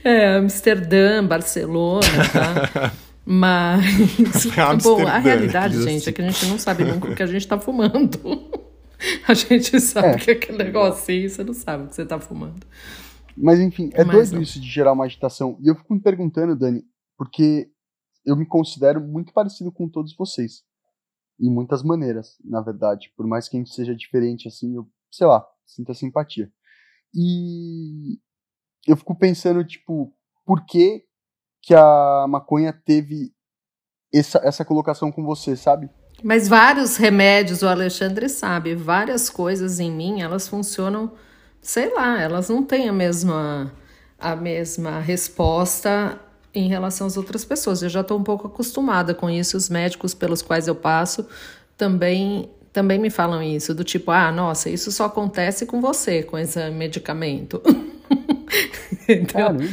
é, 0.04 0.36
Amsterdã, 0.36 1.24
Barcelona, 1.24 2.06
tá? 2.32 2.92
Mas, 3.26 4.46
bom, 4.82 5.06
a 5.06 5.18
realidade, 5.18 5.82
gente, 5.82 6.08
é 6.08 6.12
que 6.12 6.22
a 6.22 6.30
gente 6.30 6.46
não 6.46 6.58
sabe 6.58 6.84
nunca 6.84 7.08
o 7.08 7.14
que 7.14 7.22
a 7.22 7.26
gente 7.26 7.46
tá 7.46 7.58
fumando. 7.58 8.18
A 9.26 9.34
gente 9.34 9.80
sabe 9.80 10.08
é. 10.08 10.18
que 10.18 10.30
aquele 10.30 10.58
negocinho, 10.58 11.28
você 11.28 11.42
não 11.42 11.54
sabe 11.54 11.84
o 11.84 11.88
que 11.88 11.94
você 11.94 12.04
tá 12.04 12.20
fumando. 12.20 12.66
Mas 13.36 13.60
enfim, 13.60 13.90
é 13.94 14.04
Mas 14.04 14.16
doido 14.16 14.34
não. 14.34 14.42
isso 14.42 14.60
de 14.60 14.68
gerar 14.68 14.92
uma 14.92 15.04
agitação. 15.04 15.56
E 15.60 15.68
eu 15.68 15.74
fico 15.74 15.94
me 15.94 16.00
perguntando, 16.00 16.56
Dani, 16.56 16.84
porque 17.16 17.70
eu 18.24 18.36
me 18.36 18.46
considero 18.46 19.00
muito 19.00 19.32
parecido 19.32 19.72
com 19.72 19.88
todos 19.88 20.14
vocês. 20.14 20.62
Em 21.40 21.50
muitas 21.50 21.82
maneiras, 21.82 22.36
na 22.44 22.60
verdade. 22.60 23.12
Por 23.16 23.26
mais 23.26 23.48
que 23.48 23.56
a 23.56 23.60
gente 23.60 23.74
seja 23.74 23.94
diferente, 23.94 24.46
assim, 24.46 24.76
eu, 24.76 24.86
sei 25.10 25.26
lá, 25.26 25.46
sinto 25.64 25.90
a 25.90 25.94
simpatia. 25.94 26.52
E 27.14 28.18
eu 28.86 28.96
fico 28.96 29.16
pensando, 29.16 29.64
tipo, 29.64 30.14
por 30.44 30.66
que, 30.66 31.04
que 31.62 31.74
a 31.74 32.26
maconha 32.28 32.72
teve 32.72 33.32
essa, 34.12 34.38
essa 34.44 34.64
colocação 34.64 35.10
com 35.10 35.24
você, 35.24 35.56
sabe? 35.56 35.88
Mas 36.22 36.48
vários 36.48 36.96
remédios, 36.96 37.62
o 37.62 37.68
Alexandre 37.68 38.28
sabe, 38.28 38.74
várias 38.74 39.30
coisas 39.30 39.80
em 39.80 39.90
mim, 39.90 40.20
elas 40.20 40.46
funcionam, 40.46 41.12
sei 41.60 41.92
lá, 41.94 42.20
elas 42.20 42.48
não 42.48 42.62
têm 42.62 42.88
a 42.88 42.92
mesma, 42.92 43.72
a 44.18 44.36
mesma 44.36 45.00
resposta 45.00 46.18
em 46.54 46.68
relação 46.68 47.06
às 47.06 47.16
outras 47.16 47.44
pessoas. 47.44 47.82
Eu 47.82 47.88
já 47.88 48.00
estou 48.00 48.18
um 48.18 48.24
pouco 48.24 48.46
acostumada 48.46 49.14
com 49.14 49.30
isso. 49.30 49.56
Os 49.56 49.68
médicos 49.68 50.14
pelos 50.14 50.42
quais 50.42 50.68
eu 50.68 50.74
passo 50.74 51.26
também 51.76 52.50
também 52.72 52.98
me 52.98 53.10
falam 53.10 53.42
isso, 53.42 53.74
do 53.74 53.82
tipo, 53.82 54.12
ah, 54.12 54.30
nossa, 54.30 54.70
isso 54.70 54.92
só 54.92 55.06
acontece 55.06 55.66
com 55.66 55.80
você, 55.80 56.22
com 56.22 56.38
esse 56.38 56.70
medicamento. 56.70 57.60
então, 59.08 59.56
Caramba. 59.56 59.64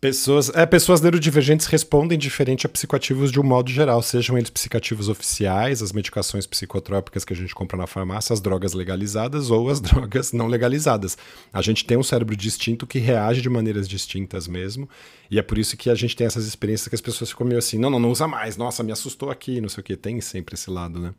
Pessoas, 0.00 0.48
é, 0.54 0.64
pessoas 0.64 1.00
neurodivergentes 1.00 1.66
respondem 1.66 2.16
diferente 2.16 2.64
a 2.64 2.68
psicoativos 2.68 3.32
de 3.32 3.40
um 3.40 3.42
modo 3.42 3.68
geral, 3.68 4.00
sejam 4.00 4.38
eles 4.38 4.48
psicoativos 4.48 5.08
oficiais, 5.08 5.82
as 5.82 5.90
medicações 5.90 6.46
psicotrópicas 6.46 7.24
que 7.24 7.32
a 7.32 7.36
gente 7.36 7.52
compra 7.52 7.76
na 7.76 7.84
farmácia, 7.84 8.32
as 8.32 8.40
drogas 8.40 8.74
legalizadas 8.74 9.50
ou 9.50 9.68
as 9.68 9.80
drogas 9.82 10.32
não 10.32 10.46
legalizadas. 10.46 11.18
A 11.52 11.60
gente 11.60 11.84
tem 11.84 11.98
um 11.98 12.04
cérebro 12.04 12.36
distinto 12.36 12.86
que 12.86 13.00
reage 13.00 13.42
de 13.42 13.50
maneiras 13.50 13.88
distintas 13.88 14.46
mesmo, 14.46 14.88
e 15.28 15.36
é 15.36 15.42
por 15.42 15.58
isso 15.58 15.76
que 15.76 15.90
a 15.90 15.96
gente 15.96 16.14
tem 16.14 16.28
essas 16.28 16.46
experiências 16.46 16.86
que 16.86 16.94
as 16.94 17.00
pessoas 17.00 17.30
ficam 17.30 17.44
meio 17.44 17.58
assim, 17.58 17.76
não, 17.76 17.90
não, 17.90 17.98
não 17.98 18.12
usa 18.12 18.28
mais, 18.28 18.56
nossa, 18.56 18.84
me 18.84 18.92
assustou 18.92 19.32
aqui, 19.32 19.60
não 19.60 19.68
sei 19.68 19.80
o 19.80 19.84
que, 19.84 19.96
tem 19.96 20.20
sempre 20.20 20.54
esse 20.54 20.70
lado, 20.70 21.00
né? 21.00 21.12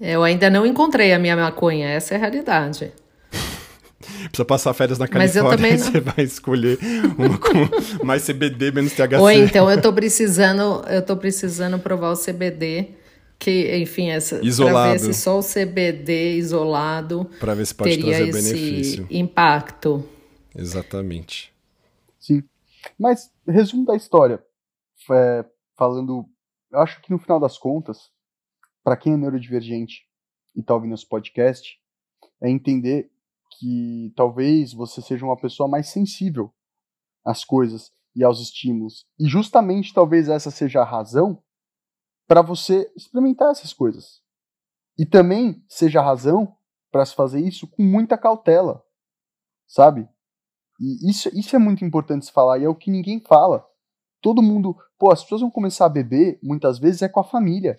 Eu 0.00 0.24
ainda 0.24 0.50
não 0.50 0.66
encontrei 0.66 1.12
a 1.12 1.20
minha 1.20 1.36
maconha, 1.36 1.88
essa 1.88 2.14
é 2.14 2.16
a 2.16 2.20
realidade. 2.20 2.92
Precisa 4.00 4.44
passar 4.46 4.72
férias 4.72 4.98
na 4.98 5.06
Califórnia 5.06 5.74
e 5.74 5.78
você 5.78 6.00
vai 6.00 6.24
escolher 6.24 6.78
uma 7.18 7.38
com 7.38 8.04
mais 8.04 8.24
CBD, 8.24 8.72
menos 8.72 8.92
THC. 8.92 9.16
Ou 9.16 9.30
então 9.30 9.70
eu 9.70 9.80
tô 9.80 9.92
precisando, 9.92 10.82
eu 10.88 11.04
tô 11.04 11.16
precisando 11.18 11.78
provar 11.78 12.10
o 12.10 12.16
CBD, 12.16 12.94
que, 13.38 13.76
enfim, 13.76 14.08
essa 14.08 14.40
isolado. 14.42 14.74
pra 14.74 14.92
ver 14.92 14.98
se 14.98 15.14
só 15.14 15.38
o 15.38 15.42
CBD 15.42 16.36
isolado 16.36 17.30
para 17.38 17.54
ver 17.54 17.66
se 17.66 17.74
pode 17.74 17.90
teria 17.90 18.16
trazer 18.16 18.28
esse 18.28 18.54
benefício. 18.54 19.06
impacto. 19.10 20.08
Exatamente. 20.56 21.52
Sim. 22.18 22.42
Mas, 22.98 23.30
resumo 23.46 23.84
da 23.84 23.96
história, 23.96 24.42
é, 25.10 25.44
falando, 25.76 26.24
eu 26.72 26.80
acho 26.80 27.02
que 27.02 27.10
no 27.10 27.18
final 27.18 27.38
das 27.38 27.58
contas, 27.58 28.10
para 28.82 28.96
quem 28.96 29.12
é 29.12 29.16
neurodivergente 29.16 30.06
e 30.56 30.62
tá 30.62 30.74
ouvindo 30.74 30.94
esse 30.94 31.06
podcast, 31.06 31.78
é 32.42 32.48
entender 32.48 33.10
que 33.60 34.10
talvez 34.16 34.72
você 34.72 35.02
seja 35.02 35.24
uma 35.24 35.36
pessoa 35.36 35.68
mais 35.68 35.90
sensível 35.90 36.50
às 37.22 37.44
coisas 37.44 37.92
e 38.16 38.24
aos 38.24 38.40
estímulos. 38.40 39.06
E 39.18 39.28
justamente 39.28 39.92
talvez 39.92 40.30
essa 40.30 40.50
seja 40.50 40.80
a 40.80 40.84
razão 40.84 41.42
para 42.26 42.40
você 42.40 42.90
experimentar 42.96 43.50
essas 43.50 43.74
coisas. 43.74 44.22
E 44.98 45.04
também 45.04 45.62
seja 45.68 46.00
a 46.00 46.04
razão 46.04 46.56
para 46.90 47.04
se 47.04 47.14
fazer 47.14 47.40
isso 47.40 47.68
com 47.68 47.82
muita 47.82 48.16
cautela, 48.16 48.82
sabe? 49.66 50.08
E 50.80 51.10
isso, 51.10 51.28
isso 51.38 51.54
é 51.54 51.58
muito 51.58 51.84
importante 51.84 52.24
se 52.24 52.32
falar 52.32 52.58
e 52.58 52.64
é 52.64 52.68
o 52.68 52.74
que 52.74 52.90
ninguém 52.90 53.20
fala. 53.20 53.66
Todo 54.22 54.42
mundo, 54.42 54.74
pô, 54.98 55.12
as 55.12 55.22
pessoas 55.22 55.42
vão 55.42 55.50
começar 55.50 55.84
a 55.84 55.90
beber, 55.90 56.38
muitas 56.42 56.78
vezes 56.78 57.02
é 57.02 57.08
com 57.08 57.20
a 57.20 57.24
família. 57.24 57.78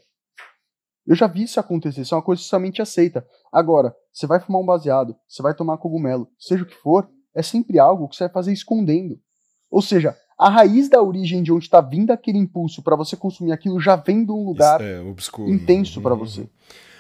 Eu 1.06 1.16
já 1.16 1.28
vi 1.28 1.44
isso 1.44 1.60
acontecer, 1.60 2.02
isso 2.02 2.14
é 2.14 2.18
uma 2.18 2.24
coisa 2.24 2.42
socialmente 2.42 2.82
aceita. 2.82 3.26
Agora, 3.52 3.96
você 4.14 4.28
vai 4.28 4.40
fumar 4.40 4.62
um 4.62 4.66
baseado, 4.66 5.16
você 5.28 5.42
vai 5.42 5.54
tomar 5.54 5.78
cogumelo, 5.78 6.28
seja 6.38 6.64
o 6.64 6.66
que 6.66 6.76
for, 6.76 7.10
é 7.36 7.42
sempre 7.42 7.80
algo 7.80 8.08
que 8.08 8.16
você 8.16 8.26
vai 8.26 8.34
fazer 8.34 8.54
escondendo. 8.54 9.20
Ou 9.70 9.82
seja, 9.82 10.16
a 10.38 10.50
raiz 10.50 10.90
da 10.90 11.02
origem 11.02 11.44
de 11.44 11.52
onde 11.52 11.66
está 11.66 11.82
vindo 11.82 12.12
aquele 12.12 12.38
impulso 12.38 12.82
para 12.82 12.96
você 12.96 13.16
consumir 13.16 13.52
aquilo 13.52 13.80
já 13.80 13.96
vem 13.96 14.26
de 14.26 14.32
um 14.32 14.44
lugar 14.44 14.82
é, 14.82 15.02
intenso 15.48 16.02
para 16.02 16.16
você. 16.16 16.50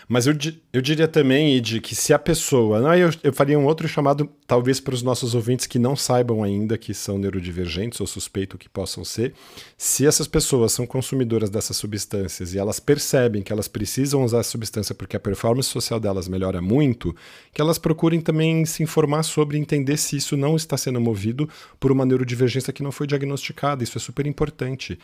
Mas 0.07 0.27
eu, 0.27 0.35
eu 0.73 0.81
diria 0.81 1.07
também, 1.07 1.55
Id, 1.55 1.79
que 1.81 1.95
se 1.95 2.13
a 2.13 2.19
pessoa. 2.19 2.79
Não, 2.79 2.93
eu, 2.95 3.09
eu 3.23 3.33
faria 3.33 3.57
um 3.57 3.65
outro 3.65 3.87
chamado, 3.87 4.29
talvez 4.45 4.79
para 4.79 4.93
os 4.93 5.01
nossos 5.01 5.33
ouvintes 5.35 5.65
que 5.65 5.79
não 5.79 5.95
saibam 5.95 6.43
ainda 6.43 6.77
que 6.77 6.93
são 6.93 7.17
neurodivergentes, 7.17 7.99
ou 7.99 8.07
suspeito 8.07 8.57
que 8.57 8.69
possam 8.69 9.03
ser. 9.03 9.33
Se 9.77 10.05
essas 10.05 10.27
pessoas 10.27 10.71
são 10.71 10.85
consumidoras 10.85 11.49
dessas 11.49 11.77
substâncias 11.77 12.53
e 12.53 12.59
elas 12.59 12.79
percebem 12.79 13.41
que 13.41 13.51
elas 13.51 13.67
precisam 13.67 14.23
usar 14.23 14.39
a 14.39 14.43
substância 14.43 14.95
porque 14.95 15.15
a 15.15 15.19
performance 15.19 15.69
social 15.69 15.99
delas 15.99 16.27
melhora 16.27 16.61
muito, 16.61 17.15
que 17.53 17.61
elas 17.61 17.77
procurem 17.77 18.21
também 18.21 18.65
se 18.65 18.83
informar 18.83 19.23
sobre 19.23 19.57
entender 19.57 19.97
se 19.97 20.17
isso 20.17 20.35
não 20.35 20.55
está 20.55 20.77
sendo 20.77 20.99
movido 20.99 21.49
por 21.79 21.91
uma 21.91 22.05
neurodivergência 22.05 22.73
que 22.73 22.83
não 22.83 22.91
foi 22.91 23.07
diagnosticada. 23.07 23.83
Isso 23.83 23.97
é 23.97 24.01
super 24.01 24.27
importante. 24.27 24.97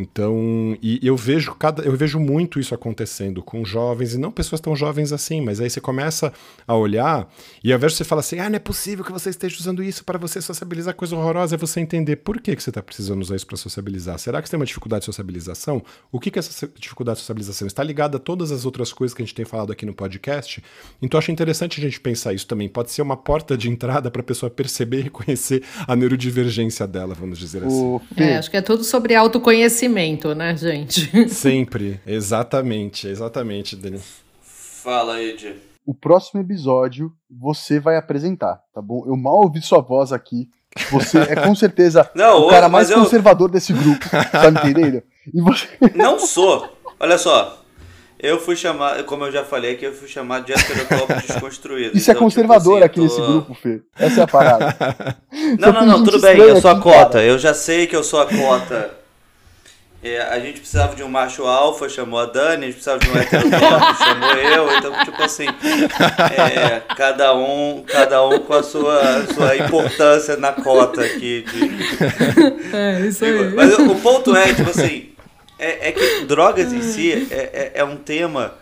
Então, 0.00 0.78
e 0.82 0.98
eu 1.02 1.16
vejo 1.16 1.54
cada, 1.54 1.82
eu 1.82 1.94
vejo 1.94 2.18
muito 2.18 2.58
isso 2.58 2.74
acontecendo 2.74 3.42
com 3.42 3.64
jovens 3.64 4.14
e 4.14 4.18
não 4.18 4.30
pessoas 4.30 4.60
tão 4.60 4.74
jovens 4.74 5.12
assim, 5.12 5.42
mas 5.42 5.60
aí 5.60 5.68
você 5.68 5.80
começa 5.80 6.32
a 6.66 6.74
olhar 6.74 7.28
e 7.62 7.70
ao 7.70 7.76
invés 7.76 7.92
de 7.92 7.98
você 7.98 8.04
falar 8.04 8.20
assim, 8.20 8.38
ah, 8.38 8.48
não 8.48 8.56
é 8.56 8.60
possível 8.60 9.04
que 9.04 9.12
você 9.12 9.28
esteja 9.28 9.56
usando 9.60 9.82
isso 9.82 10.02
para 10.04 10.18
você 10.18 10.40
sociabilizar 10.40 10.94
coisa 10.94 11.14
horrorosa, 11.14 11.54
é 11.54 11.58
você 11.58 11.80
entender 11.80 12.16
por 12.16 12.40
que, 12.40 12.56
que 12.56 12.62
você 12.62 12.70
está 12.70 12.82
precisando 12.82 13.20
usar 13.20 13.36
isso 13.36 13.46
para 13.46 13.56
sociabilizar. 13.56 14.18
Será 14.18 14.40
que 14.40 14.48
você 14.48 14.52
tem 14.52 14.60
uma 14.60 14.66
dificuldade 14.66 15.00
de 15.02 15.06
sociabilização? 15.06 15.82
O 16.10 16.18
que 16.18 16.30
que 16.30 16.38
essa 16.38 16.68
dificuldade 16.78 17.16
de 17.16 17.20
sociabilização 17.20 17.66
está 17.66 17.82
ligada 17.82 18.16
a 18.16 18.20
todas 18.20 18.50
as 18.50 18.64
outras 18.64 18.92
coisas 18.92 19.14
que 19.14 19.22
a 19.22 19.24
gente 19.24 19.34
tem 19.34 19.44
falado 19.44 19.70
aqui 19.70 19.84
no 19.84 19.92
podcast? 19.92 20.62
Então 21.02 21.18
acho 21.18 21.30
interessante 21.30 21.78
a 21.78 21.84
gente 21.84 22.00
pensar 22.00 22.32
isso 22.32 22.46
também. 22.46 22.68
Pode 22.68 22.90
ser 22.90 23.02
uma 23.02 23.16
porta 23.16 23.56
de 23.56 23.68
entrada 23.68 24.10
para 24.10 24.22
a 24.22 24.24
pessoa 24.24 24.48
perceber 24.48 25.00
e 25.00 25.02
reconhecer 25.02 25.62
a 25.86 25.94
neurodivergência 25.94 26.86
dela, 26.86 27.14
vamos 27.14 27.38
dizer 27.38 27.64
assim. 27.64 28.00
É, 28.16 28.38
acho 28.38 28.50
que 28.50 28.56
é 28.56 28.62
tudo 28.62 28.82
sobre 28.82 29.14
autoconhecimento 29.14 29.89
conhecimento, 29.90 30.34
né, 30.34 30.56
gente? 30.56 31.10
Sempre, 31.28 32.00
exatamente, 32.06 33.08
exatamente, 33.08 33.76
Dani. 33.76 34.00
Fala, 34.40 35.20
Ed. 35.20 35.56
O 35.84 35.92
próximo 35.92 36.40
episódio 36.40 37.12
você 37.28 37.80
vai 37.80 37.96
apresentar, 37.96 38.60
tá 38.72 38.80
bom? 38.80 39.04
Eu 39.06 39.16
mal 39.16 39.42
ouvi 39.42 39.60
sua 39.60 39.80
voz 39.80 40.12
aqui. 40.12 40.48
Você 40.92 41.18
é 41.18 41.34
com 41.34 41.52
certeza 41.54 42.08
Não, 42.14 42.46
o 42.46 42.48
cara 42.48 42.68
mais 42.68 42.90
eu... 42.90 42.98
conservador 42.98 43.50
desse 43.50 43.72
grupo, 43.72 44.08
tá 44.08 44.50
me 44.52 44.58
entendendo? 44.60 45.02
E 45.34 45.40
você... 45.40 45.66
Não 45.96 46.18
sou. 46.18 46.68
Olha 47.00 47.18
só, 47.18 47.60
eu 48.20 48.38
fui 48.38 48.54
chamado, 48.54 49.02
como 49.04 49.24
eu 49.24 49.32
já 49.32 49.44
falei 49.44 49.72
aqui, 49.72 49.84
eu 49.84 49.92
fui 49.92 50.06
chamado 50.06 50.44
de 50.44 50.52
heterotópico 50.52 51.26
desconstruído. 51.26 51.96
Isso 51.96 52.10
é 52.10 52.12
então, 52.12 52.22
é 52.22 52.24
conservador 52.24 52.82
tipo 52.82 52.84
assim, 52.84 52.84
aqui 52.84 52.94
tô... 52.96 53.02
nesse 53.02 53.32
grupo, 53.32 53.54
Fê. 53.54 53.82
Essa 53.98 54.20
é 54.20 54.22
a 54.22 54.26
parada. 54.28 54.76
não, 55.58 55.72
não, 55.72 55.86
não, 55.86 56.04
tudo 56.04 56.20
bem, 56.20 56.38
eu 56.38 56.60
sou 56.60 56.70
a 56.70 56.78
cota. 56.78 57.12
Cara. 57.14 57.24
Eu 57.24 57.38
já 57.38 57.52
sei 57.52 57.86
que 57.88 57.96
eu 57.96 58.04
sou 58.04 58.20
a 58.20 58.26
cota 58.26 58.99
é, 60.02 60.22
a 60.22 60.38
gente 60.40 60.60
precisava 60.60 60.96
de 60.96 61.02
um 61.02 61.08
macho 61.08 61.44
alfa, 61.44 61.88
chamou 61.88 62.18
a 62.18 62.26
Dani, 62.26 62.64
a 62.64 62.70
gente 62.70 62.74
precisava 62.74 62.98
de 62.98 63.10
um 63.10 63.16
heterotópico, 63.18 63.98
chamou 64.02 64.32
eu, 64.32 64.78
então, 64.78 65.04
tipo 65.04 65.22
assim, 65.22 65.46
é, 65.46 66.80
cada, 66.94 67.34
um, 67.34 67.84
cada 67.86 68.26
um 68.26 68.38
com 68.38 68.54
a 68.54 68.62
sua, 68.62 69.26
sua 69.34 69.56
importância 69.56 70.36
na 70.36 70.52
cota 70.52 71.02
aqui. 71.02 71.44
De... 71.52 72.76
É, 72.76 73.00
isso 73.06 73.24
aí. 73.24 73.52
Mas 73.54 73.78
o 73.78 73.94
ponto 73.96 74.34
é, 74.34 74.54
tipo 74.54 74.70
assim, 74.70 75.10
é, 75.58 75.88
é 75.88 75.92
que 75.92 76.24
drogas 76.24 76.72
em 76.72 76.80
si 76.80 77.28
é, 77.30 77.34
é, 77.34 77.72
é 77.74 77.84
um 77.84 77.96
tema 77.96 78.54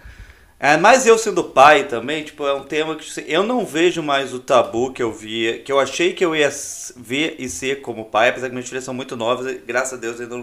É, 0.61 0.77
mas 0.77 1.07
eu 1.07 1.16
sendo 1.16 1.44
pai 1.44 1.85
também, 1.85 2.24
tipo, 2.24 2.45
é 2.45 2.53
um 2.53 2.64
tema 2.64 2.97
que 2.97 3.24
eu 3.28 3.45
não 3.45 3.64
vejo 3.64 4.03
mais 4.03 4.35
o 4.35 4.41
tabu 4.41 4.93
que 4.93 5.01
eu 5.01 5.12
via, 5.12 5.61
que 5.61 5.70
eu 5.70 5.78
achei 5.78 6.12
que 6.12 6.24
eu 6.24 6.35
ia 6.35 6.51
ver 6.97 7.37
e 7.39 7.49
ser 7.49 7.80
como 7.80 8.07
pai, 8.07 8.30
apesar 8.30 8.49
que 8.49 8.55
minhas 8.55 8.68
filhas 8.68 8.83
são 8.83 8.93
muito 8.93 9.16
novas, 9.16 9.57
graças 9.64 9.93
a 9.93 9.97
Deus 9.97 10.20
ainda 10.20 10.37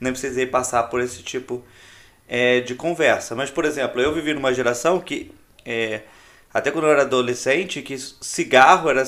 não, 0.00 0.12
precisei 0.12 0.46
passar 0.46 0.84
por 0.84 1.00
esse 1.00 1.20
tipo 1.20 1.64
é, 2.28 2.60
de 2.60 2.76
conversa. 2.76 3.34
Mas, 3.34 3.50
por 3.50 3.64
exemplo, 3.64 4.00
eu 4.00 4.14
vivi 4.14 4.34
numa 4.34 4.54
geração 4.54 5.00
que 5.00 5.32
é, 5.64 6.02
até 6.56 6.70
quando 6.70 6.86
eu 6.86 6.90
era 6.90 7.02
adolescente, 7.02 7.82
que 7.82 7.98
cigarro 7.98 8.88
era 8.88 9.04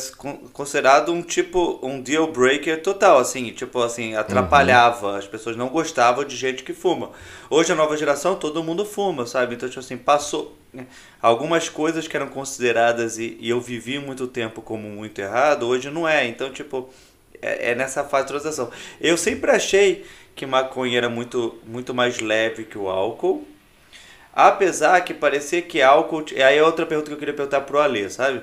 considerado 0.53 1.11
um 1.11 1.23
tipo, 1.23 1.81
um 1.83 1.99
deal 1.99 2.31
breaker 2.31 2.83
total, 2.83 3.19
assim, 3.19 3.51
tipo 3.53 3.81
assim, 3.81 4.15
atrapalhava, 4.15 5.13
uhum. 5.13 5.17
as 5.17 5.27
pessoas 5.27 5.57
não 5.57 5.71
gostavam 5.71 6.27
de 6.27 6.37
gente 6.37 6.63
que 6.63 6.75
fuma. 6.75 7.11
Hoje 7.49 7.73
a 7.73 7.75
nova 7.75 7.97
geração, 7.97 8.37
todo 8.37 8.63
mundo 8.63 8.85
fuma, 8.85 9.25
sabe? 9.25 9.55
Então, 9.55 9.67
tipo 9.67 9.81
assim, 9.81 9.97
passou 9.97 10.59
né? 10.71 10.87
algumas 11.23 11.71
coisas 11.71 12.07
que 12.07 12.15
eram 12.15 12.29
consideradas 12.29 13.17
e, 13.17 13.39
e, 13.41 13.49
eu 13.49 13.63
vivi 13.63 13.99
muito 13.99 14.27
tempo 14.27 14.61
como 14.61 14.87
muito 14.87 15.19
errado, 15.19 15.67
hoje 15.67 15.89
não 15.89 16.07
é. 16.07 16.27
Então, 16.27 16.53
tipo, 16.53 16.91
é, 17.41 17.71
é 17.71 17.75
nessa 17.75 18.05
fase 18.05 18.27
de 18.27 18.33
transação. 18.33 18.71
Eu 19.01 19.17
sempre 19.17 19.51
achei 19.51 20.05
que 20.35 20.45
maconha 20.45 20.99
era 20.99 21.09
muito, 21.09 21.59
muito 21.67 21.95
mais 21.95 22.21
leve 22.21 22.65
que 22.65 22.77
o 22.77 22.91
álcool, 22.91 23.43
Apesar 24.41 25.01
que 25.01 25.13
parecia 25.13 25.61
que 25.61 25.83
álcool. 25.83 26.25
Aí 26.31 26.59
é 26.59 26.63
outra 26.63 26.87
pergunta 26.87 27.09
que 27.09 27.15
eu 27.15 27.19
queria 27.19 27.35
perguntar 27.35 27.63
pro 27.63 27.81
Alê, 27.81 28.09
sabe? 28.09 28.41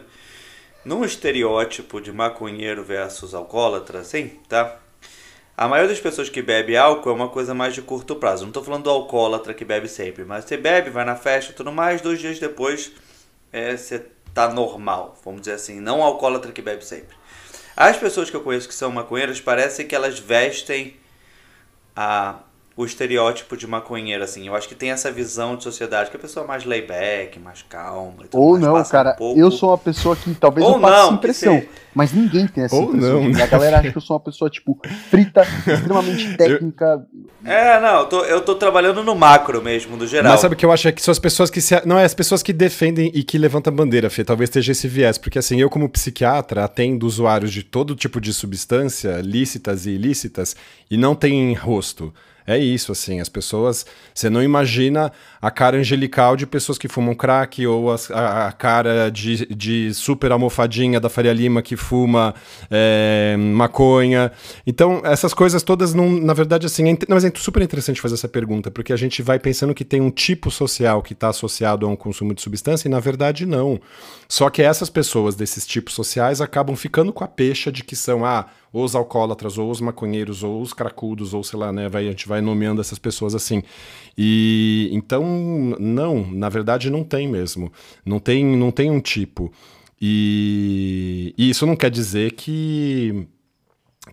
Num 0.83 1.05
estereótipo 1.05 2.01
de 2.01 2.11
maconheiro 2.11 2.83
versus 2.83 3.33
alcoólatra, 3.33 3.99
assim, 3.99 4.27
tá? 4.49 4.77
A 5.55 5.69
maioria 5.69 5.93
das 5.93 6.01
pessoas 6.01 6.27
que 6.27 6.41
bebe 6.41 6.75
álcool 6.75 7.11
é 7.11 7.13
uma 7.13 7.29
coisa 7.29 7.53
mais 7.53 7.73
de 7.73 7.81
curto 7.81 8.17
prazo. 8.17 8.41
Não 8.43 8.49
estou 8.49 8.61
falando 8.61 8.83
do 8.83 8.89
alcoólatra 8.89 9.53
que 9.53 9.63
bebe 9.63 9.87
sempre, 9.87 10.25
mas 10.25 10.43
você 10.43 10.57
bebe, 10.57 10.89
vai 10.89 11.05
na 11.05 11.15
festa 11.15 11.53
tudo 11.53 11.71
mais, 11.71 12.01
dois 12.01 12.19
dias 12.19 12.39
depois 12.39 12.91
é, 13.53 13.77
você 13.77 14.05
tá 14.33 14.49
normal, 14.49 15.17
vamos 15.23 15.39
dizer 15.39 15.53
assim. 15.53 15.79
Não 15.79 16.03
alcoólatra 16.03 16.51
que 16.51 16.61
bebe 16.61 16.85
sempre. 16.85 17.15
As 17.73 17.95
pessoas 17.95 18.29
que 18.29 18.35
eu 18.35 18.41
conheço 18.41 18.67
que 18.67 18.75
são 18.75 18.91
maconheiras 18.91 19.39
parece 19.39 19.85
que 19.85 19.95
elas 19.95 20.19
vestem 20.19 20.97
a 21.95 22.39
o 22.77 22.85
estereótipo 22.85 23.55
de 23.55 23.65
maconheiro, 23.65 24.21
assim. 24.21 24.47
Eu 24.47 24.55
acho 24.55 24.67
que 24.67 24.75
tem 24.75 24.91
essa 24.91 25.09
visão 25.09 25.55
de 25.55 25.63
sociedade 25.63 26.09
que 26.09 26.17
a 26.17 26.19
pessoa 26.19 26.43
é 26.43 26.47
mais 26.47 26.65
layback, 26.65 27.39
mais 27.39 27.61
calma. 27.61 28.25
Ou 28.33 28.51
mais, 28.51 28.63
não, 28.63 28.83
cara. 28.83 29.13
Um 29.13 29.17
pouco... 29.17 29.39
Eu 29.39 29.49
sou 29.49 29.69
uma 29.69 29.77
pessoa 29.77 30.13
que 30.13 30.33
talvez 30.35 30.67
Ou 30.67 30.73
eu 30.73 30.81
passe 30.81 31.03
não, 31.03 31.13
impressão. 31.13 31.63
Mas 31.93 32.11
ninguém 32.11 32.45
tem 32.47 32.65
essa 32.65 32.75
Ou 32.75 32.89
impressão. 32.89 33.29
Não. 33.29 33.43
A 33.43 33.47
galera 33.47 33.79
acha 33.79 33.91
que 33.91 33.97
eu 33.97 34.01
sou 34.01 34.17
uma 34.17 34.23
pessoa, 34.23 34.49
tipo, 34.49 34.77
frita, 35.09 35.43
extremamente 35.65 36.35
técnica. 36.35 37.07
É, 37.45 37.79
não, 37.79 37.99
eu 37.99 38.05
tô, 38.07 38.25
eu 38.25 38.41
tô 38.41 38.55
trabalhando 38.55 39.01
no 39.01 39.15
macro 39.15 39.61
mesmo, 39.61 39.95
do 39.95 40.05
geral. 40.05 40.33
Mas 40.33 40.41
sabe 40.41 40.55
o 40.55 40.57
que 40.57 40.65
eu 40.65 40.71
acho 40.71 40.89
é 40.89 40.91
que 40.91 41.01
são 41.01 41.13
as 41.13 41.19
pessoas 41.19 41.49
que 41.49 41.61
se. 41.61 41.81
Não, 41.85 41.97
é 41.97 42.03
as 42.03 42.13
pessoas 42.13 42.43
que 42.43 42.51
defendem 42.51 43.09
e 43.13 43.23
que 43.23 43.37
levantam 43.37 43.71
a 43.71 43.75
bandeira, 43.75 44.09
Fê. 44.09 44.25
Talvez 44.25 44.49
esteja 44.49 44.73
esse 44.73 44.89
viés. 44.89 45.17
Porque 45.17 45.39
assim, 45.39 45.61
eu, 45.61 45.69
como 45.69 45.87
psiquiatra, 45.87 46.65
atendo 46.65 47.07
usuários 47.07 47.53
de 47.53 47.63
todo 47.63 47.95
tipo 47.95 48.19
de 48.19 48.33
substância, 48.33 49.21
lícitas 49.21 49.85
e 49.85 49.91
ilícitas, 49.91 50.57
e 50.91 50.97
não 50.97 51.15
tem 51.15 51.53
rosto. 51.53 52.13
É 52.47 52.57
isso, 52.57 52.91
assim, 52.91 53.19
as 53.19 53.27
pessoas. 53.27 53.85
Você 54.13 54.29
não 54.29 54.43
imagina 54.43 55.11
a 55.41 55.49
cara 55.49 55.77
angelical 55.77 56.35
de 56.35 56.45
pessoas 56.45 56.77
que 56.77 56.87
fumam 56.87 57.15
crack, 57.15 57.65
ou 57.65 57.91
a, 57.91 57.95
a, 58.13 58.47
a 58.47 58.51
cara 58.51 59.09
de, 59.09 59.47
de 59.47 59.93
super 59.93 60.31
almofadinha 60.31 60.99
da 60.99 61.09
Faria 61.09 61.33
Lima 61.33 61.63
que 61.63 61.75
fuma 61.75 62.35
é, 62.69 63.35
maconha. 63.37 64.31
Então, 64.65 65.01
essas 65.03 65.33
coisas 65.33 65.63
todas, 65.63 65.93
não, 65.95 66.09
na 66.09 66.33
verdade, 66.33 66.67
assim, 66.67 66.91
é, 66.91 66.97
mas 67.09 67.25
é 67.25 67.31
super 67.35 67.63
interessante 67.63 67.99
fazer 67.99 68.13
essa 68.13 68.27
pergunta, 68.27 68.69
porque 68.69 68.93
a 68.93 68.97
gente 68.97 69.23
vai 69.23 69.39
pensando 69.39 69.73
que 69.73 69.83
tem 69.83 69.99
um 69.99 70.11
tipo 70.11 70.51
social 70.51 71.01
que 71.01 71.13
está 71.13 71.29
associado 71.29 71.85
a 71.85 71.89
um 71.89 71.95
consumo 71.95 72.33
de 72.33 72.41
substância, 72.41 72.87
e 72.87 72.91
na 72.91 72.99
verdade 72.99 73.45
não. 73.45 73.79
Só 74.27 74.49
que 74.51 74.61
essas 74.61 74.89
pessoas 74.89 75.35
desses 75.35 75.65
tipos 75.65 75.93
sociais 75.95 76.41
acabam 76.41 76.75
ficando 76.75 77.11
com 77.11 77.23
a 77.23 77.27
pecha 77.27 77.71
de 77.71 77.83
que 77.83 77.95
são, 77.95 78.23
ah, 78.23 78.45
ou 78.75 78.83
os 78.83 78.93
alcoólatras, 78.93 79.57
ou 79.57 79.71
os 79.71 79.79
maconheiros, 79.79 80.43
ou 80.43 80.61
os 80.61 80.73
cracudos, 80.73 81.33
ou 81.33 81.41
sei 81.41 81.57
lá, 81.57 81.71
né? 81.71 81.87
Vai, 81.87 82.07
a 82.07 82.09
gente 82.09 82.27
vai 82.27 82.41
nomeando 82.41 82.81
essas 82.81 82.99
pessoas 82.99 83.33
assim. 83.33 83.63
E 84.17 84.89
então, 84.91 85.23
não, 85.79 86.29
na 86.29 86.49
verdade 86.49 86.89
não 86.89 87.01
tem 87.01 87.25
mesmo. 87.25 87.71
Não 88.05 88.19
tem, 88.19 88.43
não 88.43 88.71
tem 88.71 88.91
um 88.91 88.99
tipo. 88.99 89.49
E, 90.01 91.33
e 91.37 91.49
isso 91.49 91.65
não 91.65 91.73
quer 91.73 91.89
dizer 91.89 92.33
que, 92.33 93.25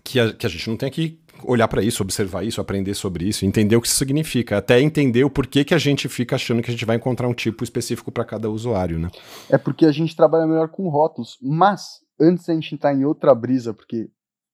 que, 0.01 0.17
a, 0.17 0.31
que 0.31 0.45
a 0.45 0.49
gente 0.49 0.69
não 0.69 0.77
tem 0.77 0.89
que 0.89 1.19
olhar 1.43 1.67
para 1.67 1.83
isso, 1.83 2.01
observar 2.01 2.45
isso, 2.45 2.61
aprender 2.61 2.93
sobre 2.93 3.25
isso, 3.25 3.45
entender 3.45 3.75
o 3.75 3.81
que 3.81 3.87
isso 3.87 3.97
significa, 3.97 4.59
até 4.59 4.79
entender 4.79 5.25
o 5.25 5.29
porquê 5.29 5.65
que 5.65 5.73
a 5.73 5.77
gente 5.77 6.07
fica 6.07 6.37
achando 6.37 6.61
que 6.61 6.71
a 6.71 6.73
gente 6.73 6.85
vai 6.85 6.95
encontrar 6.95 7.27
um 7.27 7.33
tipo 7.33 7.65
específico 7.65 8.13
para 8.13 8.23
cada 8.23 8.49
usuário, 8.49 8.97
né? 8.97 9.09
É 9.49 9.57
porque 9.57 9.85
a 9.85 9.91
gente 9.91 10.15
trabalha 10.15 10.47
melhor 10.47 10.69
com 10.69 10.87
rótulos, 10.87 11.37
mas 11.41 11.99
antes 12.17 12.47
a 12.47 12.53
gente 12.53 12.73
entrar 12.73 12.95
em 12.95 13.03
outra 13.03 13.35
brisa, 13.35 13.73
porque 13.73 14.09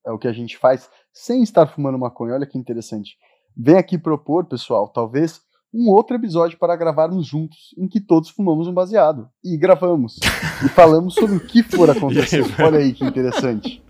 é 0.10 0.12
o 0.12 0.18
que 0.18 0.28
a 0.28 0.34
gente 0.34 0.57
faz 0.57 0.89
sem 1.14 1.43
estar 1.43 1.68
fumando 1.68 1.97
maconha. 1.97 2.34
Olha 2.34 2.45
que 2.45 2.57
interessante. 2.57 3.18
Vem 3.55 3.78
aqui 3.78 3.97
propor, 3.97 4.45
pessoal, 4.45 4.88
talvez 4.89 5.41
um 5.74 5.89
outro 5.89 6.16
episódio 6.16 6.57
para 6.57 6.76
gravarmos 6.76 7.28
juntos, 7.28 7.76
em 7.78 7.88
que 7.88 8.01
todos 8.01 8.30
fumamos 8.30 8.68
um 8.68 8.74
baseado. 8.74 9.30
E 9.43 9.55
gravamos. 9.55 10.18
e 10.66 10.70
falamos 10.70 11.14
sobre 11.14 11.36
o 11.36 11.39
que 11.39 11.62
for 11.62 11.89
acontecer. 11.91 12.43
Olha 12.60 12.80
aí 12.80 12.91
que 12.91 13.05
interessante. 13.05 13.84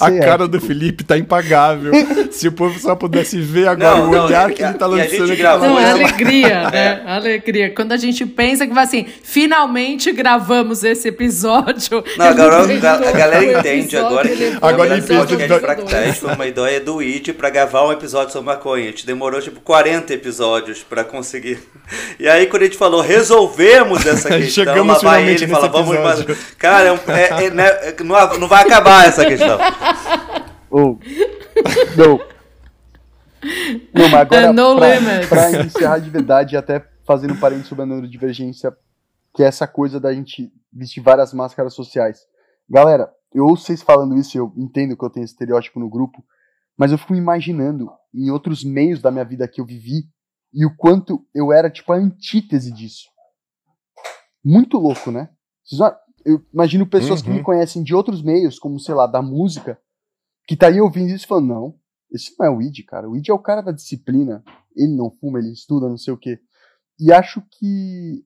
A 0.00 0.10
cara 0.18 0.48
do 0.48 0.58
Felipe 0.58 1.04
tá 1.04 1.18
impagável. 1.18 1.92
Se 2.32 2.48
o 2.48 2.52
povo 2.52 2.78
só 2.78 2.96
pudesse 2.96 3.40
ver 3.40 3.68
agora 3.68 3.96
não, 3.96 4.08
o 4.08 4.12
não, 4.12 4.24
olhar 4.24 4.50
que 4.50 4.62
ele 4.62 4.74
tá 4.74 4.86
lançando 4.86 5.32
aqui. 5.32 5.42
Não, 5.42 5.78
é 5.78 5.90
alegria, 5.90 6.70
né? 6.70 7.02
Alegria. 7.04 7.74
Quando 7.74 7.92
a 7.92 7.96
gente 7.98 8.24
pensa 8.24 8.66
que 8.66 8.72
vai 8.72 8.84
assim, 8.84 9.04
finalmente 9.22 10.12
gravamos 10.12 10.82
esse 10.82 11.08
episódio. 11.08 12.02
Não, 12.16 12.26
agora 12.26 12.62
a, 12.62 13.12
galera 13.12 13.58
entende 13.58 13.96
agora 13.96 14.28
que 14.28 14.56
agora 14.62 14.96
o 14.96 15.60
Fractais 15.60 16.18
foi 16.18 16.34
uma 16.34 16.46
ideia 16.46 16.80
do 16.80 17.00
It 17.00 17.32
pra 17.34 17.50
gravar 17.50 17.86
um 17.86 17.92
episódio 17.92 18.32
sobre 18.32 18.46
maconha. 18.46 18.84
A 18.84 18.90
gente 18.90 19.04
demorou 19.04 19.42
tipo 19.42 19.60
40 19.60 20.14
episódios 20.14 20.82
pra 20.82 21.04
conseguir. 21.04 21.58
E 22.18 22.26
aí 22.26 22.46
quando 22.46 22.62
a 22.62 22.66
gente 22.66 22.78
falou, 22.78 23.02
resolvemos 23.02 24.06
essa 24.06 24.28
questão, 24.30 24.64
Chegamos 24.64 25.02
lá 25.02 25.10
vai 25.10 25.28
ele 25.28 25.44
e 25.44 25.48
fala, 25.48 25.68
vamos. 25.68 25.96
Cara, 26.58 26.88
é, 26.88 27.12
é, 27.12 27.46
é, 27.46 27.50
né, 27.50 27.94
não, 28.02 28.38
não 28.38 28.48
vai 28.48 28.62
acabar 28.62 29.06
essa 29.06 29.24
questão 29.26 29.49
não. 30.70 30.98
Não. 31.96 32.30
Não, 33.94 34.08
mas 34.10 34.14
agora, 34.14 34.46
é 34.46 34.52
no 34.52 34.76
pra, 34.76 35.28
pra, 35.28 35.64
encerrar 35.64 35.98
de 35.98 36.10
verdade, 36.10 36.54
e 36.54 36.58
até 36.58 36.86
fazendo 37.06 37.34
um 37.34 37.40
parênteses 37.40 37.68
sobre 37.68 37.84
a 37.84 37.86
neurodivergência, 37.86 38.76
que 39.34 39.42
é 39.42 39.46
essa 39.46 39.66
coisa 39.66 39.98
da 39.98 40.12
gente 40.12 40.52
vestir 40.72 41.02
várias 41.02 41.32
máscaras 41.32 41.74
sociais. 41.74 42.20
Galera, 42.68 43.10
eu 43.32 43.46
ouço 43.46 43.64
vocês 43.64 43.82
falando 43.82 44.16
isso, 44.16 44.36
eu 44.36 44.52
entendo 44.56 44.96
que 44.96 45.04
eu 45.04 45.10
tenho 45.10 45.24
estereótipo 45.24 45.80
no 45.80 45.88
grupo, 45.88 46.24
mas 46.76 46.92
eu 46.92 46.98
fui 46.98 47.16
imaginando 47.16 47.90
em 48.14 48.30
outros 48.30 48.64
meios 48.64 49.00
da 49.00 49.10
minha 49.10 49.24
vida 49.24 49.48
que 49.48 49.60
eu 49.60 49.64
vivi 49.64 50.04
e 50.52 50.66
o 50.66 50.76
quanto 50.76 51.24
eu 51.34 51.52
era, 51.52 51.70
tipo, 51.70 51.92
a 51.92 51.96
antítese 51.96 52.72
disso. 52.72 53.08
Muito 54.44 54.78
louco, 54.78 55.10
né? 55.10 55.28
Eu 56.24 56.44
imagino 56.52 56.86
pessoas 56.86 57.20
uhum. 57.20 57.24
que 57.24 57.30
me 57.30 57.38
uhum. 57.38 57.44
conhecem 57.44 57.82
de 57.82 57.94
outros 57.94 58.22
meios, 58.22 58.58
como, 58.58 58.78
sei 58.78 58.94
lá, 58.94 59.06
da 59.06 59.22
música, 59.22 59.78
que 60.46 60.56
tá 60.56 60.68
aí 60.68 60.80
ouvindo 60.80 61.14
isso 61.14 61.24
e 61.24 61.28
falando, 61.28 61.46
não, 61.46 61.74
esse 62.12 62.34
não 62.38 62.46
é 62.46 62.50
o 62.50 62.60
Id, 62.60 62.80
cara. 62.86 63.08
O 63.08 63.16
Id 63.16 63.28
é 63.28 63.32
o 63.32 63.38
cara 63.38 63.60
da 63.60 63.72
disciplina. 63.72 64.42
Ele 64.76 64.94
não 64.94 65.10
fuma, 65.20 65.38
ele 65.38 65.52
estuda, 65.52 65.88
não 65.88 65.96
sei 65.96 66.12
o 66.12 66.16
quê. 66.16 66.38
E 66.98 67.12
acho 67.12 67.42
que 67.50 68.24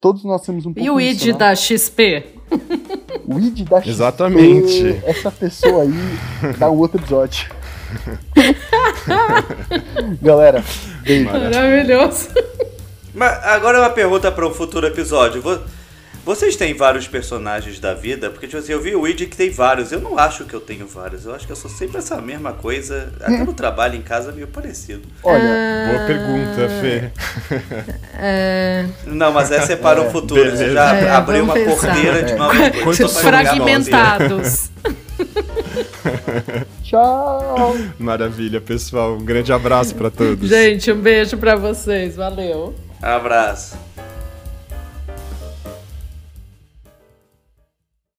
todos 0.00 0.24
nós 0.24 0.42
temos 0.42 0.66
um 0.66 0.72
pouco 0.72 0.86
E 0.86 0.90
o 0.90 1.00
Id 1.00 1.22
isso, 1.22 1.38
da 1.38 1.54
XP? 1.54 2.24
O 3.26 3.38
Id 3.38 3.68
da 3.68 3.78
XP. 3.78 3.90
Exatamente. 3.90 4.88
Essa 5.04 5.30
pessoa 5.30 5.82
aí 5.82 6.56
dá 6.58 6.70
um 6.70 6.78
outro 6.78 6.98
episódio. 6.98 7.50
Galera, 10.20 10.64
beijo. 11.02 11.30
Maravilhoso. 11.30 12.28
Mas 13.14 13.44
agora 13.44 13.80
uma 13.80 13.90
pergunta 13.90 14.32
para 14.32 14.48
um 14.48 14.52
futuro 14.52 14.86
episódio. 14.86 15.42
Vou... 15.42 15.60
Vocês 16.24 16.54
têm 16.54 16.74
vários 16.74 17.08
personagens 17.08 17.80
da 17.80 17.94
vida? 17.94 18.28
Porque, 18.30 18.46
tipo 18.46 18.58
assim, 18.58 18.72
eu 18.72 18.80
vi 18.80 18.94
o 18.94 19.02
Weed 19.02 19.26
que 19.26 19.36
tem 19.36 19.50
vários. 19.50 19.90
Eu 19.90 20.00
não 20.00 20.18
acho 20.18 20.44
que 20.44 20.52
eu 20.54 20.60
tenho 20.60 20.86
vários. 20.86 21.24
Eu 21.24 21.34
acho 21.34 21.46
que 21.46 21.52
eu 21.52 21.56
sou 21.56 21.70
sempre 21.70 21.98
essa 21.98 22.20
mesma 22.20 22.52
coisa. 22.52 23.12
Até 23.20 23.38
no 23.44 23.54
trabalho, 23.54 23.96
em 23.96 24.02
casa, 24.02 24.30
meio 24.30 24.46
parecido. 24.46 25.02
Olha, 25.22 25.42
uh... 25.42 25.88
boa 25.88 26.06
pergunta, 26.06 26.68
Fê. 26.80 27.10
Uh... 28.14 29.14
Não, 29.14 29.32
mas 29.32 29.50
essa 29.50 29.72
é 29.72 29.76
para 29.76 30.02
o 30.02 30.06
é, 30.06 30.10
futuro. 30.10 30.42
Beleza. 30.42 30.72
Já 30.72 30.94
é, 30.94 31.10
abriu 31.10 31.44
uma 31.44 31.54
pensar. 31.54 31.94
porteira 31.94 32.22
de 32.22 32.34
novas 32.34 32.82
coisas. 32.82 33.20
Fragmentados. 33.20 34.70
Tchau. 36.84 37.76
Maravilha, 37.98 38.60
pessoal. 38.60 39.14
Um 39.14 39.24
grande 39.24 39.52
abraço 39.52 39.94
para 39.94 40.10
todos. 40.10 40.48
Gente, 40.48 40.92
um 40.92 41.00
beijo 41.00 41.36
para 41.38 41.56
vocês. 41.56 42.16
Valeu. 42.16 42.74
Abraço. 43.00 43.78